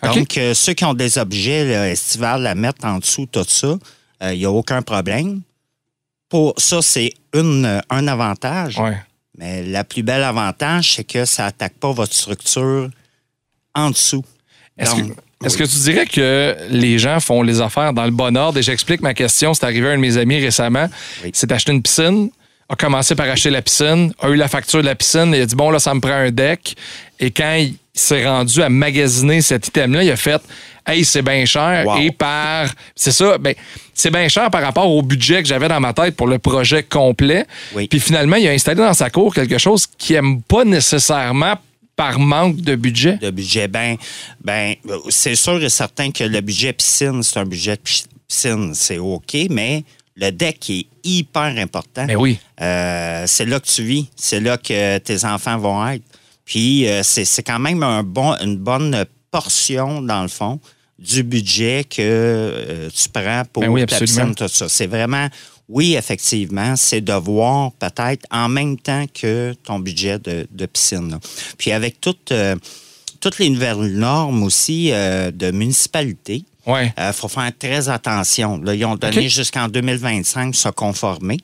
Donc, 0.03 0.39
ceux 0.53 0.73
qui 0.73 0.85
ont 0.85 0.93
des 0.93 1.17
objets 1.17 1.65
là, 1.65 1.89
estivales 1.89 2.45
à 2.47 2.55
mettre 2.55 2.85
en 2.85 2.99
dessous, 2.99 3.25
tout 3.25 3.45
ça, 3.47 3.77
il 4.31 4.37
n'y 4.39 4.45
a 4.45 4.51
aucun 4.51 4.81
problème. 4.81 5.41
Pour 6.29 6.53
ça, 6.57 6.81
c'est 6.81 7.13
un 7.33 8.07
avantage. 8.07 8.77
Ouais. 8.79 8.97
Mais 9.37 9.63
la 9.63 9.83
plus 9.83 10.03
belle 10.03 10.23
avantage, 10.23 10.95
c'est 10.95 11.03
que 11.03 11.25
ça 11.25 11.43
n'attaque 11.43 11.73
pas 11.73 11.91
votre 11.91 12.13
structure 12.13 12.89
en 13.75 13.91
dessous. 13.91 14.25
Est-ce 14.77 14.95
que, 14.95 15.01
est-ce 15.45 15.57
que 15.57 15.63
tu 15.63 15.77
dirais 15.77 16.05
que 16.05 16.55
les 16.69 16.97
gens 16.97 17.19
font 17.19 17.43
les 17.43 17.61
affaires 17.61 17.93
dans 17.93 18.05
le 18.05 18.11
bon 18.11 18.35
ordre? 18.35 18.57
Et 18.59 18.63
j'explique 18.63 19.01
ma 19.01 19.13
question. 19.13 19.53
C'est 19.53 19.65
arrivé 19.65 19.87
à 19.89 19.91
un 19.91 19.95
de 19.95 20.01
mes 20.01 20.17
amis 20.17 20.39
récemment. 20.39 20.87
Oui. 21.23 21.31
C'est 21.33 21.51
acheté 21.51 21.71
une 21.71 21.81
piscine, 21.81 22.29
a 22.69 22.75
commencé 22.75 23.15
par 23.15 23.29
acheter 23.29 23.49
la 23.49 23.61
piscine, 23.61 24.13
a 24.19 24.29
eu 24.29 24.35
la 24.35 24.47
facture 24.47 24.81
de 24.81 24.85
la 24.85 24.95
piscine, 24.95 25.33
il 25.33 25.41
a 25.41 25.45
dit 25.45 25.55
bon 25.55 25.69
là 25.69 25.79
ça 25.79 25.93
me 25.93 25.99
prend 25.99 26.13
un 26.13 26.31
deck. 26.31 26.75
Et 27.19 27.31
quand 27.31 27.55
il 27.55 27.75
s'est 27.99 28.25
rendu 28.25 28.61
à 28.61 28.69
magasiner 28.69 29.41
cet 29.41 29.67
item-là, 29.67 30.03
il 30.03 30.11
a 30.11 30.17
fait 30.17 30.41
Hey, 30.87 31.03
c'est 31.03 31.21
bien 31.21 31.43
cher. 31.43 31.85
Wow. 31.85 31.97
Et 31.97 32.11
par. 32.11 32.69
C'est 32.95 33.11
ça, 33.11 33.37
ben, 33.37 33.53
c'est 33.93 34.09
bien 34.09 34.29
cher 34.29 34.49
par 34.49 34.61
rapport 34.61 34.89
au 34.89 35.01
budget 35.01 35.43
que 35.43 35.49
j'avais 35.49 35.67
dans 35.67 35.81
ma 35.81 35.91
tête 35.91 36.15
pour 36.15 36.27
le 36.27 36.39
projet 36.39 36.81
complet. 36.81 37.45
Oui. 37.75 37.89
Puis 37.89 37.99
finalement, 37.99 38.37
il 38.37 38.47
a 38.47 38.51
installé 38.51 38.77
dans 38.77 38.93
sa 38.93 39.09
cour 39.09 39.33
quelque 39.33 39.57
chose 39.57 39.85
qu'il 39.85 40.15
n'aime 40.15 40.41
pas 40.41 40.63
nécessairement 40.63 41.55
par 41.97 42.19
manque 42.19 42.57
de 42.57 42.75
budget. 42.75 43.17
de 43.17 43.31
budget. 43.31 43.67
Ben, 43.67 43.97
ben, 44.41 44.75
c'est 45.09 45.35
sûr 45.35 45.61
et 45.61 45.67
certain 45.69 46.11
que 46.11 46.23
le 46.23 46.39
budget 46.39 46.71
piscine, 46.71 47.21
c'est 47.21 47.39
un 47.39 47.45
budget 47.45 47.75
piscine, 47.77 48.73
c'est 48.73 48.99
OK, 48.99 49.35
mais 49.49 49.83
le 50.15 50.31
deck 50.31 50.69
est 50.69 50.85
hyper 51.03 51.57
important. 51.57 52.05
Mais 52.05 52.15
oui. 52.15 52.39
Euh, 52.61 53.23
c'est 53.27 53.45
là 53.45 53.59
que 53.59 53.67
tu 53.67 53.83
vis, 53.83 54.07
c'est 54.15 54.39
là 54.39 54.57
que 54.57 54.99
tes 54.99 55.25
enfants 55.25 55.57
vont 55.57 55.85
être. 55.87 56.03
Puis 56.47 56.87
euh, 56.87 57.03
c'est 57.03 57.25
c'est 57.25 57.43
quand 57.43 57.59
même 57.59 57.83
un 57.83 58.01
bon, 58.01 58.33
une 58.41 58.57
bonne 58.57 59.05
portion, 59.29 60.01
dans 60.01 60.23
le 60.23 60.29
fond, 60.29 60.59
du 60.97 61.21
budget 61.21 61.83
que 61.83 62.01
euh, 62.01 62.89
tu 62.89 63.09
prends 63.09 63.43
pour 63.51 63.61
Ben 63.61 63.69
oui, 63.69 63.85
tout 63.85 64.47
ça. 64.47 64.67
C'est 64.69 64.87
vraiment, 64.87 65.27
oui, 65.69 65.95
effectivement, 65.95 66.75
c'est 66.75 67.01
de 67.01 67.13
voir 67.13 67.71
peut-être 67.73 68.25
en 68.31 68.49
même 68.49 68.77
temps 68.77 69.05
que 69.13 69.53
ton 69.63 69.79
budget 69.79 70.17
de, 70.19 70.47
de 70.49 70.65
piscine. 70.65 71.11
là. 71.11 71.19
Puis 71.57 71.71
avec 71.71 72.01
toutes, 72.01 72.31
euh, 72.31 72.55
toutes 73.19 73.37
les 73.39 73.49
nouvelles 73.49 73.93
normes 73.93 74.43
aussi 74.43 74.91
euh, 74.91 75.29
de 75.31 75.51
Ouais. 76.67 76.93
il 76.97 77.13
faut 77.13 77.27
faire 77.29 77.51
très 77.57 77.87
attention. 77.89 78.59
Là, 78.61 78.75
ils 78.75 78.83
ont 78.85 78.95
donné 78.95 79.29
jusqu'en 79.29 79.67
2025 79.69 80.53
se 80.53 80.69
conformer 80.69 81.37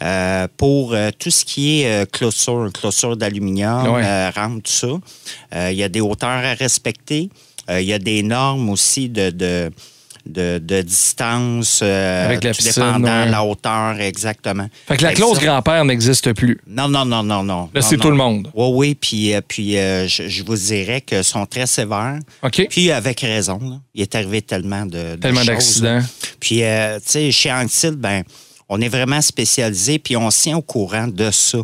euh, 0.00 0.48
pour 0.56 0.94
euh, 0.94 1.10
tout 1.18 1.30
ce 1.30 1.44
qui 1.44 1.80
est 1.82 1.86
euh, 1.86 2.06
clôture, 2.06 2.70
clôture 2.72 3.16
d'aluminium, 3.16 3.86
Ouais. 3.92 4.02
euh, 4.04 4.30
rampe, 4.34 4.62
tout 4.62 4.72
ça. 4.72 4.86
Euh, 5.54 5.70
Il 5.72 5.76
y 5.78 5.82
a 5.82 5.88
des 5.88 6.00
hauteurs 6.00 6.30
à 6.30 6.54
respecter. 6.54 7.28
Euh, 7.70 7.80
Il 7.80 7.86
y 7.86 7.92
a 7.92 7.98
des 7.98 8.22
normes 8.22 8.70
aussi 8.70 9.08
de, 9.08 9.30
de, 9.30 9.70
de, 10.26 10.58
de 10.58 10.82
distance, 10.82 11.80
euh, 11.82 12.26
Avec 12.26 12.44
la 12.44 12.52
tout 12.52 12.58
piscine, 12.58 12.82
dépendant 12.82 13.24
ouais. 13.24 13.30
la 13.30 13.44
hauteur, 13.44 14.00
exactement. 14.00 14.68
Fait 14.86 14.96
que 14.96 15.02
la 15.02 15.12
clause 15.14 15.38
ça- 15.38 15.44
grand-père 15.44 15.84
n'existe 15.84 16.32
plus. 16.32 16.58
Non, 16.66 16.88
non, 16.88 17.04
non, 17.04 17.22
non, 17.22 17.42
non. 17.42 17.70
Là, 17.74 17.80
Non, 17.80 17.86
c'est 17.88 17.96
non. 17.96 18.02
tout 18.02 18.10
le 18.10 18.16
monde. 18.16 18.50
Oui, 18.54 18.68
oui, 18.74 18.94
puis, 18.94 19.34
euh, 19.34 19.40
puis 19.46 19.76
euh, 19.78 20.06
je, 20.08 20.28
je 20.28 20.44
vous 20.44 20.56
dirais 20.56 21.00
qu'ils 21.00 21.24
sont 21.24 21.44
très 21.46 21.66
sévères. 21.66 22.18
OK. 22.42 22.66
Puis 22.70 22.90
avec 22.90 23.20
raison. 23.20 23.58
là. 23.60 23.76
Il 23.94 24.02
est 24.02 24.14
arrivé 24.14 24.42
tellement 24.42 24.86
de, 24.86 25.16
de 25.16 25.16
Tellement 25.16 25.40
choses, 25.40 25.46
d'accidents. 25.48 25.96
là. 25.96 26.02
Puis, 26.40 26.62
euh, 26.62 26.96
tu 26.98 27.02
sais, 27.10 27.30
chez 27.32 27.52
Anctil, 27.52 27.92
ben, 27.96 28.22
on 28.68 28.80
est 28.80 28.88
vraiment 28.88 29.20
spécialisé, 29.20 29.98
puis 29.98 30.16
on 30.16 30.30
se 30.30 30.42
tient 30.42 30.56
au 30.56 30.62
courant 30.62 31.06
de 31.06 31.30
ça. 31.30 31.58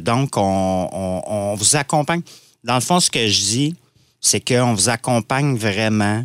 Donc, 0.00 0.36
on, 0.36 0.88
on- 0.92 1.22
on 1.26 1.54
vous 1.54 1.74
accompagne. 1.76 2.20
Dans 2.62 2.74
le 2.76 2.80
fond, 2.80 3.00
ce 3.00 3.10
que 3.10 3.26
je 3.26 3.40
dis, 3.40 3.74
c'est 4.20 4.38
qu'on 4.40 4.74
vous 4.74 4.88
accompagne 4.88 5.56
vraiment 5.56 6.24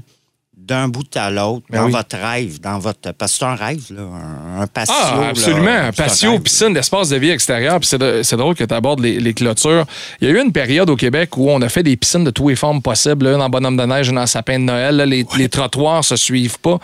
d'un 0.68 0.88
bout 0.88 1.08
à 1.16 1.32
l'autre, 1.32 1.66
Ben 1.70 1.80
dans 1.80 1.86
oui. 1.88 1.92
votre 1.92 2.18
rêve, 2.18 2.60
dans 2.60 2.78
votre... 2.80 3.12
Parce 3.14 3.32
que 3.34 3.38
c'est 3.40 3.46
un 3.46 3.56
rêve, 3.56 3.84
là, 3.92 4.02
un, 4.04 4.62
un 4.62 4.68
patio. 4.68 4.94
Ah, 4.98 5.28
absolument. 5.30 5.70
un 5.88 5.92
Patio, 5.92 6.32
rêve. 6.32 6.42
piscine, 6.42 6.74
l'espace 6.74 7.10
de 7.10 7.18
vie 7.18 7.30
extérieur. 7.30 7.80
Puis 7.80 7.90
c'est 7.90 8.36
drôle 8.38 8.56
que 8.56 8.64
tu 8.64 8.74
abordes 8.74 9.00
les, 9.00 9.20
les 9.20 9.34
clôtures. 9.34 9.86
Il 10.22 10.28
y 10.28 10.32
a 10.32 10.34
eu 10.36 10.42
une 10.44 10.52
période 10.52 10.90
au 10.90 10.96
Québec 10.96 11.36
où 11.38 11.50
on 11.50 11.62
a 11.62 11.70
fait 11.70 11.84
des 11.84 11.96
piscines 11.98 12.24
de 12.24 12.30
toutes 12.32 12.50
les 12.50 12.56
formes 12.56 12.82
possibles. 12.82 13.26
là, 13.28 13.36
Une 13.36 13.42
en 13.42 13.50
bonhomme 13.50 13.78
de 13.78 13.86
neige, 13.86 14.10
une 14.10 14.20
en 14.20 14.28
sapin 14.28 14.60
de 14.60 14.66
Noël. 14.66 14.96
là, 14.98 15.06
les, 15.06 15.26
les 15.38 15.50
trottoirs 15.50 16.04
se 16.04 16.16
suivent 16.16 16.60
pas. 16.60 16.80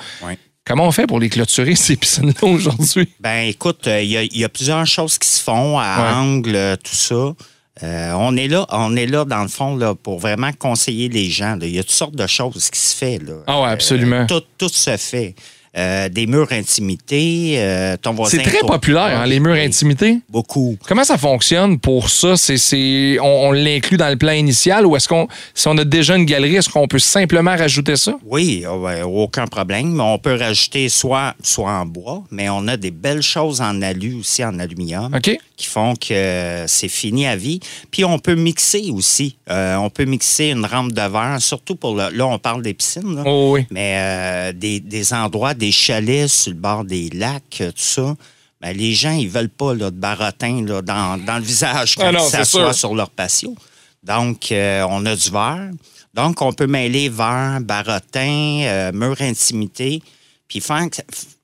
Comment 0.66 0.86
on 0.88 0.92
fait 0.92 1.06
pour 1.08 1.20
les 1.20 1.28
clôturer, 1.28 1.76
ces 1.76 1.98
piscines-là, 1.98 2.48
aujourd'hui? 2.48 3.10
Ben 3.20 3.48
écoute, 3.50 3.86
euh, 3.88 4.02
il 4.02 4.12
y, 4.34 4.40
y 4.40 4.44
a 4.46 4.50
plusieurs 4.50 4.86
choses 4.88 5.18
qui 5.18 5.28
se 5.28 5.44
font 5.44 5.78
à 5.78 6.14
angle, 6.16 6.56
euh, 6.56 6.76
tout 6.78 6.96
ça. 6.96 7.34
Euh, 7.82 8.12
on 8.16 8.38
est 8.38 8.48
là, 8.48 8.68
on 8.70 8.96
est 8.96 9.08
là 9.08 9.26
dans 9.26 9.42
le 9.42 9.48
fond 9.48 9.76
là 9.76 9.96
pour 9.96 10.20
vraiment 10.20 10.52
conseiller 10.60 11.10
les 11.10 11.26
gens. 11.30 11.56
là. 11.56 11.66
Il 11.66 11.74
y 11.74 11.80
a 11.80 11.84
toutes 11.84 11.92
sortes 11.92 12.16
de 12.16 12.28
choses 12.28 12.70
qui 12.70 12.80
se 12.80 12.96
fait 12.96 13.18
là. 13.18 13.34
Ah 13.48 13.62
ouais, 13.62 13.70
absolument. 13.70 14.22
Euh, 14.22 14.26
tout, 14.28 14.44
tout 14.58 14.70
se 14.70 14.96
fait. 14.98 15.34
Euh, 15.76 16.08
des 16.08 16.28
murs 16.28 16.52
intimidés, 16.52 17.56
euh, 17.58 17.98
ton 18.00 18.12
voisin. 18.14 18.38
C'est 18.38 18.44
très 18.44 18.60
populaire, 18.60 19.20
hein, 19.22 19.26
les 19.26 19.40
murs 19.40 19.54
Oui, 19.54 19.62
intimidés. 19.62 20.20
Beaucoup. 20.30 20.78
Comment 20.88 21.04
ça 21.04 21.18
fonctionne 21.18 21.80
pour 21.80 22.12
ça? 22.12 22.38
C'est, 22.38 23.18
on, 23.20 23.48
on 23.48 23.52
l'inclut 23.52 23.98
dans 23.98 24.10
le 24.10 24.16
plan 24.16 24.34
initial 24.34 24.86
ou 24.86 24.96
est-ce 24.96 25.08
qu'on, 25.08 25.28
si 25.56 25.68
on 25.68 25.76
a 25.80 25.84
déjà 25.84 26.16
une 26.16 26.26
galerie, 26.26 26.58
est-ce 26.58 26.70
qu'on 26.70 26.88
peut 26.88 27.00
simplement 27.00 27.56
rajouter 27.56 27.96
ça? 27.96 28.14
Oui, 28.24 28.64
ah 28.68 28.78
ouais, 28.78 29.02
aucun 29.02 29.48
problème. 29.48 30.00
On 30.00 30.20
peut 30.20 30.36
rajouter 30.36 30.90
soit, 30.90 31.34
soit 31.42 31.72
en 31.72 31.88
bois, 31.88 32.24
mais 32.30 32.50
on 32.50 32.68
a 32.68 32.78
des 32.78 32.92
belles 32.92 33.24
choses 33.24 33.60
en 33.60 33.82
alu 33.82 34.14
aussi, 34.14 34.44
en 34.46 34.60
aluminium. 34.60 35.12
OK? 35.16 35.36
Qui 35.56 35.68
font 35.68 35.94
que 35.96 36.66
c'est 36.68 36.88
fini 36.88 37.28
à 37.28 37.36
vie. 37.36 37.60
Puis 37.92 38.04
on 38.04 38.20
peut 38.20 38.36
mixer 38.36 38.90
aussi. 38.92 39.38
Euh, 39.50 39.76
on 39.76 39.90
peut 39.90 40.06
mixer 40.06 40.46
une 40.50 40.66
rampe 40.66 40.92
de 40.92 41.02
verre, 41.02 41.38
surtout 41.40 41.76
pour 41.76 41.96
le. 41.96 42.10
Là, 42.10 42.26
on 42.28 42.40
parle 42.40 42.62
des 42.64 42.74
piscines, 42.74 43.16
là. 43.16 43.24
Oh 43.26 43.52
oui. 43.54 43.66
mais 43.70 43.96
euh, 43.98 44.54
des, 44.54 44.80
des 44.80 45.14
endroits, 45.14 45.54
des 45.54 45.72
chalets 45.72 46.28
sur 46.28 46.52
le 46.52 46.58
bord 46.58 46.84
des 46.84 47.10
lacs, 47.10 47.62
euh, 47.62 47.72
tout 47.72 47.78
ça. 47.78 48.16
Ben, 48.62 48.76
les 48.76 48.94
gens, 48.94 49.12
ils 49.12 49.30
veulent 49.30 49.50
pas 49.50 49.74
là, 49.74 49.92
de 49.92 49.98
barotin 49.98 50.66
là, 50.66 50.82
dans, 50.82 51.24
dans 51.24 51.38
le 51.38 51.44
visage 51.44 51.96
quand 51.98 52.06
Ah 52.08 52.12
non, 52.12 52.26
ils 52.28 52.32
c'est 52.32 52.38
s'assoient 52.38 52.74
sur 52.74 52.96
leur 52.96 53.10
patio. 53.10 53.56
Donc, 54.02 54.52
euh, 54.52 54.86
on 54.90 55.06
a 55.06 55.16
du 55.16 55.30
verre. 55.30 55.70
Donc, 56.14 56.42
on 56.42 56.54
peut 56.54 56.68
mêler 56.68 57.10
verre, 57.10 57.60
barotin, 57.62 58.92
mur 58.94 59.16
intimité, 59.20 60.02
puis 60.48 60.60
faire, 60.62 60.86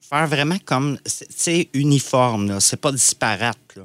faire 0.10 0.28
vraiment 0.28 0.58
comme, 0.66 0.98
sais, 1.06 1.70
uniforme. 1.74 2.60
C'est 2.60 2.80
pas 2.80 2.92
disparate. 2.92 3.58
là. 3.76 3.84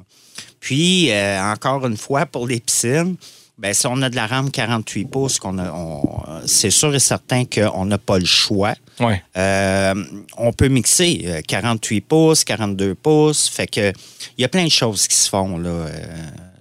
Puis, 0.65 1.11
euh, 1.11 1.39
encore 1.43 1.85
une 1.85 1.95
fois, 1.95 2.25
pour 2.25 2.47
les 2.47 2.59
piscines, 2.59 3.15
ben, 3.59 3.71
si 3.71 3.85
on 3.85 4.01
a 4.01 4.09
de 4.09 4.15
la 4.15 4.25
rampe 4.25 4.51
48 4.51 5.05
pouces, 5.05 5.37
qu'on 5.37 5.59
a, 5.59 5.71
on- 5.71 6.01
c'est 6.47 6.71
sûr 6.71 6.93
et 6.95 6.99
certain 6.99 7.43
qu'on 7.45 7.85
n'a 7.85 7.99
pas 7.99 8.17
le 8.17 8.25
choix. 8.25 8.73
Ouais. 8.99 9.21
Euh, 9.37 9.93
on 10.37 10.51
peut 10.51 10.67
mixer 10.67 11.21
euh, 11.27 11.41
48 11.47 12.01
pouces, 12.01 12.43
42 12.43 12.95
pouces. 12.95 13.47
Fait 13.47 13.67
que 13.67 13.93
il 14.37 14.41
y 14.41 14.43
a 14.43 14.47
plein 14.47 14.63
de 14.65 14.71
choses 14.71 15.07
qui 15.07 15.15
se 15.15 15.29
font 15.29 15.59
là, 15.59 15.69
euh, 15.69 15.89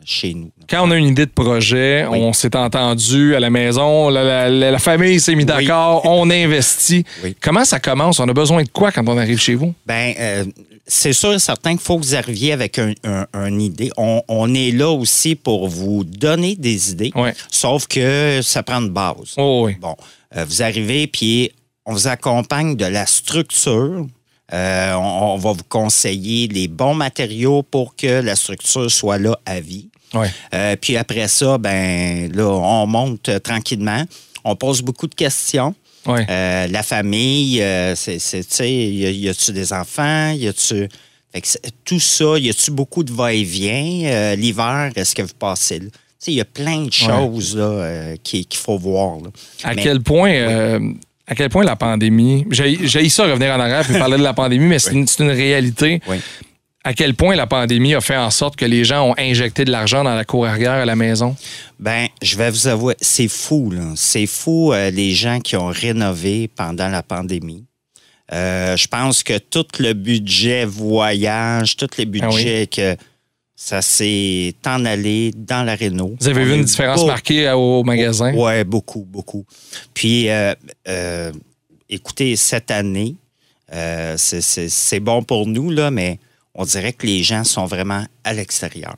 chez 0.05 0.35
nous. 0.35 0.51
Quand 0.69 0.87
on 0.87 0.91
a 0.91 0.97
une 0.97 1.09
idée 1.09 1.27
de 1.27 1.31
projet, 1.31 2.07
Oui. 2.09 2.19
on 2.21 2.33
s'est 2.33 2.55
entendu 2.57 3.35
à 3.35 3.41
la 3.41 3.51
maison, 3.51 4.09
la, 4.09 4.23
la- 4.23 4.49
la- 4.51 4.71
la 4.71 4.79
famille 4.79 5.21
s'est 5.21 5.35
mis 5.35 5.45
d'accord, 5.45 6.03
on 6.05 6.29
investit. 6.31 7.05
Oui. 7.23 7.37
Comment 7.41 7.65
ça 7.65 7.81
commence? 7.81 8.21
On 8.21 8.29
a 8.29 8.33
besoin 8.33 8.63
de 8.63 8.69
quoi 8.69 8.93
quand 8.93 9.07
on 9.09 9.19
arrive 9.19 9.39
chez 9.41 9.55
vous? 9.55 9.75
Ben, 9.87 10.15
euh, 10.19 10.45
c'est 10.87 11.13
sûr 11.15 11.33
et 11.33 11.39
certain 11.39 11.71
qu'il 11.73 11.81
faut 11.81 11.99
que 11.99 12.05
vous 12.05 12.15
arriviez 12.15 12.53
avec 12.53 12.79
un, 12.79 12.93
un- 13.05 13.27
une 13.47 13.61
idée. 13.61 13.91
On, 13.97 14.23
on 14.29 14.53
est 14.55 14.71
là 14.71 14.91
aussi 14.91 15.35
pour 15.35 15.69
vous 15.69 16.05
donner 16.05 16.57
des 16.57 16.91
idées, 16.93 17.13
sauf 17.51 17.87
que 17.87 18.41
ça 18.43 18.63
prend 18.63 18.81
une 18.83 18.91
base. 18.91 19.35
Oh. 19.39 19.69
Bon, 19.81 19.97
euh, 20.37 20.45
vous 20.45 20.63
arrivez, 20.63 21.07
puis 21.07 21.51
on 21.87 21.93
vous 21.93 22.07
accompagne 22.09 22.77
de 22.77 22.85
la 22.87 23.07
structure. 23.07 24.07
Euh, 24.53 24.93
on, 24.95 25.33
on 25.35 25.37
va 25.39 25.53
vous 25.53 25.65
conseiller 25.69 26.49
les 26.49 26.69
bons 26.69 26.95
matériaux 26.95 27.63
pour 27.63 27.97
que 27.97 28.21
la 28.21 28.37
structure 28.37 28.91
soit 28.91 29.17
là 29.19 29.39
à 29.47 29.59
vie. 29.61 29.89
Ouais. 30.15 30.29
Euh, 30.55 30.77
puis 30.81 30.97
après 30.97 31.29
ça, 31.29 31.59
ben 31.59 32.31
là, 32.35 32.47
on 32.49 32.87
monte 32.87 33.29
euh, 33.29 33.39
tranquillement. 33.39 34.05
On 34.45 34.57
pose 34.57 34.83
beaucoup 34.83 35.07
de 35.07 35.15
questions. 35.15 35.75
Ouais. 36.07 36.27
Euh, 36.29 36.67
la 36.69 36.83
famille, 36.83 37.63
euh, 37.63 37.95
c'est, 37.97 38.19
c'est, 38.19 38.71
y, 38.71 39.07
a- 39.07 39.11
y 39.11 39.29
a-tu 39.29 39.53
des 39.53 39.73
enfants? 39.73 40.31
Y 40.33 40.49
a-tu. 40.49 40.89
Fait 41.33 41.41
que 41.41 41.49
c'est- 41.49 41.63
tout 41.85 41.99
ça, 41.99 42.39
y 42.39 42.49
a-tu 42.51 42.71
beaucoup 42.71 43.03
de 43.03 43.13
va-et-vient? 43.13 44.35
L'hiver, 44.37 44.91
est-ce 44.97 45.15
que 45.15 45.23
vous 45.23 45.35
passez 45.39 45.79
là? 45.81 45.87
Tu 45.87 45.91
sais, 46.19 46.33
il 46.33 46.37
y 46.37 46.41
a 46.41 46.45
plein 46.45 46.83
de 46.85 46.93
choses 46.93 47.57
là, 47.57 48.15
qui- 48.23 48.47
qu'il 48.47 48.61
faut 48.61 48.79
voir. 48.79 49.17
là. 49.23 49.31
À 49.65 49.75
Mais- 49.75 49.83
quel 49.83 50.01
point. 50.01 50.79
à 51.27 51.35
quel 51.35 51.49
point 51.49 51.65
la 51.65 51.75
pandémie. 51.77 52.45
J'ai 52.51 52.79
j'ai 52.87 53.09
ça 53.09 53.25
revenir 53.25 53.51
en 53.55 53.59
arrière 53.61 53.83
puis 53.85 53.99
parler 53.99 54.19
de 54.19 54.23
la 54.23 54.35
pandémie, 54.35 54.67
mais 54.67 54.79
c'est 54.79 54.93
une, 54.93 55.07
c'est 55.07 55.23
une 55.25 55.31
réalité. 55.31 56.01
Oui. 56.07 56.19
À 56.87 56.93
quel 56.93 57.15
point 57.15 57.35
la 57.35 57.47
pandémie 57.47 57.95
a 57.95 58.03
fait 58.03 58.17
en 58.17 58.29
sorte 58.31 58.57
que 58.57 58.67
les 58.67 58.85
gens 58.85 59.09
ont 59.09 59.15
injecté 59.19 59.65
de 59.65 59.71
l'argent 59.71 60.05
dans 60.05 60.15
la 60.15 60.25
cour 60.27 60.45
arrière 60.47 60.73
à 60.73 60.85
la 60.85 60.97
maison? 60.97 61.35
Ben, 61.81 62.09
je 62.21 62.37
vais 62.37 62.51
vous 62.51 62.67
avouer, 62.69 62.95
c'est 63.01 63.29
fou, 63.29 63.71
là. 63.71 63.93
C'est 63.97 64.27
fou, 64.27 64.73
euh, 64.75 64.91
les 64.91 65.13
gens 65.15 65.41
qui 65.41 65.57
ont 65.57 65.69
rénové 65.69 66.47
pendant 66.55 66.89
la 66.89 67.03
pandémie. 67.03 67.65
Euh, 68.33 68.77
je 68.77 68.87
pense 68.87 69.23
que 69.23 69.39
tout 69.39 69.65
le 69.79 69.95
budget 69.95 70.67
voyage, 70.67 71.77
tous 71.77 71.89
les 71.97 72.05
Ah 72.05 72.29
oui. 72.29 72.37
budgets 72.37 72.67
que 72.67 72.97
ça 73.57 73.81
s'est 73.81 74.55
en 74.67 74.85
allé 74.85 75.31
dans 75.35 75.63
la 75.63 75.75
réno. 75.77 76.15
Vous 76.21 76.29
avez 76.29 76.43
On 76.43 76.45
vu 76.45 76.55
une 76.57 76.65
différence 76.65 76.97
beaucoup- 76.99 77.07
marquée 77.11 77.49
euh, 77.49 77.55
au 77.57 77.83
magasin? 77.83 78.31
Oui, 78.35 78.63
beaucoup, 78.65 79.07
beaucoup. 79.09 79.47
Puis, 79.95 80.27
euh, 80.29 80.53
écoutez, 81.89 82.37
cette 82.37 82.71
année, 82.71 83.15
c'est 84.17 85.01
bon 85.01 85.23
pour 85.23 85.47
nous, 85.47 85.71
là, 85.71 85.91
mais 85.91 86.19
on 86.55 86.65
dirait 86.65 86.93
que 86.93 87.07
les 87.07 87.23
gens 87.23 87.45
sont 87.45 87.67
vraiment 87.67 88.05
à 88.23 88.33
l'extérieur. 88.33 88.97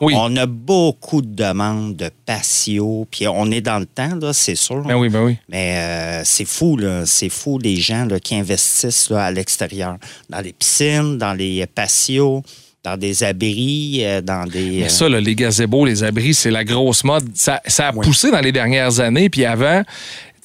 Oui. 0.00 0.14
On 0.16 0.36
a 0.36 0.46
beaucoup 0.46 1.22
de 1.22 1.34
demandes 1.34 1.96
de 1.96 2.10
patio, 2.24 3.06
puis 3.10 3.26
on 3.26 3.50
est 3.50 3.60
dans 3.60 3.80
le 3.80 3.86
temps, 3.86 4.14
là, 4.14 4.32
c'est 4.32 4.54
sûr. 4.54 4.82
Ben 4.82 4.96
oui, 4.96 5.08
ben 5.08 5.24
oui. 5.24 5.36
Mais 5.48 5.76
euh, 5.76 6.22
c'est 6.24 6.44
fou, 6.44 6.76
là. 6.76 7.04
C'est 7.04 7.28
fou 7.28 7.58
les 7.58 7.76
gens 7.76 8.04
là, 8.04 8.20
qui 8.20 8.36
investissent 8.36 9.10
là, 9.10 9.24
à 9.24 9.30
l'extérieur, 9.32 9.96
dans 10.30 10.40
les 10.40 10.52
piscines, 10.52 11.18
dans 11.18 11.34
les 11.34 11.66
patios, 11.66 12.42
dans 12.84 12.96
des 12.96 13.24
abris, 13.24 14.04
euh, 14.04 14.20
dans 14.20 14.44
des. 14.48 14.78
Mais 14.80 14.84
euh, 14.84 14.88
ça, 14.88 15.08
là, 15.08 15.20
les 15.20 15.34
gazebos, 15.34 15.84
les 15.84 16.04
abris, 16.04 16.34
c'est 16.34 16.50
la 16.50 16.64
grosse 16.64 17.02
mode. 17.02 17.28
Ça, 17.34 17.60
ça 17.66 17.88
a 17.88 17.92
poussé 17.92 18.30
dans 18.30 18.40
les 18.40 18.52
dernières 18.52 19.00
années. 19.00 19.28
Puis 19.28 19.44
avant, 19.44 19.82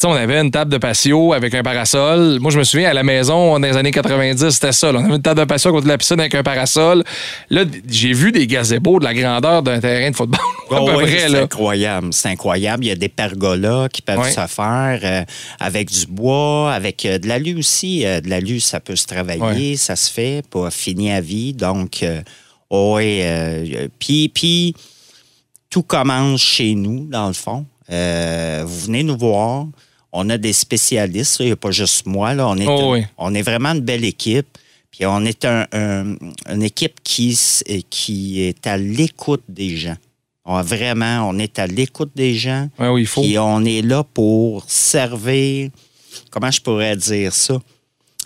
on 0.10 0.14
avait 0.14 0.40
une 0.40 0.52
table 0.52 0.72
de 0.72 0.78
patio 0.78 1.34
avec 1.34 1.54
un 1.56 1.64
parasol. 1.64 2.40
Moi, 2.40 2.52
je 2.52 2.60
me 2.60 2.64
souviens, 2.64 2.90
à 2.90 2.94
la 2.94 3.04
maison, 3.04 3.60
dans 3.60 3.68
les 3.68 3.78
années 3.78 3.92
90, 3.92 4.50
c'était 4.50 4.72
ça. 4.72 4.92
là. 4.92 5.00
On 5.00 5.06
avait 5.06 5.16
une 5.16 5.22
table 5.22 5.40
de 5.40 5.46
patio 5.46 5.82
de 5.82 5.88
la 5.88 5.98
piscine 5.98 6.20
avec 6.20 6.36
un 6.36 6.44
parasol. 6.44 7.04
Là, 7.50 7.64
j'ai 7.88 8.14
vu 8.14 8.32
des 8.32 8.48
gazebos 8.48 9.00
de 9.00 9.06
la 9.06 9.14
grandeur 9.14 9.64
d'un 9.64 9.80
terrain 9.80 10.10
de 10.12 10.16
football. 10.16 10.40
Oh 10.76 10.90
oui, 10.98 11.06
c'est 11.08 11.40
incroyable. 11.40 12.08
C'est 12.14 12.30
incroyable. 12.30 12.84
Il 12.86 12.88
y 12.88 12.92
a 12.92 12.96
des 12.96 13.10
pergolas 13.10 13.90
qui 13.90 14.02
peuvent 14.02 14.28
se 14.28 14.48
faire 14.48 15.00
euh, 15.04 15.24
avec 15.60 15.92
du 15.92 16.08
bois, 16.08 16.74
avec 16.74 17.06
euh, 17.06 17.20
de 17.20 17.28
l'alu 17.28 17.60
aussi. 17.60 18.06
Euh, 18.06 18.22
de 18.22 18.30
l'alu, 18.30 18.60
ça 18.60 18.80
peut 18.80 18.96
se 18.96 19.06
travailler, 19.06 19.78
ça 19.78 19.96
se 19.96 20.12
fait, 20.12 20.44
pas 20.50 20.72
fini 20.72 21.12
à 21.12 21.22
vie. 21.22 21.54
Donc, 21.54 22.02
euh, 22.02 22.22
oui. 22.72 23.20
euh, 23.22 23.88
puis, 24.00 24.30
puis, 24.30 24.74
tout 25.70 25.84
commence 25.84 26.42
chez 26.42 26.74
nous, 26.74 27.06
dans 27.08 27.28
le 27.28 27.34
fond. 27.34 27.66
Vous 27.90 28.80
venez 28.86 29.04
nous 29.04 29.18
voir. 29.18 29.66
On 30.14 30.30
a 30.30 30.38
des 30.38 30.54
spécialistes. 30.54 31.38
Il 31.40 31.48
n'y 31.48 31.52
a 31.52 31.56
pas 31.56 31.72
juste 31.72 32.06
moi. 32.06 32.34
Là. 32.34 32.48
On, 32.48 32.56
est 32.58 32.68
Oh 32.68 32.94
oui. 32.94 33.04
on 33.18 33.34
est 33.34 33.42
vraiment 33.42 33.70
une 33.72 33.82
belle 33.82 34.06
équipe. 34.06 34.48
Puis 34.92 35.06
on 35.08 35.26
est 35.26 35.44
un- 35.46 35.66
un- 35.74 36.16
une 36.50 36.62
équipe 36.64 37.00
qui, 37.04 37.32
s- 37.32 37.64
qui 37.90 38.42
est 38.44 38.68
à 38.68 38.78
l'écoute 38.78 39.42
des 39.50 39.76
gens. 39.76 39.98
On 40.46 40.56
a 40.56 40.62
vraiment, 40.62 41.28
on 41.30 41.40
est 41.40 41.58
à 41.58 41.66
l'écoute 41.66 42.12
des 42.16 42.36
gens. 42.36 42.70
Ouais, 42.78 42.90
oui, 42.90 43.02
il 43.02 43.08
faut. 43.08 43.22
Puis 43.24 43.40
on 43.40 43.64
est 43.66 43.82
là 43.82 44.04
pour 44.04 44.66
servir, 44.68 45.70
comment 46.30 46.52
je 46.52 46.62
pourrais 46.62 46.96
dire 46.96 47.34
ça? 47.34 47.56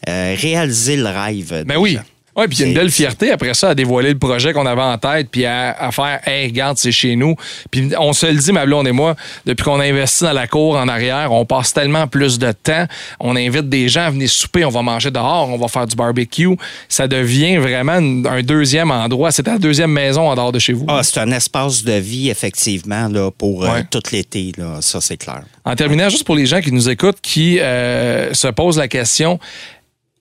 Euh, 0.09 0.35
réaliser 0.37 0.97
le 0.97 1.05
rêve. 1.07 1.63
Ben 1.65 1.77
oui. 1.77 1.93
gens. 1.93 2.01
Oui, 2.37 2.47
puis 2.47 2.57
il 2.57 2.61
y 2.61 2.63
a 2.65 2.67
une 2.67 2.73
belle 2.75 2.91
fierté 2.91 3.31
après 3.31 3.53
ça 3.55 3.69
à 3.69 3.75
dévoiler 3.75 4.13
le 4.13 4.19
projet 4.19 4.53
qu'on 4.53 4.65
avait 4.67 4.81
en 4.81 4.97
tête, 4.99 5.29
puis 5.31 5.45
à, 5.45 5.71
à 5.71 5.91
faire, 5.91 6.19
hey, 6.27 6.45
regarde, 6.47 6.77
c'est 6.77 6.91
chez 6.91 7.15
nous. 7.15 7.35
Puis 7.71 7.89
on 7.99 8.13
se 8.13 8.27
le 8.27 8.35
dit, 8.35 8.51
ma 8.51 8.65
blonde 8.65 8.87
et 8.87 8.91
moi, 8.91 9.15
depuis 9.45 9.63
qu'on 9.63 9.79
a 9.79 9.85
investi 9.85 10.23
dans 10.23 10.33
la 10.33 10.45
cour 10.47 10.75
en 10.77 10.87
arrière, 10.87 11.31
on 11.31 11.45
passe 11.45 11.73
tellement 11.73 12.07
plus 12.07 12.37
de 12.37 12.51
temps. 12.51 12.85
On 13.19 13.35
invite 13.35 13.69
des 13.69 13.89
gens 13.89 14.01
à 14.03 14.09
venir 14.11 14.29
souper, 14.29 14.63
on 14.65 14.69
va 14.69 14.83
manger 14.83 15.09
dehors, 15.09 15.49
on 15.49 15.57
va 15.57 15.67
faire 15.67 15.87
du 15.87 15.95
barbecue. 15.95 16.55
Ça 16.87 17.07
devient 17.07 17.57
vraiment 17.57 17.93
un 18.29 18.41
deuxième 18.43 18.91
endroit. 18.91 19.31
C'est 19.31 19.43
ta 19.43 19.57
deuxième 19.57 19.91
maison 19.91 20.29
en 20.29 20.35
dehors 20.35 20.51
de 20.51 20.59
chez 20.59 20.73
vous. 20.73 20.85
Ah, 20.89 21.01
c'est 21.03 21.19
un 21.19 21.31
espace 21.31 21.83
de 21.83 21.93
vie, 21.93 22.29
effectivement, 22.29 23.07
là, 23.07 23.31
pour 23.31 23.63
euh, 23.65 23.67
Ouais. 23.73 23.83
tout 23.89 24.01
l'été. 24.11 24.51
là. 24.57 24.77
Ça, 24.81 25.01
c'est 25.01 25.17
clair. 25.17 25.41
En 25.65 25.75
terminant, 25.75 26.07
juste 26.09 26.23
pour 26.23 26.35
les 26.35 26.45
gens 26.45 26.61
qui 26.61 26.71
nous 26.71 26.87
écoutent, 26.87 27.19
qui 27.21 27.59
euh, 27.59 28.33
se 28.33 28.47
posent 28.47 28.77
la 28.77 28.87
question, 28.87 29.39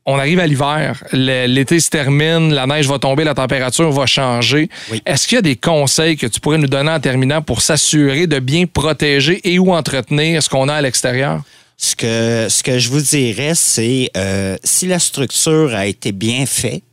on 0.07 0.19
arrive 0.19 0.39
à 0.39 0.47
l'hiver, 0.47 1.03
l'été 1.13 1.81
se 1.81 1.91
termine, 1.91 2.55
la 2.55 2.67
neige 2.67 2.87
va 2.87 2.99
tomber, 2.99 3.25
la 3.25 3.35
température 3.35 3.91
va 3.91 4.07
changer. 4.07 4.71
Oui. 4.91 5.03
Est-ce 5.05 5.27
qu'il 5.27 5.37
y 5.37 5.39
a 5.39 5.43
des 5.43 5.57
conseils 5.57 6.17
que 6.17 6.27
tu 6.27 6.39
pourrais 6.41 6.59
nous 6.59 6.69
donner 6.69 6.91
en 6.91 7.01
terminant 7.01 7.43
pour 7.43 7.61
s'assurer 7.61 8.27
de 8.27 8.39
bien 8.39 8.67
protéger 8.67 9.41
et 9.45 9.59
ou 9.59 9.75
entretenir 9.75 10.43
ce 10.43 10.49
qu'on 10.49 10.69
a 10.69 10.75
à 10.75 10.83
l'extérieur? 10.83 11.43
Ce 11.77 11.95
que, 11.95 12.47
ce 12.49 12.63
que 12.63 12.79
je 12.79 12.89
vous 12.89 13.01
dirais, 13.01 13.55
c'est 13.55 14.11
euh, 14.17 14.57
si 14.65 14.87
la 14.87 14.99
structure 14.99 15.75
a 15.75 15.87
été 15.87 16.13
bien 16.13 16.47
faite, 16.47 16.85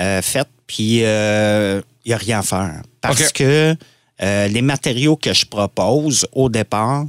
euh, 0.00 0.22
faite, 0.22 0.48
puis 0.66 1.00
il 1.00 1.82
n'y 2.06 2.12
a 2.12 2.16
rien 2.16 2.38
à 2.38 2.42
faire. 2.42 2.82
Parce 3.00 3.32
que 3.32 3.76
euh, 4.20 4.48
les 4.48 4.62
matériaux 4.62 5.16
que 5.16 5.32
je 5.32 5.46
propose 5.46 6.26
au 6.32 6.48
départ, 6.48 7.04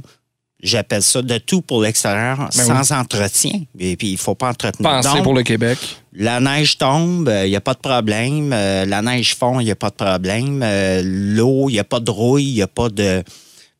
j'appelle 0.62 1.02
ça 1.02 1.22
de 1.22 1.38
tout 1.38 1.62
pour 1.62 1.82
l'extérieur, 1.82 2.48
Ben 2.56 2.64
sans 2.64 2.92
entretien. 2.92 3.62
Et 3.78 3.96
puis, 3.96 4.08
il 4.08 4.12
ne 4.12 4.18
faut 4.18 4.34
pas 4.34 4.48
entretenir. 4.50 4.90
Pensez 4.90 5.14
Donc, 5.14 5.22
pour 5.24 5.34
le 5.34 5.42
Québec. 5.42 5.78
la 6.12 6.40
neige 6.40 6.76
tombe, 6.78 7.32
il 7.44 7.50
n'y 7.50 7.56
a 7.56 7.60
pas 7.60 7.74
de 7.74 7.78
problème. 7.80 8.52
Euh, 8.52 8.84
la 8.86 9.02
neige 9.02 9.34
fond, 9.36 9.60
il 9.60 9.64
n'y 9.64 9.70
a 9.70 9.76
pas 9.76 9.90
de 9.90 9.94
problème. 9.94 10.60
Euh, 10.62 11.02
L'eau, 11.04 11.68
il 11.68 11.72
n'y 11.74 11.78
a 11.78 11.84
pas 11.84 12.00
de 12.00 12.10
rouille, 12.10 12.44
il 12.44 12.54
n'y 12.54 12.62
a 12.62 12.66
pas 12.66 12.88
de. 12.88 13.22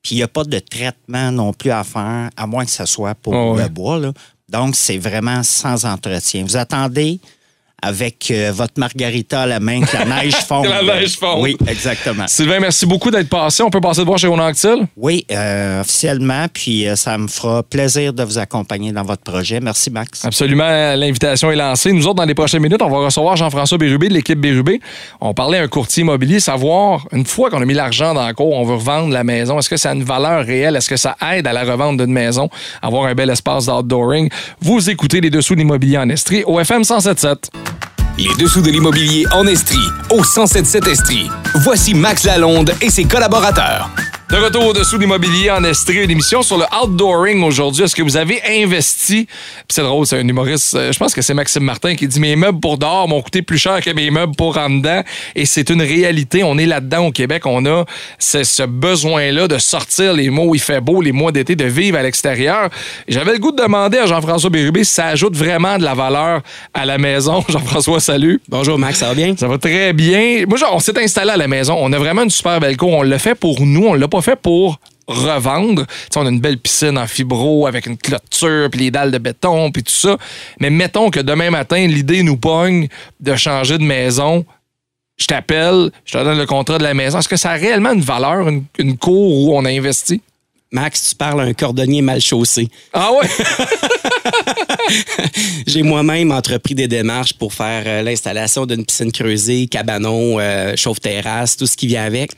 Puis 0.02 0.14
il 0.14 0.16
n'y 0.18 0.22
a 0.22 0.28
pas 0.28 0.44
de 0.44 0.58
traitement 0.58 1.30
non 1.30 1.52
plus 1.52 1.70
à 1.70 1.84
faire, 1.84 2.30
à 2.36 2.46
moins 2.46 2.64
que 2.64 2.70
ce 2.70 2.86
soit 2.86 3.14
pour 3.14 3.34
Oh, 3.34 3.54
ouais. 3.54 3.64
le 3.64 3.68
bois. 3.68 3.98
là. 3.98 4.12
Donc, 4.48 4.74
c'est 4.74 4.96
vraiment 4.98 5.42
sans 5.42 5.84
entretien. 5.84 6.42
Vous 6.42 6.56
attendez 6.56 7.20
avec 7.82 8.30
euh, 8.30 8.52
votre 8.54 8.74
margarita 8.78 9.42
à 9.42 9.46
la 9.46 9.60
main 9.60 9.80
que 9.82 9.96
la 9.96 10.04
neige 10.04 10.34
fonde. 10.48 10.66
La 10.66 10.82
neige 10.82 11.16
fonde. 11.16 11.42
Oui, 11.42 11.56
exactement. 11.66 12.26
Sylvain, 12.26 12.60
merci 12.60 12.86
beaucoup 12.86 13.10
d'être 13.10 13.28
passé. 13.28 13.62
On 13.62 13.70
peut 13.70 13.80
passer 13.80 14.02
te 14.02 14.06
voir 14.06 14.18
chez 14.18 14.26
Ronactil? 14.26 14.86
Oui, 14.96 15.24
euh, 15.30 15.80
officiellement. 15.80 16.46
Puis 16.52 16.88
euh, 16.88 16.96
ça 16.96 17.18
me 17.18 17.28
fera 17.28 17.62
plaisir 17.62 18.12
de 18.12 18.22
vous 18.22 18.38
accompagner 18.38 18.92
dans 18.92 19.02
votre 19.02 19.22
projet. 19.22 19.60
Merci, 19.60 19.90
Max. 19.90 20.24
Absolument, 20.24 20.94
l'invitation 20.94 21.50
est 21.50 21.56
lancée. 21.56 21.92
Nous 21.92 22.06
autres, 22.06 22.16
dans 22.16 22.24
les 22.24 22.34
prochaines 22.34 22.62
minutes, 22.62 22.82
on 22.82 22.90
va 22.90 23.04
recevoir 23.04 23.36
Jean-François 23.36 23.78
Bérubé 23.78 24.08
de 24.08 24.14
l'équipe 24.14 24.38
Bérubé. 24.38 24.80
On 25.20 25.34
parlait 25.34 25.58
à 25.58 25.62
un 25.62 25.68
courtier 25.68 26.02
immobilier, 26.02 26.40
savoir, 26.40 27.06
une 27.12 27.26
fois 27.26 27.50
qu'on 27.50 27.60
a 27.60 27.64
mis 27.64 27.74
l'argent 27.74 28.14
dans 28.14 28.26
le 28.26 28.34
cours, 28.34 28.52
on 28.52 28.64
veut 28.64 28.74
revendre 28.74 29.12
la 29.12 29.24
maison, 29.24 29.58
est-ce 29.58 29.68
que 29.68 29.76
ça 29.76 29.90
a 29.90 29.94
une 29.94 30.04
valeur 30.04 30.44
réelle? 30.44 30.76
Est-ce 30.76 30.88
que 30.88 30.96
ça 30.96 31.16
aide 31.32 31.46
à 31.46 31.52
la 31.52 31.64
revente 31.64 31.98
d'une 31.98 32.12
maison, 32.12 32.48
avoir 32.82 33.04
un 33.04 33.14
bel 33.14 33.30
espace 33.30 33.66
d'outdooring? 33.66 34.28
Vous 34.60 34.90
écoutez 34.90 35.20
les 35.20 35.30
dessous 35.30 35.54
de 35.54 35.60
l'immobilier 35.60 35.98
en 35.98 36.08
Estrie 36.08 36.42
au 36.44 36.58
FM 36.58 36.82
107.7. 36.82 37.69
Les 38.20 38.34
dessous 38.34 38.60
de 38.60 38.70
l'immobilier 38.70 39.24
en 39.32 39.46
Estrie, 39.46 39.78
au 40.10 40.16
1077 40.16 40.86
Estrie. 40.88 41.30
Voici 41.64 41.94
Max 41.94 42.24
Lalonde 42.24 42.74
et 42.82 42.90
ses 42.90 43.04
collaborateurs. 43.04 43.88
De 44.30 44.36
retour 44.36 44.64
au-dessous 44.66 44.94
de 44.94 45.00
l'immobilier 45.00 45.50
en 45.50 45.64
Estrie, 45.64 46.04
une 46.04 46.10
émission 46.10 46.42
sur 46.42 46.56
le 46.56 46.64
outdooring 46.80 47.42
aujourd'hui. 47.42 47.82
Est-ce 47.82 47.96
que 47.96 48.02
vous 48.02 48.16
avez 48.16 48.40
investi? 48.48 49.26
C'est 49.68 49.82
drôle, 49.82 50.06
c'est 50.06 50.20
un 50.20 50.28
humoriste, 50.28 50.76
euh, 50.76 50.92
je 50.92 50.98
pense 51.00 51.14
que 51.14 51.20
c'est 51.20 51.34
Maxime 51.34 51.64
Martin 51.64 51.96
qui 51.96 52.06
dit 52.06 52.20
Mes 52.20 52.36
meubles 52.36 52.60
pour 52.60 52.78
dehors 52.78 53.08
m'ont 53.08 53.22
coûté 53.22 53.42
plus 53.42 53.58
cher 53.58 53.80
que 53.80 53.90
mes 53.90 54.08
meubles 54.12 54.36
pour 54.36 54.56
en 54.56 54.70
dedans. 54.70 55.02
Et 55.34 55.46
c'est 55.46 55.68
une 55.68 55.82
réalité. 55.82 56.44
On 56.44 56.58
est 56.58 56.66
là-dedans 56.66 57.06
au 57.06 57.10
Québec. 57.10 57.44
On 57.44 57.66
a 57.66 57.84
ce, 58.20 58.62
besoin-là 58.66 59.48
de 59.48 59.58
sortir 59.58 60.12
les 60.12 60.30
mots 60.30 60.50
où 60.50 60.54
il 60.54 60.60
fait 60.60 60.80
beau, 60.80 61.02
les 61.02 61.10
mois 61.10 61.32
d'été, 61.32 61.56
de 61.56 61.64
vivre 61.64 61.98
à 61.98 62.02
l'extérieur. 62.04 62.70
J'avais 63.08 63.32
le 63.32 63.38
goût 63.38 63.50
de 63.50 63.60
demander 63.60 63.98
à 63.98 64.06
Jean-François 64.06 64.50
Bérubé 64.50 64.84
si 64.84 64.92
ça 64.92 65.06
ajoute 65.06 65.34
vraiment 65.34 65.76
de 65.76 65.82
la 65.82 65.94
valeur 65.94 66.42
à 66.72 66.86
la 66.86 66.98
maison. 66.98 67.44
Jean-François, 67.48 67.98
salut. 67.98 68.40
Bonjour 68.48 68.78
Max, 68.78 69.00
ça 69.00 69.08
va 69.08 69.14
bien? 69.14 69.34
Ça 69.36 69.48
va 69.48 69.58
très 69.58 69.92
bien. 69.92 70.44
Moi, 70.46 70.56
genre, 70.56 70.76
on 70.76 70.78
s'est 70.78 71.02
installé 71.02 71.32
à 71.32 71.36
la 71.36 71.48
maison. 71.48 71.76
On 71.80 71.92
a 71.92 71.98
vraiment 71.98 72.22
une 72.22 72.30
super 72.30 72.60
belle 72.60 72.76
cour. 72.76 72.92
On 72.92 73.02
l'a 73.02 73.18
fait 73.18 73.34
pour 73.34 73.66
nous. 73.66 73.86
On 73.88 73.94
l'a 73.94 74.06
pas 74.06 74.19
fait 74.20 74.36
pour 74.36 74.78
revendre. 75.06 75.86
On 76.16 76.26
a 76.26 76.28
une 76.28 76.40
belle 76.40 76.58
piscine 76.58 76.96
en 76.96 77.06
fibro 77.06 77.66
avec 77.66 77.86
une 77.86 77.96
clôture, 77.96 78.70
puis 78.70 78.80
les 78.80 78.90
dalles 78.90 79.10
de 79.10 79.18
béton, 79.18 79.70
puis 79.72 79.82
tout 79.82 79.92
ça. 79.92 80.16
Mais 80.60 80.70
mettons 80.70 81.10
que 81.10 81.20
demain 81.20 81.50
matin, 81.50 81.86
l'idée 81.86 82.22
nous 82.22 82.36
pogne 82.36 82.88
de 83.18 83.34
changer 83.34 83.78
de 83.78 83.84
maison. 83.84 84.44
Je 85.16 85.26
t'appelle, 85.26 85.90
je 86.04 86.12
te 86.12 86.24
donne 86.24 86.38
le 86.38 86.46
contrat 86.46 86.78
de 86.78 86.82
la 86.82 86.94
maison. 86.94 87.18
Est-ce 87.18 87.28
que 87.28 87.36
ça 87.36 87.50
a 87.50 87.54
réellement 87.54 87.92
une 87.92 88.00
valeur, 88.00 88.48
une, 88.48 88.64
une 88.78 88.96
cour 88.96 89.48
où 89.48 89.56
on 89.56 89.64
a 89.64 89.70
investi? 89.70 90.22
Max, 90.72 91.10
tu 91.10 91.16
parles 91.16 91.40
à 91.40 91.44
un 91.44 91.52
cordonnier 91.52 92.00
mal 92.00 92.20
chaussé. 92.20 92.68
Ah 92.92 93.10
ouais? 93.12 93.28
J'ai 95.66 95.82
moi-même 95.82 96.30
entrepris 96.30 96.76
des 96.76 96.86
démarches 96.86 97.32
pour 97.32 97.52
faire 97.52 97.82
euh, 97.86 98.02
l'installation 98.02 98.66
d'une 98.66 98.84
piscine 98.84 99.10
creusée, 99.10 99.66
cabanon, 99.66 100.38
euh, 100.38 100.76
chauffe-terrasse, 100.76 101.56
tout 101.56 101.66
ce 101.66 101.76
qui 101.76 101.88
vient 101.88 102.04
avec. 102.04 102.30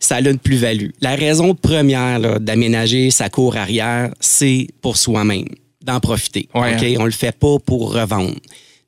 Ça 0.00 0.16
a 0.16 0.20
une 0.20 0.38
plus-value. 0.38 0.88
La 1.00 1.14
raison 1.14 1.54
première 1.54 2.40
d'aménager 2.40 3.10
sa 3.10 3.28
cour 3.28 3.56
arrière, 3.56 4.12
c'est 4.18 4.66
pour 4.80 4.96
soi-même, 4.96 5.44
d'en 5.82 6.00
profiter. 6.00 6.48
Ouais, 6.54 6.74
OK? 6.74 6.82
hein. 6.82 6.94
On 6.98 7.04
le 7.04 7.10
fait 7.10 7.36
pas 7.36 7.58
pour 7.64 7.92
revendre. 7.94 8.34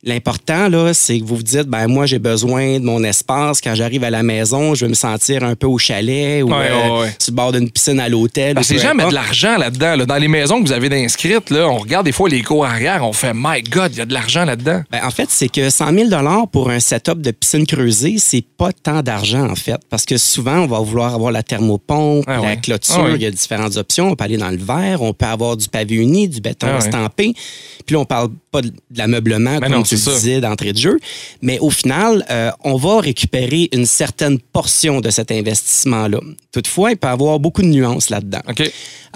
L'important, 0.05 0.69
là, 0.69 0.93
c'est 0.95 1.21
que 1.21 1.25
vous 1.25 1.37
vous 1.37 1.43
dites, 1.45 1.69
ben 1.69 1.87
moi, 1.87 2.07
j'ai 2.07 2.19
besoin 2.19 2.81
de 2.81 2.85
mon 2.85 3.05
espace. 3.05 3.61
Quand 3.61 3.77
j'arrive 3.77 4.03
à 4.03 4.11
la 4.11 4.25
maison, 4.25 4.75
je 4.75 4.85
veux 4.85 4.89
me 4.89 4.95
sentir 4.95 5.45
un 5.45 5.55
peu 5.55 5.69
au 5.69 5.79
chalet 5.79 6.43
ou 6.43 6.49
Ouais, 6.49 6.71
euh, 6.73 7.01
ouais, 7.03 7.15
sur 7.21 7.31
le 7.31 7.37
bord 7.37 7.53
d'une 7.53 7.71
piscine 7.71 8.01
à 8.01 8.09
l'hôtel. 8.09 8.55
Parce 8.57 8.67
que 8.67 8.75
les 8.75 8.81
gens 8.81 8.95
mettent 8.95 9.11
de 9.11 9.15
l'argent 9.15 9.57
là-dedans. 9.57 9.95
là. 9.95 10.05
Dans 10.05 10.17
les 10.17 10.27
maisons 10.27 10.61
que 10.61 10.67
vous 10.67 10.73
avez 10.73 10.89
d'inscrites, 10.89 11.51
là, 11.51 11.69
on 11.69 11.77
regarde 11.79 12.05
des 12.05 12.11
fois 12.11 12.29
les 12.29 12.43
cours 12.43 12.67
arrière, 12.67 13.07
on 13.07 13.13
fait 13.13 13.33
My 13.33 13.63
God, 13.63 13.93
il 13.93 13.99
y 13.99 14.01
a 14.01 14.05
de 14.05 14.13
l'argent 14.13 14.45
là-dedans. 14.45 14.83
Ben, 14.91 15.01
en 15.05 15.11
fait, 15.13 15.29
c'est 15.31 15.49
que 15.49 15.71
100 15.71 15.93
000 16.11 16.47
pour 16.51 16.71
un 16.71 16.81
setup 16.81 17.21
de 17.21 17.31
piscine 17.31 17.65
creusée, 17.65 18.17
c'est 18.19 18.45
pas 18.45 18.73
tant 18.73 19.03
d'argent, 19.03 19.49
en 19.49 19.55
fait. 19.55 19.81
Parce 19.89 20.05
que 20.05 20.17
souvent, 20.17 20.59
on 20.59 20.67
va 20.67 20.81
vouloir 20.81 21.15
avoir 21.15 21.31
la 21.31 21.45
thermopompe, 21.45 22.25
Ah 22.27 22.39
la 22.39 22.41
ouais. 22.43 22.57
clôture. 22.57 23.07
Ah. 23.07 23.13
Il 23.15 23.23
y 23.23 23.27
a 23.27 23.31
différentes 23.31 23.77
options. 23.77 24.09
On 24.11 24.17
peut 24.17 24.25
aller 24.25 24.37
dans 24.37 24.51
le 24.51 24.57
verre, 24.57 25.01
on 25.01 25.13
peut 25.13 25.27
avoir 25.27 25.57
du 25.57 25.69
pavé 25.69 25.95
uni, 25.95 26.29
du 26.29 26.41
béton 26.41 26.67
Ah 26.73 26.79
estampé. 26.79 27.35
Puis 27.87 27.95
là, 27.95 28.01
on 28.01 28.05
parle 28.05 28.31
pas 28.53 28.63
de 28.63 28.71
l'ameublement, 28.95 29.59
Ben 29.59 29.63
comme 29.63 29.79
non, 29.79 29.83
tu 29.83 29.95
disais 29.97 30.41
d'entrée 30.41 30.73
de 30.73 30.79
jeu. 30.79 30.99
Mais 31.41 31.59
au 31.59 31.71
final, 31.71 32.25
euh, 32.31 32.51
on 32.63 32.77
va 32.77 33.01
récupérer 33.01 33.69
une 33.73 33.87
certaine 33.87 34.39
portion 34.39 35.01
de 35.01 35.11
cet 35.11 35.33
investissement-là. 35.33 36.21
Toutefois, 36.53 36.91
il 36.93 36.99
peut 36.99 37.09
y 37.09 37.11
avoir 37.11 37.41
beaucoup 37.41 37.63
de 37.63 37.69
nuances 37.69 38.11
là-dedans. 38.11 38.43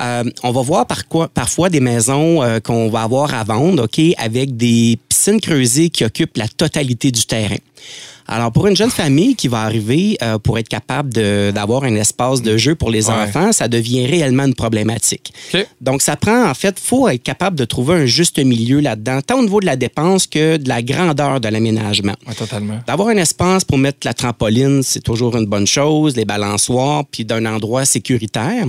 Euh, 0.01 0.25
on 0.43 0.51
va 0.51 0.63
voir 0.63 0.87
par 0.87 1.07
quoi, 1.07 1.29
parfois 1.29 1.69
des 1.69 1.81
maisons 1.81 2.43
euh, 2.43 2.61
qu'on 2.61 2.89
va 2.89 3.03
avoir 3.03 3.35
à 3.35 3.45
vendre, 3.45 3.85
OK, 3.85 4.01
avec 4.17 4.57
des 4.57 4.99
piscines 5.09 5.41
creusées 5.41 5.91
qui 5.91 6.05
occupent 6.05 6.37
la 6.37 6.49
totalité 6.49 7.13
du 7.13 7.25
terrain. 7.27 7.57
Alors, 8.29 8.51
pour 8.53 8.67
une 8.67 8.77
jeune 8.77 8.91
famille 8.91 9.35
qui 9.37 9.49
va 9.49 9.63
arriver 9.63 10.17
euh, 10.23 10.39
pour 10.39 10.59
être 10.59 10.69
capable 10.69 11.11
d'avoir 11.53 11.85
un 11.85 11.95
espace 11.95 12.43
de 12.43 12.57
jeu 12.57 12.75
pour 12.75 12.91
les 12.91 13.09
Ouais. 13.09 13.15
enfants, 13.15 13.53
ça 13.53 13.69
devient 13.69 14.07
réellement 14.07 14.45
une 14.45 14.55
problématique. 14.55 15.33
Donc, 15.81 16.03
ça 16.03 16.17
prend, 16.17 16.49
en 16.51 16.55
fait, 16.55 16.79
faut 16.81 17.09
être 17.09 17.23
capable 17.23 17.57
de 17.57 17.65
trouver 17.65 17.95
un 17.95 18.07
juste 18.07 18.39
milieu 18.39 18.81
là-dedans, 18.81 19.21
tant 19.23 19.39
au 19.39 19.43
niveau 19.43 19.61
de 19.61 19.67
la 19.67 19.77
dépense 19.77 20.27
que 20.27 20.57
de 20.57 20.69
la 20.69 20.83
grandeur 20.83 21.41
de 21.41 21.49
l'aménagement. 21.49 22.15
Ouais, 22.27 22.35
totalement. 22.35 22.79
D'avoir 22.87 23.09
un 23.09 23.17
espace 23.17 23.65
pour 23.65 23.79
mettre 23.79 23.99
la 24.05 24.15
trampoline, 24.15 24.83
c'est 24.83 25.03
toujours 25.03 25.37
une 25.37 25.47
bonne 25.47 25.67
chose, 25.67 26.17
les 26.17 26.25
balançoires, 26.25 27.05
puis 27.11 27.25
d'un 27.25 27.45
endroit 27.47 27.85
sécuritaire. 27.85 28.65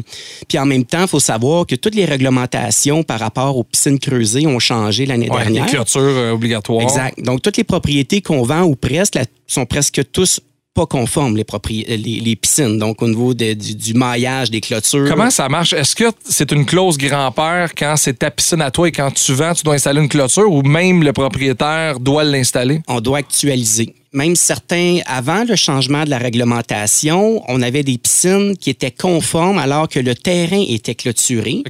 Puis 0.48 0.58
en 0.60 0.66
même 0.66 0.86
temps, 0.86 1.02
il 1.02 1.08
faut 1.08 1.20
savoir 1.20 1.66
que 1.66 1.76
toutes 1.76 1.96
les 1.96 2.06
réglementations 2.06 3.04
par 3.04 3.20
rapport 3.20 3.58
aux 3.58 3.64
piscines 3.64 4.00
creusées 4.00 4.46
ont 4.48 4.60
changé 4.60 5.06
l'année 5.06 5.30
Ouais, 5.32 5.40
dernière. 5.44 5.66
les 5.66 5.72
clôtures 5.72 6.02
euh, 6.02 6.32
obligatoires. 6.32 6.82
Exact. 6.84 7.20
Donc, 7.24 7.42
toutes 7.42 7.58
les 7.58 7.64
propriétés 7.64 8.22
qu'on 8.22 8.44
vend 8.44 8.62
ou 8.64 8.76
presque 8.76 9.16
la- 9.16 9.26
sont 9.48 9.66
presque 9.66 10.02
tous 10.12 10.40
pas 10.74 10.86
conformes, 10.86 11.36
les, 11.36 11.44
propri- 11.44 11.88
les, 11.88 11.98
les 11.98 12.36
piscines. 12.36 12.78
Donc, 12.78 13.02
au 13.02 13.08
niveau 13.08 13.34
de- 13.34 13.54
du, 13.54 13.74
du 13.74 13.94
maillage, 13.96 14.52
des 14.52 14.62
clôtures. 14.62 15.08
Comment 15.10 15.32
ça 15.32 15.50
marche? 15.50 15.74
Est-ce 15.74 15.96
que 15.96 16.04
c'est 16.24 16.52
une 16.52 16.68
clause 16.68 17.00
grand-père 17.00 17.72
quand 17.76 17.96
c'est 17.98 18.20
ta 18.20 18.30
piscine 18.30 18.62
à 18.62 18.70
toi 18.70 18.88
et 18.88 18.92
quand 18.92 19.10
tu 19.12 19.34
vends, 19.34 19.54
tu 19.56 19.64
dois 19.64 19.74
installer 19.74 20.02
une 20.02 20.08
clôture 20.10 20.52
ou 20.52 20.62
même 20.62 21.02
le 21.02 21.14
propriétaire 21.14 22.00
doit 22.00 22.24
l'installer? 22.24 22.82
on 22.88 23.02
doit 23.02 23.18
actualiser. 23.18 23.96
Même 24.14 24.36
certains, 24.36 25.00
avant 25.08 25.44
le 25.44 25.56
changement 25.56 26.04
de 26.06 26.10
la 26.12 26.18
réglementation, 26.20 27.42
on 27.48 27.62
avait 27.62 27.84
des 27.84 27.98
piscines 27.98 28.56
qui 28.58 28.70
étaient 28.70 28.92
conformes 28.92 29.58
alors 29.58 29.88
que 29.90 30.00
le 30.00 30.16
terrain 30.16 30.64
était 30.68 30.96
clôturé. 30.96 31.64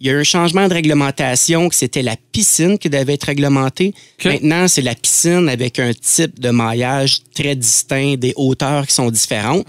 Il 0.00 0.06
y 0.06 0.10
a 0.10 0.12
eu 0.12 0.20
un 0.20 0.24
changement 0.24 0.68
de 0.68 0.74
réglementation 0.74 1.68
que 1.70 1.74
c'était 1.74 2.02
la 2.02 2.16
piscine 2.32 2.78
qui 2.78 2.90
devait 2.90 3.14
être 3.14 3.24
réglementée. 3.24 3.94
Maintenant, 4.24 4.68
c'est 4.68 4.82
la 4.82 4.94
piscine 4.94 5.48
avec 5.48 5.78
un 5.78 5.92
type 5.94 6.38
de 6.38 6.50
maillage 6.50 7.20
très 7.34 7.56
distinct, 7.56 8.16
des 8.18 8.34
hauteurs 8.36 8.86
qui 8.86 8.92
sont 8.94 9.10
différentes. 9.10 9.64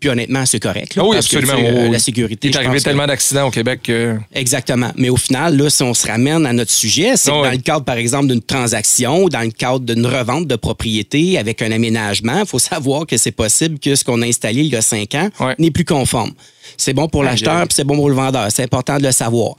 Puis 0.00 0.08
honnêtement, 0.08 0.46
c'est 0.46 0.60
correct. 0.60 0.94
là, 0.94 1.02
Ah 1.04 1.08
oui, 1.08 1.16
parce 1.16 1.26
absolument. 1.26 1.52
euh. 1.58 1.90
La 1.90 1.98
sécurité, 1.98 2.48
Il 2.48 2.54
est 2.54 2.58
arrivé 2.58 2.78
que- 2.78 2.84
tellement 2.84 3.06
d'accidents 3.06 3.48
au 3.48 3.50
Québec 3.50 3.80
que. 3.82 4.16
Exactement. 4.34 4.92
Mais 4.96 5.08
au 5.10 5.16
final, 5.16 5.56
là, 5.56 5.68
si 5.68 5.82
on 5.82 5.92
se 5.94 6.06
ramène 6.06 6.46
à 6.46 6.52
notre 6.52 6.70
sujet, 6.70 7.16
c'est 7.16 7.30
Ah 7.30 7.40
que 7.40 7.44
dans 7.46 7.50
le 7.52 7.58
cadre, 7.58 7.84
par 7.84 7.96
exemple, 7.96 8.28
d'une 8.28 8.42
transaction 8.42 9.24
ou 9.24 9.28
dans 9.28 9.40
le 9.40 9.50
cadre 9.50 9.80
d'une 9.80 10.06
revente 10.06 10.46
de 10.46 10.56
propriété 10.56 11.38
avec 11.38 11.60
un 11.62 11.70
aménagement, 11.72 12.40
il 12.40 12.46
faut 12.46 12.58
savoir 12.58 13.06
que 13.06 13.16
c'est 13.16 13.30
possible 13.32 13.78
que 13.78 13.94
ce 13.94 14.04
qu'on 14.04 14.22
a 14.22 14.26
installé 14.26 14.62
il 14.62 14.68
y 14.72 14.76
a 14.76 14.82
cinq 14.82 15.14
ans 15.14 15.28
Ouais. 15.40 15.54
n'est 15.58 15.70
plus 15.70 15.84
conforme. 15.84 16.32
C'est 16.76 16.92
bon 16.92 17.08
pour 17.08 17.22
l'acheteur 17.22 17.60
puis 17.66 17.74
c'est 17.74 17.84
bon 17.84 17.96
pour 17.96 18.08
le 18.08 18.14
vendeur. 18.14 18.46
C'est 18.50 18.62
important 18.62 18.98
de 18.98 19.02
le 19.04 19.12
savoir. 19.12 19.54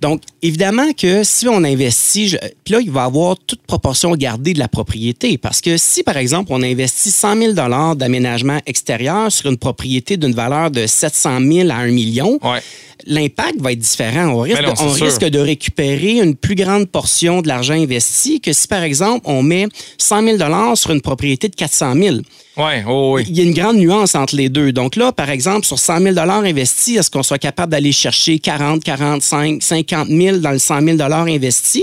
Donc, 0.00 0.20
évidemment 0.42 0.92
que 0.92 1.24
si 1.24 1.48
on 1.48 1.64
investit, 1.64 2.28
je- 2.28 2.36
puis 2.64 2.74
là, 2.74 2.80
il 2.82 2.90
va 2.90 3.02
y 3.02 3.06
avoir 3.06 3.36
toute 3.46 3.62
proportion 3.62 4.14
gardée 4.14 4.52
de 4.52 4.58
la 4.58 4.68
propriété. 4.68 5.38
Parce 5.38 5.60
que 5.62 5.76
si, 5.78 6.02
par 6.02 6.18
exemple, 6.18 6.52
on 6.52 6.62
investit 6.62 7.10
100 7.10 7.36
000 7.54 7.94
d'aménagement 7.94 8.58
extérieur 8.66 9.32
sur 9.32 9.48
une 9.50 9.56
propriété 9.56 10.16
d'une 10.18 10.34
valeur 10.34 10.70
de 10.70 10.86
700 10.86 11.40
000 11.40 11.70
à 11.70 11.76
1 11.76 11.86
million, 11.92 12.38
Ouais. 12.42 12.60
l'impact 13.06 13.60
va 13.60 13.72
être 13.72 13.78
différent. 13.78 14.26
On 14.28 14.40
risque, 14.40 14.58
Mais 14.60 14.66
non, 14.66 14.74
de, 14.74 14.80
on 14.82 14.90
risque 14.90 15.24
de 15.24 15.38
récupérer 15.38 16.18
une 16.20 16.34
plus 16.36 16.54
grande 16.56 16.86
portion 16.88 17.40
de 17.40 17.48
l'argent 17.48 17.74
investi 17.74 18.40
que 18.40 18.52
si, 18.52 18.68
par 18.68 18.82
exemple, 18.82 19.22
on 19.24 19.42
met 19.42 19.66
100 19.98 20.22
000 20.38 20.74
sur 20.76 20.90
une 20.90 21.00
propriété 21.00 21.48
de 21.48 21.54
400 21.54 21.94
000. 21.94 22.16
Ouais, 22.56 22.84
oh, 22.88 23.12
oui. 23.16 23.24
Il 23.28 23.36
y 23.36 23.40
a 23.40 23.44
une 23.44 23.52
grande 23.52 23.76
nuance 23.76 24.14
entre 24.14 24.34
les 24.34 24.48
deux. 24.48 24.72
Donc 24.72 24.96
là, 24.96 25.12
par 25.12 25.28
exemple, 25.30 25.66
sur 25.66 25.78
100 25.78 26.00
000 26.00 26.14
investis, 26.46 26.96
est-ce 26.98 27.10
qu'on 27.10 27.22
soit 27.22 27.38
capable 27.38 27.72
d'aller 27.72 27.92
chercher 27.92 28.38
40, 28.38 28.82
45, 28.82 29.62
50 29.62 30.08
000 30.08 30.38
dans 30.38 30.50
le 30.52 30.58
100 30.58 30.80
000 30.82 31.02
investis? 31.02 31.82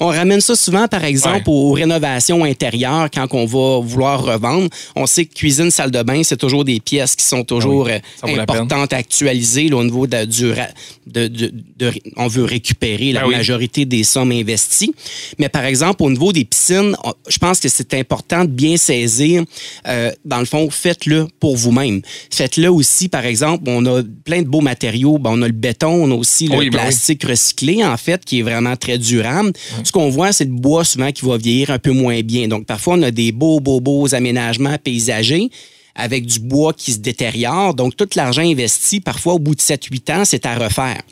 On 0.00 0.08
ramène 0.08 0.40
ça 0.40 0.56
souvent, 0.56 0.88
par 0.88 1.04
exemple, 1.04 1.48
Ouais. 1.48 1.54
aux 1.54 1.72
rénovations 1.72 2.44
intérieures 2.44 3.08
quand 3.12 3.26
on 3.32 3.46
va 3.46 3.80
vouloir 3.80 4.22
revendre. 4.24 4.68
On 4.96 5.06
sait 5.06 5.24
que 5.26 5.34
cuisine, 5.34 5.70
salle 5.70 5.90
de 5.90 6.02
bain, 6.02 6.22
c'est 6.24 6.36
toujours 6.36 6.64
des 6.64 6.80
pièces 6.80 7.14
qui 7.16 7.24
sont 7.24 7.44
toujours 7.44 7.88
Ah 7.88 8.26
oui, 8.26 8.38
importantes 8.38 8.92
à 8.92 8.96
actualiser 8.96 9.68
là, 9.68 9.76
au 9.76 9.84
niveau 9.84 10.06
de, 10.06 10.24
du 10.24 10.50
ra- 10.52 10.68
de, 11.06 11.28
de- 11.28 11.52
de- 11.78 11.92
on 12.16 12.26
veut 12.28 12.44
récupérer 12.44 13.12
la 13.12 13.22
Ah 13.22 13.28
oui. 13.28 13.34
majorité 13.36 13.84
des 13.84 14.04
sommes 14.04 14.32
investies. 14.32 14.92
Mais 15.38 15.48
par 15.48 15.64
exemple, 15.64 16.02
au 16.02 16.10
niveau 16.10 16.32
des 16.32 16.44
piscines, 16.44 16.94
je 17.28 17.38
pense 17.38 17.60
que 17.60 17.68
c'est 17.68 17.94
important 17.94 18.44
de 18.44 18.50
bien 18.50 18.76
saisir. 18.76 19.44
euh, 19.86 20.10
dans 20.24 20.38
le 20.38 20.44
fond, 20.44 20.68
faites-le 20.70 21.26
pour 21.40 21.56
vous-même. 21.56 22.02
Faites-le 22.32 22.70
aussi, 22.70 23.08
par 23.08 23.24
exemple, 23.24 23.64
on 23.66 23.84
a 23.86 23.97
plein 24.02 24.42
de 24.42 24.48
beaux 24.48 24.60
matériaux. 24.60 25.18
Ben, 25.18 25.30
on 25.32 25.42
a 25.42 25.46
le 25.46 25.52
béton, 25.52 25.88
on 25.88 26.10
a 26.10 26.14
aussi 26.14 26.44
le 26.44 26.50
ben 26.50 26.58
oui. 26.58 26.70
plastique 26.70 27.24
recyclé, 27.24 27.84
en 27.84 27.96
fait, 27.96 28.24
qui 28.24 28.40
est 28.40 28.42
vraiment 28.42 28.76
très 28.76 28.98
durable. 28.98 29.52
Ce 29.84 29.92
qu'on 29.92 30.08
voit, 30.08 30.32
c'est 30.32 30.44
le 30.44 30.50
bois 30.50 30.84
souvent 30.84 31.12
qui 31.12 31.24
va 31.24 31.36
vieillir 31.36 31.70
un 31.70 31.78
peu 31.78 31.92
moins 31.92 32.20
bien. 32.22 32.48
Donc, 32.48 32.66
parfois, 32.66 32.94
on 32.94 33.02
a 33.02 33.10
des 33.10 33.32
beaux, 33.32 33.60
beaux, 33.60 33.80
beaux 33.80 34.14
aménagements 34.14 34.76
paysagers 34.82 35.50
avec 35.98 36.26
du 36.26 36.38
bois 36.38 36.72
qui 36.72 36.92
se 36.92 36.98
détériore. 36.98 37.74
Donc, 37.74 37.96
tout 37.96 38.08
l'argent 38.14 38.42
investi, 38.42 39.00
parfois, 39.00 39.34
au 39.34 39.38
bout 39.38 39.54
de 39.54 39.60
7-8 39.60 40.12
ans, 40.12 40.24
c'est 40.24 40.46
à 40.46 40.54
refaire. 40.54 41.02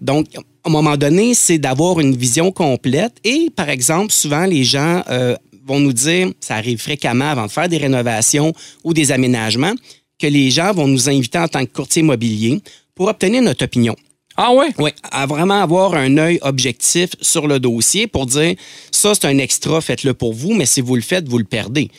Donc, 0.00 0.26
à 0.34 0.68
un 0.68 0.70
moment 0.70 0.96
donné, 0.96 1.34
c'est 1.34 1.58
d'avoir 1.58 2.00
une 2.00 2.16
vision 2.16 2.50
complète. 2.50 3.12
Et, 3.22 3.50
par 3.54 3.68
exemple, 3.68 4.12
souvent, 4.12 4.46
les 4.46 4.64
gens 4.64 5.02
euh, 5.10 5.36
vont 5.66 5.78
nous 5.78 5.92
dire, 5.92 6.30
ça 6.40 6.56
arrive 6.56 6.78
fréquemment 6.78 7.30
avant 7.30 7.46
de 7.46 7.50
faire 7.50 7.68
des 7.68 7.76
rénovations 7.76 8.52
ou 8.82 8.94
des 8.94 9.12
aménagements, 9.12 9.74
que 10.20 10.26
les 10.26 10.50
gens 10.50 10.72
vont 10.72 10.86
nous 10.86 11.08
inviter 11.08 11.38
en 11.38 11.48
tant 11.48 11.64
que 11.64 11.72
courtier 11.72 12.00
immobilier 12.00 12.60
pour 12.94 13.08
obtenir 13.08 13.42
notre 13.42 13.64
opinion. 13.64 13.96
Ah 14.36 14.52
ouais? 14.54 14.68
Oui, 14.78 14.90
à 15.10 15.26
vraiment 15.26 15.60
avoir 15.62 15.94
un 15.94 16.16
œil 16.18 16.38
objectif 16.42 17.10
sur 17.20 17.46
le 17.46 17.58
dossier 17.58 18.06
pour 18.06 18.26
dire 18.26 18.54
ça, 18.90 19.14
c'est 19.14 19.26
un 19.26 19.38
extra, 19.38 19.80
faites-le 19.80 20.14
pour 20.14 20.32
vous, 20.32 20.54
mais 20.54 20.66
si 20.66 20.80
vous 20.80 20.96
le 20.96 21.02
faites, 21.02 21.28
vous 21.28 21.38
le 21.38 21.44
perdez. 21.44 21.90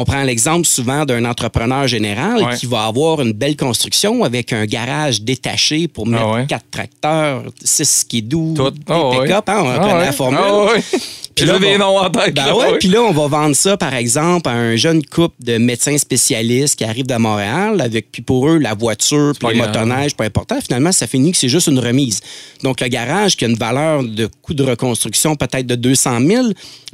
On 0.00 0.04
prend 0.04 0.22
l'exemple 0.22 0.64
souvent 0.66 1.04
d'un 1.04 1.24
entrepreneur 1.24 1.88
général 1.88 2.42
Ouais. 2.44 2.56
qui 2.56 2.66
va 2.66 2.84
avoir 2.84 3.20
une 3.20 3.32
belle 3.32 3.56
construction 3.56 4.22
avec 4.22 4.52
un 4.52 4.64
garage 4.64 5.22
détaché 5.22 5.88
pour 5.88 6.06
mettre 6.06 6.22
Ah 6.24 6.32
ouais. 6.34 6.46
quatre 6.46 6.70
tracteurs, 6.70 7.42
six 7.64 7.88
skidoo, 7.88 8.52
des 8.54 8.60
ouais. 8.62 9.22
pick-up, 9.24 9.48
hein, 9.48 9.60
on 9.64 9.68
Ah 9.70 9.78
connaît 9.80 10.04
la 10.06 10.12
formule. 10.12 10.40
Ah. 10.40 10.96
Puis 11.38 11.46
là, 11.46 11.58
des 11.58 11.78
noms 11.78 11.98
en 11.98 12.10
tête. 12.10 12.34
Ben 12.34 12.46
là, 12.46 12.56
ouais, 12.56 12.78
puis 12.78 12.88
là, 12.88 13.02
on 13.02 13.12
va 13.12 13.26
vendre 13.28 13.54
ça, 13.56 13.76
par 13.76 13.94
exemple, 13.94 14.48
à 14.48 14.52
un 14.52 14.76
jeune 14.76 15.04
couple 15.04 15.34
de 15.42 15.58
médecins 15.58 15.96
spécialistes 15.98 16.76
qui 16.76 16.84
arrivent 16.84 17.06
de 17.06 17.16
Montréal, 17.16 17.80
avec, 17.80 18.10
puis 18.12 18.22
pour 18.22 18.48
eux, 18.48 18.58
la 18.58 18.74
voiture, 18.74 19.32
puis 19.38 19.56
grave. 19.56 19.68
motoneiges, 19.68 20.14
pas 20.14 20.24
important. 20.24 20.58
Finalement, 20.60 20.92
ça 20.92 21.06
finit 21.06 21.32
que 21.32 21.36
c'est 21.38 21.48
juste 21.48 21.66
une 21.68 21.78
remise. 21.78 22.20
Donc, 22.62 22.80
le 22.80 22.88
garage, 22.88 23.36
qui 23.36 23.44
a 23.44 23.48
une 23.48 23.56
valeur 23.56 24.02
de 24.02 24.28
coût 24.42 24.54
de 24.54 24.62
reconstruction 24.64 25.36
peut-être 25.36 25.66
de 25.66 25.74
200 25.74 26.20
000, 26.26 26.46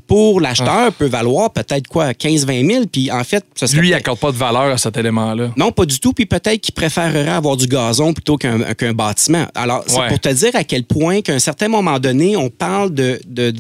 pour 0.06 0.40
l'acheteur, 0.40 0.92
peut 0.92 1.06
valoir 1.06 1.50
peut-être 1.50 1.88
quoi, 1.88 2.12
15-20 2.12 2.70
000. 2.70 2.84
Puis 2.92 3.10
en 3.10 3.24
fait, 3.24 3.42
ça 3.54 3.66
serait 3.66 3.80
Lui, 3.80 3.88
il 3.88 3.90
peut-être- 3.92 4.00
accorde 4.02 4.18
pas 4.18 4.32
de 4.32 4.36
valeur 4.36 4.72
à 4.74 4.76
cet 4.76 4.96
élément-là. 4.98 5.50
non, 5.56 5.72
pas 5.72 5.86
du 5.86 5.98
tout. 5.98 6.12
Puis 6.12 6.26
peut-être 6.26 6.60
qu'il 6.60 6.74
préférerait 6.74 7.28
avoir 7.28 7.56
du 7.56 7.66
gazon 7.66 8.12
plutôt 8.12 8.36
qu'un 8.36 8.92
bâtiment. 8.92 9.46
Alors, 9.54 9.82
c'est 9.86 9.98
Ouais. 9.98 10.08
pour 10.08 10.20
te 10.20 10.28
dire 10.28 10.50
à 10.54 10.62
quel 10.64 10.84
point 10.84 11.22
qu'à 11.22 11.32
un 11.32 11.38
certain 11.38 11.68
moment 11.68 11.98
donné, 11.98 12.36
on 12.36 12.50
parle 12.50 12.92
de, 12.92 13.18
de, 13.26 13.54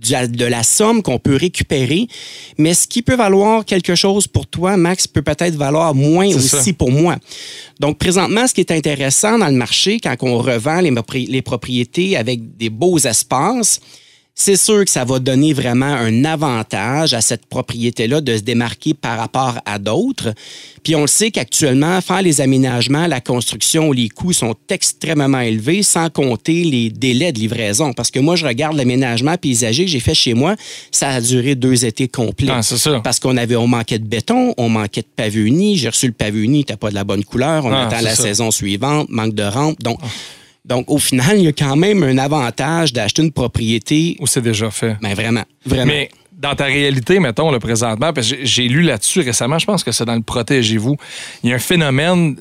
de, 0.00 0.44
la 0.44 0.62
somme 0.62 1.02
qu'on 1.02 1.18
peut 1.18 1.36
récupérer, 1.36 2.06
mais 2.58 2.74
ce 2.74 2.86
qui 2.86 3.02
peut 3.02 3.16
valoir 3.16 3.64
quelque 3.64 3.94
chose 3.94 4.26
pour 4.26 4.46
toi, 4.46 4.76
Max, 4.76 5.06
peut 5.06 5.22
peut-être 5.22 5.56
valoir 5.56 5.94
moins 5.94 6.28
aussi 6.28 6.48
ça. 6.48 6.72
pour 6.78 6.90
moi. 6.90 7.16
Donc, 7.80 7.98
présentement, 7.98 8.46
ce 8.46 8.54
qui 8.54 8.60
est 8.60 8.72
intéressant 8.72 9.38
dans 9.38 9.48
le 9.48 9.56
marché, 9.56 9.98
quand 10.00 10.16
on 10.22 10.38
revend 10.38 10.80
les 10.80 11.42
propriétés 11.42 12.16
avec 12.16 12.56
des 12.56 12.70
beaux 12.70 12.98
espaces, 12.98 13.80
c'est 14.38 14.56
sûr 14.56 14.84
que 14.84 14.90
ça 14.90 15.04
va 15.06 15.18
donner 15.18 15.54
vraiment 15.54 15.86
un 15.86 16.26
avantage 16.26 17.14
à 17.14 17.22
cette 17.22 17.46
propriété-là 17.46 18.20
de 18.20 18.36
se 18.36 18.42
démarquer 18.42 18.92
par 18.92 19.18
rapport 19.18 19.54
à 19.64 19.78
d'autres. 19.78 20.34
Puis 20.84 20.94
on 20.94 21.00
le 21.00 21.06
sait 21.06 21.30
qu'actuellement, 21.30 22.02
faire 22.02 22.20
les 22.20 22.42
aménagements, 22.42 23.06
la 23.06 23.22
construction, 23.22 23.92
les 23.92 24.10
coûts 24.10 24.34
sont 24.34 24.54
extrêmement 24.68 25.40
élevés, 25.40 25.82
sans 25.82 26.10
compter 26.10 26.64
les 26.64 26.90
délais 26.90 27.32
de 27.32 27.38
livraison. 27.38 27.94
Parce 27.94 28.10
que 28.10 28.20
moi, 28.20 28.36
je 28.36 28.44
regarde 28.46 28.76
l'aménagement 28.76 29.38
paysager 29.38 29.86
que 29.86 29.90
j'ai 29.90 30.00
fait 30.00 30.14
chez 30.14 30.34
moi, 30.34 30.54
ça 30.92 31.08
a 31.08 31.20
duré 31.22 31.54
deux 31.54 31.86
étés 31.86 32.06
complets. 32.08 32.52
Ah, 32.52 32.62
c'est 32.62 32.76
ça. 32.76 33.00
Parce 33.02 33.18
qu'on 33.18 33.38
avait, 33.38 33.56
on 33.56 33.66
manquait 33.66 33.98
de 33.98 34.06
béton, 34.06 34.52
on 34.58 34.68
manquait 34.68 35.00
de 35.00 35.08
pavé 35.16 35.40
uni. 35.40 35.78
J'ai 35.78 35.88
reçu 35.88 36.06
le 36.08 36.12
pavé 36.12 36.40
uni, 36.42 36.62
t'as 36.66 36.76
pas 36.76 36.90
de 36.90 36.94
la 36.94 37.04
bonne 37.04 37.24
couleur. 37.24 37.64
On 37.64 37.72
Ah, 37.72 37.86
attend 37.86 37.96
c'est 38.00 38.04
la 38.04 38.14
ça. 38.14 38.22
saison 38.24 38.50
suivante, 38.50 39.08
manque 39.08 39.34
de 39.34 39.44
rampe. 39.44 39.82
Donc, 39.82 39.98
donc, 40.66 40.90
au 40.90 40.98
final, 40.98 41.38
il 41.38 41.44
y 41.44 41.48
a 41.48 41.52
quand 41.52 41.76
même 41.76 42.02
un 42.02 42.18
avantage 42.18 42.92
d'acheter 42.92 43.22
une 43.22 43.30
propriété. 43.32 44.16
Ou 44.18 44.26
c'est 44.26 44.42
déjà 44.42 44.70
fait. 44.70 44.96
Mais 45.00 45.14
vraiment, 45.14 45.44
vraiment. 45.64 45.86
Mais 45.86 46.10
dans 46.32 46.54
ta 46.54 46.64
réalité, 46.64 47.20
mettons, 47.20 47.50
le 47.52 47.58
présentement, 47.60 48.12
parce 48.12 48.30
que 48.32 48.44
j'ai- 48.44 48.68
lu 48.68 48.82
là-dessus 48.82 49.20
récemment, 49.20 49.58
je 49.58 49.64
pense 49.66 49.84
que 49.84 49.92
c'est 49.92 50.04
dans 50.04 50.14
le 50.16 50.22
Protégez-vous, 50.22 50.96
il 51.44 51.50
y 51.50 51.52
a 51.52 51.56
un 51.56 51.60
phénomène 51.60 52.36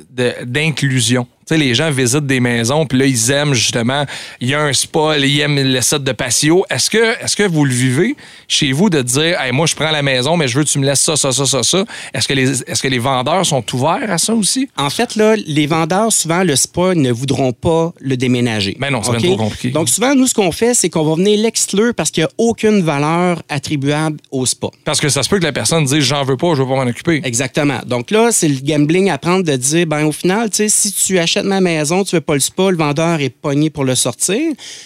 d'inclusion. 0.45 1.28
Sais, 1.46 1.58
les 1.58 1.76
gens 1.76 1.91
visitent 1.91 2.26
des 2.26 2.39
maisons, 2.39 2.86
puis 2.86 2.98
là, 2.98 3.06
ils 3.06 3.32
aiment 3.32 3.54
justement, 3.54 4.06
il 4.41 4.50
y 4.50 4.56
a 4.56 4.62
un 4.62 4.74
spa, 4.74 5.18
ils 5.18 5.39
aiment 5.41 5.62
le 5.62 5.82
set 5.82 6.04
de 6.04 6.12
patio. 6.12 6.66
Est-ce 6.70 6.89
que, 6.89 7.24
est-ce 7.24 7.36
que 7.36 7.43
vous 7.43 7.66
le 7.66 7.74
vivez 7.74 8.16
chez 8.48 8.72
vous 8.72 8.89
de 8.89 9.02
dire, 9.02 9.39
hey, 9.39 9.52
moi, 9.52 9.68
je 9.68 9.76
prends 9.76 9.91
la 9.91 10.02
maison, 10.02 10.38
mais 10.38 10.48
je 10.48 10.58
veux 10.58 10.64
que 10.64 10.70
tu 10.70 10.80
me 10.80 10.86
laisses 10.86 11.02
ça, 11.02 11.16
ça, 11.16 11.32
ça, 11.32 11.46
ça, 11.46 11.62
ça? 11.62 11.86
Est-ce 12.14 12.28
que 12.28 12.34
les, 12.34 12.64
est-ce 12.64 12.82
que 12.82 12.88
les 12.88 13.00
vendeurs 13.00 13.46
sont 13.46 13.64
ouverts 13.76 14.10
à 14.10 14.18
ça 14.18 14.34
aussi? 14.34 14.68
En 14.78 14.89
fait, 14.89 15.16
là, 15.16 15.36
les 15.36 15.68
vendeurs, 15.68 16.12
souvent, 16.12 16.43
le 16.43 16.56
spa 16.56 16.96
ne 16.96 17.12
voudront 17.12 17.54
pas 17.54 17.93
le 18.00 18.18
déménager. 18.18 18.76
Ben 18.80 18.89
non, 18.89 19.04
ça 19.04 19.12
va 19.12 19.18
OK? 19.18 19.24
être 19.24 19.30
trop 19.30 19.43
compliqué. 19.43 19.70
Donc, 19.70 19.89
souvent, 19.89 20.16
nous, 20.16 20.28
ce 20.28 20.34
qu'on 20.34 20.52
fait, 20.52 20.74
c'est 20.74 20.89
qu'on 20.89 21.04
va 21.04 21.16
venir 21.16 21.39
l'exclure 21.39 21.93
parce 21.93 22.10
qu'il 22.10 22.24
n'y 22.24 22.28
a 22.28 22.32
aucune 22.38 22.82
valeur 22.82 23.43
attribuable 23.50 24.18
au 24.32 24.46
spa. 24.46 24.68
Parce 24.84 25.00
que 25.00 25.10
ça 25.10 25.22
se 25.22 25.30
peut 25.30 25.38
que 25.38 25.43
la 25.43 25.54
personne 25.54 25.86
dise, 25.86 26.00
j'en 26.00 26.24
veux 26.24 26.38
pas, 26.38 26.56
je 26.56 26.64
veux 26.64 26.68
pas 26.68 26.76
m'en 26.76 26.89
occuper. 26.89 27.22
Exactement. 27.24 27.80
Donc 27.86 28.10
là, 28.10 28.32
c'est 28.32 28.48
le 28.48 28.58
gambling 28.64 29.10
à 29.10 29.18
prendre 29.18 29.43
de 29.43 29.56
dire, 29.56 29.86
ben 29.86 30.06
au 30.06 30.12
final, 30.12 30.50
tu 30.50 30.58
sais, 30.58 30.70
si 30.70 30.91
tu 30.91 31.20
achètes 31.20 31.35
ma 31.44 31.62
maison, 31.62 32.04
tu 32.04 32.16
veux 32.16 32.22
pas 32.22 32.34
le 32.34 32.40
spa, 32.40 32.72
le 32.72 32.78
vendeur 32.78 33.20
est 33.22 33.30
pogné 33.30 33.70
pour 33.70 33.84
le 33.84 33.96
sortir. 33.96 34.40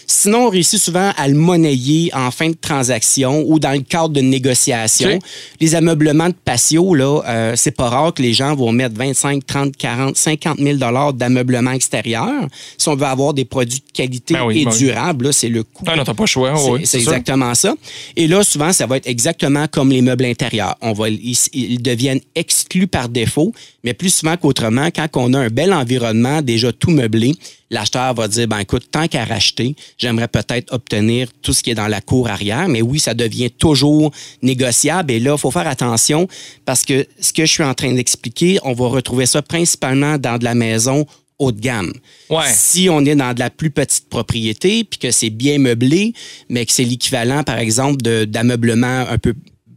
Sinon, 0.08 0.48
on 0.48 0.50
réussit 0.50 0.80
souvent 0.80 1.12
à 1.18 1.28
le 1.28 1.36
monnayer 1.36 2.12
en 2.14 2.32
fin 2.32 2.50
de 2.50 2.58
transaction 2.60 3.44
ou 3.48 3.60
dans 3.60 3.72
le 3.72 3.82
cadre 3.82 4.10
d'une 4.10 4.30
négociation. 4.30 5.20
Les 5.60 5.76
ameublements 5.76 6.30
de 6.30 6.34
patio, 6.34 6.94
là, 6.94 7.22
euh, 7.28 7.54
c'est 7.56 7.72
pas 7.72 7.90
rare 7.90 8.14
que 8.14 8.22
les 8.22 8.34
gens 8.34 8.56
vont 8.56 8.72
mettre 8.72 8.96
25, 8.96 9.46
30, 9.46 9.78
40, 9.78 10.18
50 10.18 10.60
000 10.60 10.78
dollars 10.78 11.14
d'ameublement 11.14 11.72
extérieur. 11.72 12.48
Si 12.78 12.88
on 12.90 12.96
veut 12.96 13.06
avoir 13.06 13.34
des 13.34 13.46
produits 13.46 13.80
de 13.80 13.92
qualité 13.94 14.34
Ben 14.34 14.46
oui, 14.46 14.62
et 14.62 14.66
ben 14.66 14.72
durables, 14.72 15.34
c'est 15.34 15.50
le 15.50 15.64
coût 15.64 15.84
Ah 15.88 15.96
non, 15.96 16.04
t'as 16.04 16.14
pas 16.14 16.24
le 16.24 16.28
choix. 16.28 16.56
c'est 16.84 16.98
oui, 16.98 17.04
exactement 17.04 17.54
ça. 17.56 17.76
Et 18.16 18.28
là, 18.28 18.44
souvent, 18.44 18.74
ça 18.74 18.86
va 18.86 18.98
être 18.98 19.08
exactement 19.08 19.68
comme 19.68 19.92
les 19.92 20.02
meubles 20.02 20.26
intérieurs. 20.26 20.76
On 20.82 20.94
va, 20.94 21.10
ils, 21.10 21.38
ils 21.54 21.82
deviennent 21.82 22.22
exclus 22.36 22.88
par 22.88 23.10
défaut, 23.10 23.54
mais 23.84 23.94
plus 23.94 24.14
souvent 24.14 24.38
qu'autrement, 24.38 24.90
quand 24.96 25.08
on 25.16 25.34
a 25.34 25.40
un 25.40 25.50
bel 25.50 25.74
environnement 25.74 26.39
déjà 26.42 26.72
tout 26.72 26.92
meublé, 26.92 27.36
l'acheteur 27.70 28.14
va 28.14 28.28
dire, 28.28 28.48
ben 28.48 28.60
écoute, 28.60 28.88
tant 28.92 29.08
qu'à 29.08 29.26
racheter, 29.26 29.76
j'aimerais 29.98 30.28
peut-être 30.28 30.74
obtenir 30.74 31.30
tout 31.42 31.54
ce 31.54 31.64
qui 31.64 31.72
est 31.72 31.76
dans 31.76 31.88
la 31.88 32.02
cour 32.02 32.30
arrière. 32.30 32.68
Mais 32.68 32.82
oui, 32.82 33.00
ça 33.00 33.14
devient 33.14 33.52
toujours 33.52 34.12
négociable. 34.42 35.12
Et 35.12 35.20
là, 35.20 35.34
il 35.36 35.40
faut 35.40 35.52
faire 35.52 35.68
attention 35.68 36.28
parce 36.66 36.86
que 36.86 37.06
ce 37.20 37.34
que 37.34 37.46
je 37.46 37.52
suis 37.52 37.64
en 37.64 37.74
train 37.74 37.94
d'expliquer, 37.94 38.60
on 38.64 38.74
va 38.74 38.88
retrouver 38.88 39.26
ça 39.26 39.42
principalement 39.42 40.18
dans 40.18 40.38
de 40.38 40.44
la 40.44 40.56
maison 40.56 41.06
haut 41.40 41.52
de 41.52 41.60
gamme. 41.60 41.94
Ouais. 42.30 42.44
Si 42.54 42.90
on 42.90 43.04
est 43.06 43.16
dans 43.16 43.34
de 43.34 43.40
la 43.40 43.50
plus 43.50 43.72
petite 43.72 44.10
propriété, 44.10 44.84
puis 44.84 45.00
que 45.00 45.12
c'est 45.12 45.30
bien 45.30 45.58
meublé, 45.58 46.14
mais 46.50 46.66
que 46.66 46.72
c'est 46.72 46.84
l'équivalent, 46.84 47.44
par 47.44 47.58
exemple, 47.58 48.02
d'ameublement 48.26 49.06
un 49.10 49.18
peu, 49.18 49.34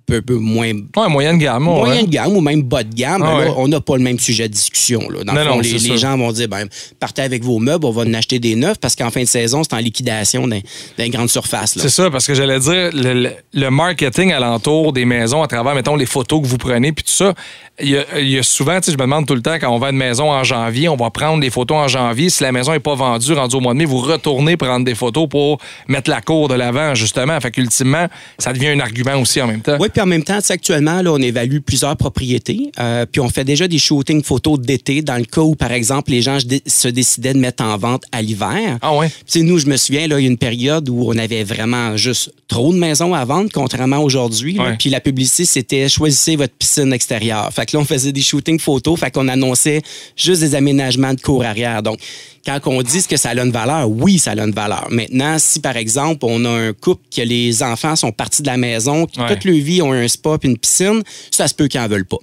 peu, 0.06 0.20
peu 0.22 0.34
moins 0.36 0.72
Ouais, 0.96 1.08
moyenne 1.08 1.38
gamme. 1.38 1.68
ouais. 1.68 1.74
moyen 1.74 2.02
de 2.02 2.08
gamme 2.10 2.36
ou 2.36 2.40
même 2.40 2.62
bas 2.62 2.82
de 2.82 2.94
gamme, 2.94 3.22
Ah 3.24 3.32
ben 3.32 3.38
là, 3.38 3.44
ouais. 3.50 3.54
on 3.56 3.68
n'a 3.68 3.80
pas 3.80 3.96
le 3.96 4.02
même 4.02 4.18
sujet 4.18 4.48
de 4.48 4.52
discussion. 4.54 5.00
Là. 5.10 5.24
Dans 5.24 5.32
le 5.32 5.38
Non, 5.40 5.44
fond, 5.50 5.56
non, 5.56 5.60
les, 5.62 5.78
les 5.78 5.98
gens 5.98 6.16
vont 6.16 6.32
dire 6.32 6.48
ben, 6.48 6.66
partez 7.00 7.22
avec 7.22 7.42
vos 7.44 7.58
meubles, 7.58 7.84
on 7.86 7.90
va 7.90 8.02
en 8.02 8.14
acheter 8.14 8.38
des 8.38 8.54
neufs 8.54 8.78
parce 8.80 8.96
qu'en 8.96 9.10
fin 9.10 9.20
de 9.22 9.26
saison, 9.28 9.62
c'est 9.62 9.74
en 9.74 9.78
liquidation 9.78 10.42
dans, 10.46 10.56
dans 10.56 10.60
les 10.98 11.10
grandes 11.10 11.30
surfaces. 11.30 11.76
là. 11.76 11.82
C'est 11.82 11.88
ça, 11.90 12.10
parce 12.10 12.26
que 12.26 12.34
j'allais 12.34 12.58
dire, 12.58 12.90
le, 12.92 13.12
le- 13.14 13.32
le 13.54 13.70
marketing 13.70 14.32
alentour 14.32 14.92
des 14.92 15.04
maisons, 15.04 15.42
à 15.42 15.46
travers, 15.46 15.74
mettons, 15.74 15.96
les 15.96 16.06
photos 16.06 16.42
que 16.42 16.46
vous 16.46 16.58
prenez, 16.58 16.92
puis 16.92 17.04
tout 17.04 17.12
ça, 17.12 17.34
il 17.80 17.90
y 17.90 17.96
a, 17.96 18.04
il 18.18 18.28
y 18.28 18.38
a 18.38 18.42
souvent, 18.42 18.78
tu 18.80 18.86
sais, 18.86 18.92
je 18.92 18.96
me 18.96 19.02
demande 19.02 19.26
tout 19.26 19.34
le 19.34 19.42
temps, 19.42 19.54
quand 19.54 19.70
on 19.70 19.78
va 19.78 19.88
à 19.88 19.90
une 19.90 19.96
maison 19.96 20.30
en 20.30 20.44
janvier, 20.44 20.88
on 20.88 20.96
va 20.96 21.10
prendre 21.10 21.40
des 21.40 21.50
photos 21.50 21.76
en 21.78 21.88
janvier. 21.88 22.28
Si 22.30 22.42
la 22.42 22.52
maison 22.52 22.72
n'est 22.72 22.80
pas 22.80 22.94
vendue, 22.94 23.32
rendue 23.32 23.56
au 23.56 23.60
mois 23.60 23.72
de 23.72 23.78
mai, 23.78 23.84
vous 23.84 23.98
retournez 23.98 24.56
prendre 24.56 24.84
des 24.84 24.94
photos 24.94 25.28
pour 25.28 25.58
mettre 25.88 26.10
la 26.10 26.20
cour 26.20 26.48
de 26.48 26.54
l'avant, 26.54 26.94
justement. 26.94 27.38
Fait 27.40 27.50
qu'ultimement, 27.50 28.06
ça 28.38 28.52
devient 28.52 28.68
un 28.68 28.80
argument 28.80 29.16
aussi 29.20 29.40
en 29.40 29.46
même 29.46 29.60
temps. 29.62 29.76
Oui, 29.80 29.88
puis 29.92 30.00
en 30.02 30.06
même 30.06 30.24
temps, 30.24 30.38
actuellement, 30.48 31.02
là, 31.02 31.12
on 31.12 31.18
évalue 31.18 31.58
plusieurs 31.58 31.96
propriétés, 31.96 32.72
euh, 32.78 33.06
puis 33.10 33.20
on 33.20 33.28
fait 33.28 33.44
déjà 33.44 33.68
des 33.68 33.78
shootings 33.78 34.22
photos 34.22 34.58
d'été 34.60 35.02
dans 35.02 35.16
le 35.16 35.24
cas 35.24 35.40
où, 35.42 35.54
par 35.54 35.72
exemple, 35.72 36.10
les 36.10 36.22
gens 36.22 36.38
se 36.66 36.88
décidaient 36.88 37.34
de 37.34 37.38
mettre 37.38 37.62
en 37.64 37.76
vente 37.76 38.04
à 38.12 38.22
l'hiver. 38.22 38.78
Ah 38.82 38.94
ouais? 38.96 39.08
Tu 39.08 39.14
sais, 39.26 39.42
nous, 39.42 39.58
je 39.58 39.66
me 39.66 39.76
souviens, 39.76 40.06
là, 40.06 40.18
il 40.18 40.24
y 40.24 40.26
a 40.26 40.30
une 40.30 40.38
période 40.38 40.88
où 40.88 41.04
on 41.08 41.16
avait 41.18 41.44
vraiment 41.44 41.96
juste 41.96 42.32
trop 42.48 42.72
de 42.72 42.78
maisons 42.78 43.14
à 43.14 43.24
vendre, 43.24 43.50
contrairement 43.52 43.96
à 43.96 44.00
aujourd'hui. 44.00 44.58
Ouais. 44.58 44.76
Puis 44.78 44.90
la 44.90 45.00
publicité, 45.00 45.44
c'était 45.44 45.88
choisissez 45.88 46.36
votre 46.36 46.54
piscine 46.54 46.92
extérieure. 46.92 47.50
Fait 47.52 47.66
que 47.66 47.76
là, 47.76 47.82
on 47.82 47.86
faisait 47.86 48.12
des 48.12 48.22
shootings 48.22 48.58
photos, 48.58 48.98
fait 48.98 49.10
qu'on 49.10 49.28
annonçait 49.28 49.82
juste 50.16 50.40
des 50.40 50.54
aménagements 50.54 51.14
de 51.14 51.20
cour 51.20 51.44
arrière. 51.44 51.82
Donc, 51.82 51.98
quand 52.44 52.58
on 52.66 52.82
dit 52.82 53.02
que 53.08 53.16
ça 53.16 53.30
a 53.30 53.34
une 53.40 53.52
valeur, 53.52 53.88
oui, 53.88 54.18
ça 54.18 54.32
a 54.32 54.34
une 54.40 54.50
valeur. 54.52 54.88
Maintenant, 54.90 55.36
si 55.38 55.60
par 55.60 55.76
exemple, 55.76 56.24
on 56.26 56.44
a 56.44 56.48
un 56.50 56.72
couple 56.72 57.02
que 57.14 57.22
les 57.22 57.62
enfants 57.62 57.94
sont 57.94 58.10
partis 58.10 58.42
de 58.42 58.48
la 58.48 58.56
maison, 58.56 59.06
qui 59.06 59.20
Ouais. 59.20 59.28
toute 59.28 59.44
leur 59.44 59.54
vie 59.54 59.81
ont 59.82 59.92
un 59.92 60.08
spa 60.08 60.38
puis 60.38 60.48
une 60.48 60.58
piscine, 60.58 61.02
ça 61.30 61.48
se 61.48 61.54
peut 61.54 61.68
qu'ils 61.68 61.80
en 61.80 61.88
veulent 61.88 62.06
pas. 62.06 62.18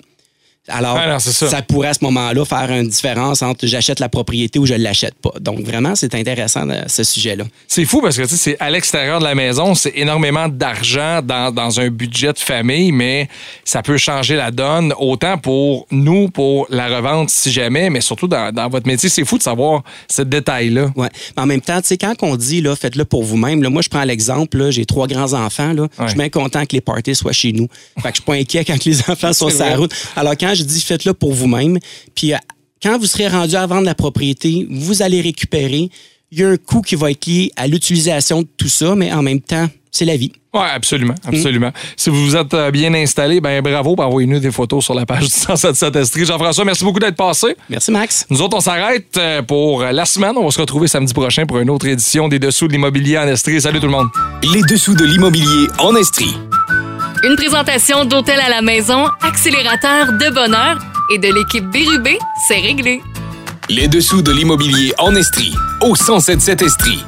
Alors, 0.70 0.98
Ah 0.98 1.08
non, 1.08 1.20
ça. 1.20 1.62
pourrait 1.62 1.90
à 1.90 1.94
ce 1.94 2.04
moment-là 2.04 2.46
faire 2.46 2.70
une 2.72 2.88
différence 2.88 3.42
entre 3.42 3.66
j'achète 3.68 4.00
la 4.00 4.10
propriété 4.10 4.60
ou 4.60 4.66
je 4.66 4.74
ne 4.74 4.80
l'achète 4.84 5.16
pas. 5.16 5.32
Donc, 5.40 5.60
vraiment, 5.62 5.96
c'est 5.96 6.14
intéressant 6.16 6.70
euh, 6.70 6.82
ce 6.88 7.04
sujet-là. 7.04 7.44
C'est 7.68 7.86
fou 7.86 8.02
parce 8.02 8.18
que 8.18 8.24
tu 8.24 8.30
sais, 8.30 8.36
c'est 8.38 8.58
à 8.60 8.70
l'extérieur 8.70 9.20
de 9.20 9.24
la 9.26 9.36
maison, 9.36 9.76
c'est 9.76 9.94
énormément 9.96 10.48
d'argent 10.48 11.22
dans, 11.24 11.52
dans 11.54 11.80
un 11.80 11.90
budget 11.90 12.34
de 12.34 12.40
famille, 12.40 12.92
mais 12.92 13.28
ça 13.64 13.82
peut 13.82 13.98
changer 13.98 14.36
la 14.36 14.52
donne 14.52 14.94
autant 14.98 15.38
pour 15.38 15.88
nous, 15.92 16.30
pour 16.30 16.66
la 16.70 16.88
revente 16.88 17.30
si 17.30 17.52
jamais, 17.52 17.90
mais 17.90 18.02
surtout 18.02 18.28
dans, 18.28 18.54
dans 18.54 18.70
votre 18.70 18.88
métier. 18.88 19.10
C'est 19.10 19.26
fou 19.26 19.38
de 19.38 19.44
savoir 19.44 19.84
ce 20.10 20.22
détail-là. 20.22 20.92
Ouais. 20.96 21.10
Mais 21.36 21.44
en 21.44 21.46
même 21.46 21.62
temps, 21.62 21.82
tu 21.82 21.88
sais, 21.88 21.98
quand 21.98 22.14
on 22.22 22.36
dit, 22.36 22.62
là, 22.62 22.76
faites-le 22.76 23.06
pour 23.06 23.24
vous-même, 23.24 23.68
moi, 23.70 23.82
je 23.82 23.90
prends 23.90 24.04
l'exemple, 24.04 24.70
j'ai 24.72 24.86
trois 24.86 25.08
grands-enfants. 25.08 25.74
Je 26.02 26.08
suis 26.08 26.18
bien 26.18 26.30
content 26.30 26.66
que 26.66 26.74
les 26.74 26.82
parties 26.82 27.16
soient 27.16 27.32
chez 27.32 27.52
nous. 27.52 27.68
Fait 28.02 28.10
que 28.10 28.10
je 28.10 28.14
suis 28.16 28.24
pas 28.24 28.34
inquiet 28.34 28.66
quand 28.66 28.84
les 28.86 29.00
enfants 29.10 29.34
sont 29.34 29.50
sur 29.50 29.60
la 29.66 29.76
route. 29.76 29.94
Alors, 30.16 30.34
quand 30.40 30.54
je 30.60 30.64
dis, 30.64 30.82
faites-le 30.82 31.14
pour 31.14 31.34
vous-même, 31.34 31.80
puis 32.16 32.34
euh, 32.34 32.38
quand 32.82 32.98
vous 32.98 33.06
serez 33.06 33.28
rendu 33.28 33.56
à 33.56 33.66
vendre 33.66 33.86
la 33.86 33.96
propriété, 33.96 34.68
vous 34.70 35.02
allez 35.02 35.22
récupérer. 35.22 35.90
Il 36.32 36.40
y 36.40 36.44
a 36.44 36.50
un 36.50 36.58
coût 36.58 36.82
qui 36.82 36.96
va 36.96 37.12
être 37.12 37.26
lié 37.26 37.52
à 37.56 37.68
l'utilisation 37.68 38.44
de 38.44 38.48
tout 38.58 38.70
ça, 38.70 38.96
mais 38.96 39.12
en 39.12 39.22
même 39.22 39.42
temps, 39.42 39.68
c'est 39.92 40.06
la 40.06 40.16
vie. 40.16 40.32
Oui, 40.54 40.62
absolument, 40.74 41.16
absolument. 41.26 41.72
Si 41.96 42.10
vous 42.10 42.26
vous 42.26 42.36
êtes 42.36 42.54
euh, 42.54 42.72
bien 42.72 42.94
installé, 42.94 43.40
ben 43.40 43.62
bravo, 43.62 43.96
pour 43.96 44.06
envoyer-nous 44.06 44.40
des 44.40 44.52
photos 44.52 44.84
sur 44.84 44.94
la 44.94 45.06
page 45.06 45.26
du 45.26 45.30
177 45.30 45.96
Estrie. 45.96 46.26
Jean-François, 46.26 46.66
merci 46.66 46.84
beaucoup 46.84 47.00
d'être 47.00 47.16
passé. 47.16 47.56
Merci, 47.70 47.92
Max. 47.92 48.26
Nous 48.30 48.42
autres, 48.42 48.58
on 48.58 48.62
s'arrête 48.62 49.16
euh, 49.18 49.42
pour 49.44 49.84
la 49.84 50.06
semaine. 50.06 50.34
On 50.38 50.46
va 50.46 50.52
se 50.52 50.60
retrouver 50.60 50.88
samedi 50.88 51.14
prochain 51.14 51.46
pour 51.46 51.60
une 51.60 51.70
autre 51.70 51.88
édition 51.88 52.28
des 52.28 52.40
Dessous 52.40 52.68
de 52.68 52.74
l'immobilier 52.74 53.18
en 53.18 53.28
Estrie. 53.28 53.62
Salut 53.62 53.80
tout 53.80 53.88
le 53.88 53.92
monde. 53.92 54.08
Les 54.44 54.62
dessous 54.62 54.96
de 54.96 55.06
l'immobilier 55.06 55.68
en 55.80 55.96
Estrie. 55.96 56.34
Une 57.22 57.36
présentation 57.36 58.06
d'Hôtel 58.06 58.40
à 58.40 58.50
la 58.50 58.62
maison, 58.62 59.06
accélérateur 59.22 60.14
de 60.14 60.34
bonheur 60.34 60.80
et 61.14 61.18
de 61.18 61.28
l'équipe 61.28 61.66
Bérubé, 61.70 62.18
c'est 62.48 62.60
réglé. 62.60 63.02
Les 63.68 63.90
dessous 63.90 64.22
de 64.22 64.32
l'immobilier 64.32 64.94
en 65.00 65.14
Estrie. 65.16 65.54
Au 65.82 65.96
1077 65.96 66.62
Estrie. 66.62 67.04